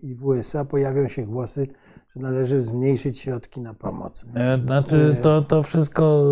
[0.01, 1.67] I w USA pojawią się głosy,
[2.15, 4.25] że należy zmniejszyć środki na pomoc.
[4.35, 6.23] E, znaczy, e, to, to wszystko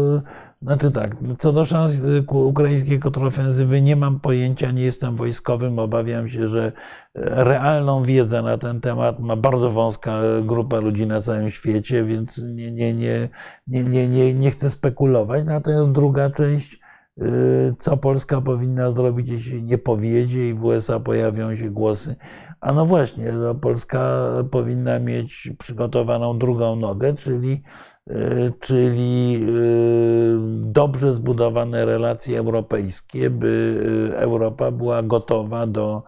[0.65, 6.29] znaczy tak, co do szans y, ukraińskiej kontrofensywy nie mam pojęcia, nie jestem wojskowym, obawiam
[6.29, 6.65] się, że
[7.15, 12.37] e, realną wiedzę na ten temat ma bardzo wąska grupa ludzi na całym świecie, więc
[12.37, 13.29] nie, nie, nie,
[13.67, 15.45] nie, nie, nie, nie chcę spekulować.
[15.45, 16.79] Natomiast druga część,
[17.21, 22.15] y, co Polska powinna zrobić, jeśli nie powiedzie i w USA pojawią się głosy.
[22.61, 27.63] A no właśnie, no Polska powinna mieć przygotowaną drugą nogę, czyli
[27.94, 27.94] E,
[28.59, 29.39] czyli e,
[30.71, 33.81] dobrze zbudowane relacje europejskie, by
[34.13, 36.03] e, Europa była gotowa do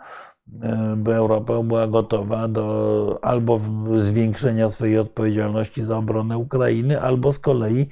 [0.98, 3.60] by Europa była gotowa do albo
[3.98, 7.90] zwiększenia swojej odpowiedzialności za obronę Ukrainy, albo z kolei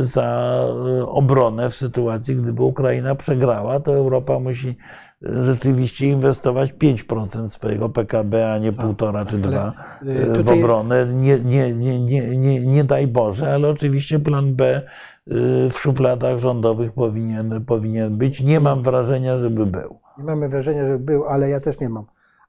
[0.00, 0.58] za
[1.06, 4.76] obronę w sytuacji, gdyby Ukraina przegrała, to Europa musi
[5.22, 9.72] rzeczywiście inwestować 5% swojego PKB, a nie tak, półtora czy dwa
[10.02, 11.06] y, w obronę.
[11.06, 14.82] Nie, nie, nie, nie, nie, nie daj Boże, ale oczywiście plan B
[15.28, 15.32] y,
[15.70, 18.40] w szufladach rządowych powinien, powinien być.
[18.40, 19.98] Nie mam wrażenia, żeby był.
[20.18, 22.04] Nie mamy wrażenia, żeby był, ale ja też nie mam.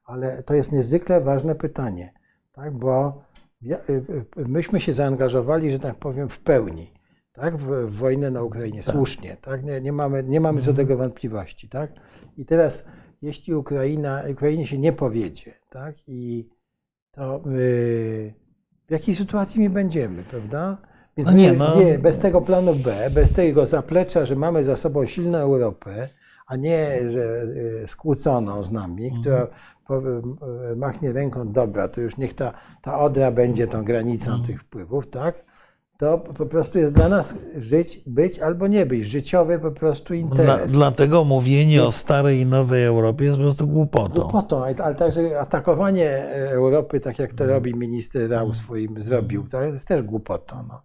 [0.05, 2.13] Ale to jest niezwykle ważne pytanie,
[2.53, 2.77] tak?
[2.77, 3.21] bo
[3.89, 4.03] y,
[4.35, 6.98] myśmy się zaangażowali, że tak powiem, w pełni
[7.39, 8.95] tak, w, wojnę na Ukrainie, tak.
[8.95, 10.87] słusznie, tak, nie, nie, mamy, nie mamy co do mhm.
[10.87, 11.91] tego wątpliwości, tak.
[12.37, 12.85] I teraz,
[13.21, 16.49] jeśli Ukraina, Ukrainie się nie powiedzie, tak, i
[17.11, 18.33] to yy,
[18.87, 20.77] w jakiej sytuacji my będziemy, prawda?
[21.17, 21.79] Więc no nie, no.
[21.79, 26.09] nie, bez tego planu B, bez tego zaplecza, że mamy za sobą silną Europę,
[26.47, 27.43] a nie, że
[27.83, 29.21] y, skłóconą z nami, mhm.
[29.21, 29.47] która
[30.71, 34.47] y, machnie ręką, dobra, to już niech ta, ta Odra będzie tą granicą mhm.
[34.47, 35.45] tych wpływów, tak?
[35.99, 39.05] To po prostu jest dla nas żyć, być albo nie być.
[39.05, 40.71] Życiowy po prostu interes.
[40.71, 44.21] Dla, dlatego mówienie o starej i nowej Europie jest po prostu głupotą.
[44.21, 49.87] Głupotą, ale także atakowanie Europy, tak jak to robi minister Rał swoim zrobił, to jest
[49.87, 50.55] też głupotą.
[50.67, 50.81] No.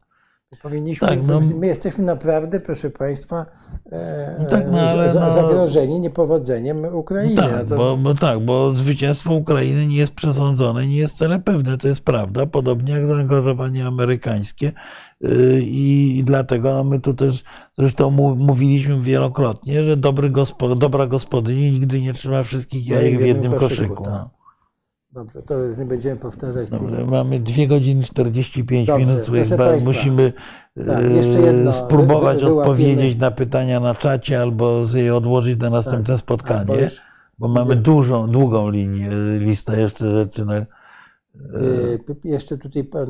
[0.62, 3.46] Powinniśmy, tak, no, my jesteśmy naprawdę, proszę Państwa,
[3.92, 7.36] e, tak, no, ale, no, zagrożeni niepowodzeniem Ukrainy.
[7.36, 7.76] Tak, no to...
[7.76, 12.00] bo, bo, tak, bo zwycięstwo Ukrainy nie jest przesądzone, nie jest wcale pewne, to jest
[12.00, 14.72] prawda, podobnie jak zaangażowanie amerykańskie
[15.24, 17.44] y, i, dlatego no, my tu też
[17.78, 23.52] zresztą mówiliśmy wielokrotnie, że dobry gospo, dobra gospodyni nigdy nie trzyma wszystkich jajek w jednym
[23.52, 23.94] koszyku.
[23.94, 24.18] koszyku no.
[24.18, 24.43] Tak.
[25.14, 26.70] Dobrze, to już nie będziemy powtarzać.
[26.70, 29.84] Dobrze, mamy 2 godziny 45 Dobrze, minut.
[29.84, 30.32] Musimy
[30.86, 31.72] Tak, jeszcze jedno.
[31.72, 36.76] spróbować Wy- wy- odpowiedzieć na pytania na czacie albo je odłożyć na następne Albo spotkanie,
[36.80, 37.00] już-
[37.38, 40.44] bo mamy dużą, długą linię, listę jeszcze rzeczy.
[40.44, 43.06] Na, Y, p- Jeszcze tutaj pan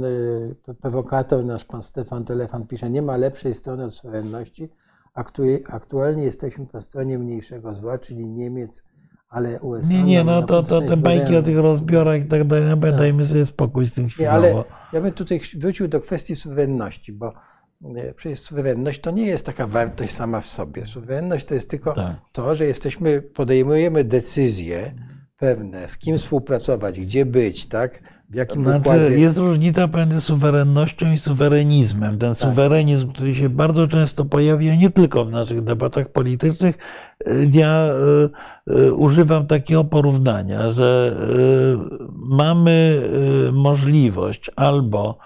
[0.81, 4.68] prowokator, nasz pan Stefan Telefon pisze, nie ma lepszej strony od suwerenności.
[5.16, 8.83] Aktu- Aktualnie jesteśmy po stronie mniejszego zła, czyli Niemiec,
[9.34, 9.92] ale USA.
[9.94, 13.26] nie, nie, no to, to te bajki o tych rozbiorach i tak dalej, no, dajmy
[13.26, 14.36] sobie spokój z tym Nie, chwilowo.
[14.36, 17.32] ale ja bym tutaj wrócił do kwestii suwerenności, bo
[17.96, 20.86] e, przecież suwerenność to nie jest taka wartość sama w sobie.
[20.86, 22.16] Suwerenność to jest tylko Tak.
[22.32, 24.94] to, że jesteśmy, podejmujemy decyzje
[25.36, 28.02] pewne, z kim współpracować, gdzie być, tak?
[28.34, 29.08] W jakim Znaczy, układzie.
[29.08, 32.10] jest różnica między suwerennością i suwerenizmem.
[32.10, 32.20] Tak.
[32.20, 36.78] Ten suwerenizm, który się bardzo często pojawia nie tylko w naszych debatach politycznych,
[37.28, 37.88] y, ja
[38.68, 41.16] y, y, używam takiego porównania, że
[42.12, 43.02] mamy
[43.52, 45.18] możliwość albo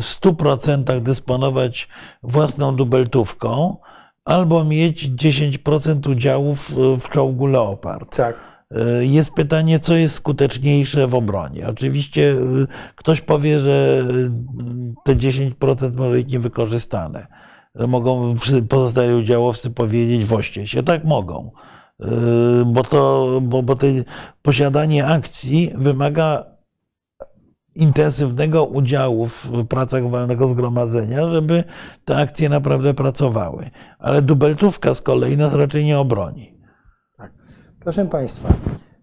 [0.00, 1.88] w 100% dysponować
[2.22, 3.76] własną dubeltówką,
[4.24, 8.16] albo mieć 10% udziałów w czołgu Leopard.
[8.16, 8.47] Tak.
[8.76, 11.68] Y, Jest pytanie, co jest skuteczniejsze w obronie.
[11.68, 12.66] Oczywiście y,
[12.96, 14.30] ktoś powie, że y,
[15.04, 17.26] te 10% może być niewykorzystane.
[17.88, 18.36] Mogą
[18.68, 20.82] pozostali udziałowcy powiedzieć, woście się.
[20.82, 21.50] Tak mogą.
[22.66, 23.86] Bo to, bo, bo to
[24.42, 26.44] posiadanie akcji wymaga
[27.74, 31.64] intensywnego udziału w pracach walnego zgromadzenia, żeby
[32.04, 33.70] te akcje naprawdę pracowały.
[33.98, 36.57] Ale dubeltówka z kolei nas raczej nie obroni.
[37.88, 38.48] Proszę Państwa,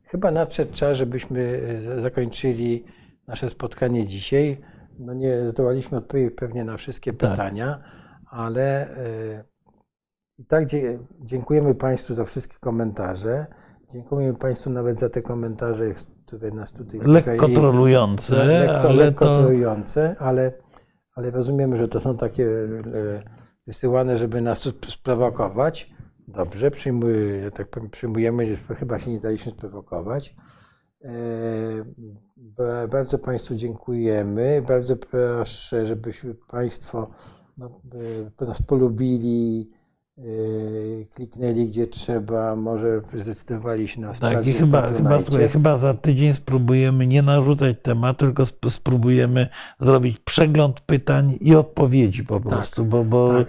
[0.04, 1.62] chyba nadszedł czas, żebyśmy
[1.98, 2.86] e, zakończyli
[3.28, 4.62] nasze spotkanie dzisiaj.
[5.00, 7.32] No nie zdołaliśmy odpowiedzieć pewnie na wszystkie Tak.
[7.32, 7.84] pytania,
[8.30, 9.44] ale e,
[10.38, 10.66] i tak
[11.22, 13.46] dziękujemy Państwu za wszystkie komentarze.
[13.92, 15.86] Dziękujemy Państwu nawet za te komentarze,
[16.26, 19.44] które nas tutaj Lekko trolujące, lekko, ale lekko to...
[19.44, 20.52] trujące, ale,
[21.16, 23.24] ale rozumiemy, że to są takie e,
[23.68, 25.95] wysyłane, żeby nas sprowokować.
[26.28, 26.72] Dobrze,
[27.44, 30.36] ja tak powiem, przyjmujemy, że chyba się nie daliśmy sprowokować.
[31.04, 31.12] E,
[32.38, 34.64] ba- Bardzo Państwu dziękujemy.
[34.68, 37.10] Bardzo proszę, żebyśmy Państwo
[37.58, 39.70] no, e, nas polubili,
[41.14, 45.78] kliknęli gdzie trzeba, może zdecydowali się na Tak, wsparcie i w chyba, chyba, słuchaj, chyba
[45.78, 49.48] za tydzień spróbujemy nie narzucać tematu, tylko sp- spróbujemy
[49.80, 53.48] zrobić przegląd pytań i odpowiedzi po prostu, bo, bo Tak,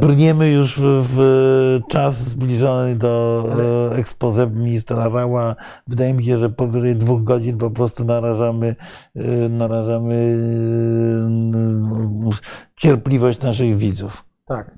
[0.00, 5.56] brniemy już w, czas zbliżony do Ale- expose ministra Rała.
[5.86, 8.74] Wydaje mi się, że powyżej dwóch godzin po prostu narażamy,
[9.16, 10.38] y, narażamy y,
[12.76, 14.24] cierpliwość naszych widzów.
[14.46, 14.77] Tak.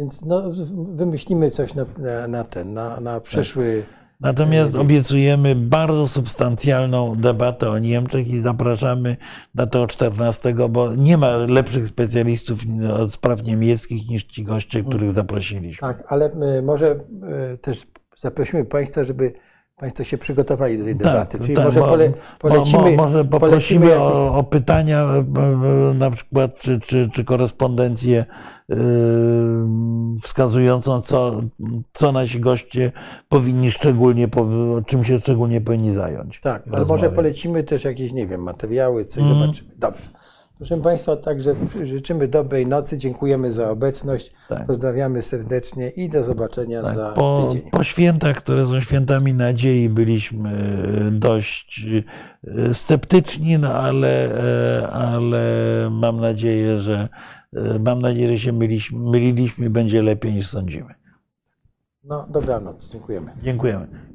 [0.00, 0.42] Więc no,
[0.88, 1.86] wymyślimy coś na,
[2.28, 3.84] na, ten, na, na przyszły.
[4.20, 9.16] Natomiast obiecujemy bardzo substancjalną debatę o Niemczech i zapraszamy
[9.54, 12.60] na to 14, bo nie ma lepszych specjalistów
[12.96, 15.88] od spraw niemieckich niż ci goście, których zaprosiliśmy.
[15.88, 16.98] Tak, ale y, może
[17.54, 19.32] y, też zaprosimy Państwa, żeby
[19.80, 21.38] Państwo się przygotowali do tej debaty.
[21.38, 22.78] Czyli tak, może pole, polecimy.
[22.96, 25.18] mo- może polecimy poprosimy jakieś- o, o pytania, e,
[25.90, 28.24] e, na przykład, czy, czy, czy korespondencję
[28.70, 28.76] e,
[30.22, 31.40] wskazującą, co,
[31.92, 32.92] co nasi goście
[33.28, 34.28] powinni szczególnie,
[34.86, 36.40] czym się szczególnie powinni zająć.
[36.40, 39.40] Tak, ale może polecimy też jakieś, nie wiem, materiały, coś Mhm.
[39.40, 39.70] zobaczymy.
[39.76, 40.08] Dobrze.
[40.60, 44.66] Proszę Państwa, także życzymy dobrej nocy, dziękujemy za obecność, Tak.
[44.66, 47.70] pozdrawiamy serdecznie i do zobaczenia Tak, za po, tydzień.
[47.70, 50.50] po świętach, które są świętami nadziei, byliśmy
[51.12, 51.86] dość
[52.44, 54.34] e, sceptyczni, no ale,
[54.82, 55.42] e, ale
[55.90, 57.08] mam nadzieję, że
[57.52, 60.94] e, mam nadzieję, że się myliliśmy, myliliśmy i będzie lepiej niż sądzimy.
[62.04, 63.32] No, dobranoc, dziękujemy.
[63.42, 64.09] Dziękujemy.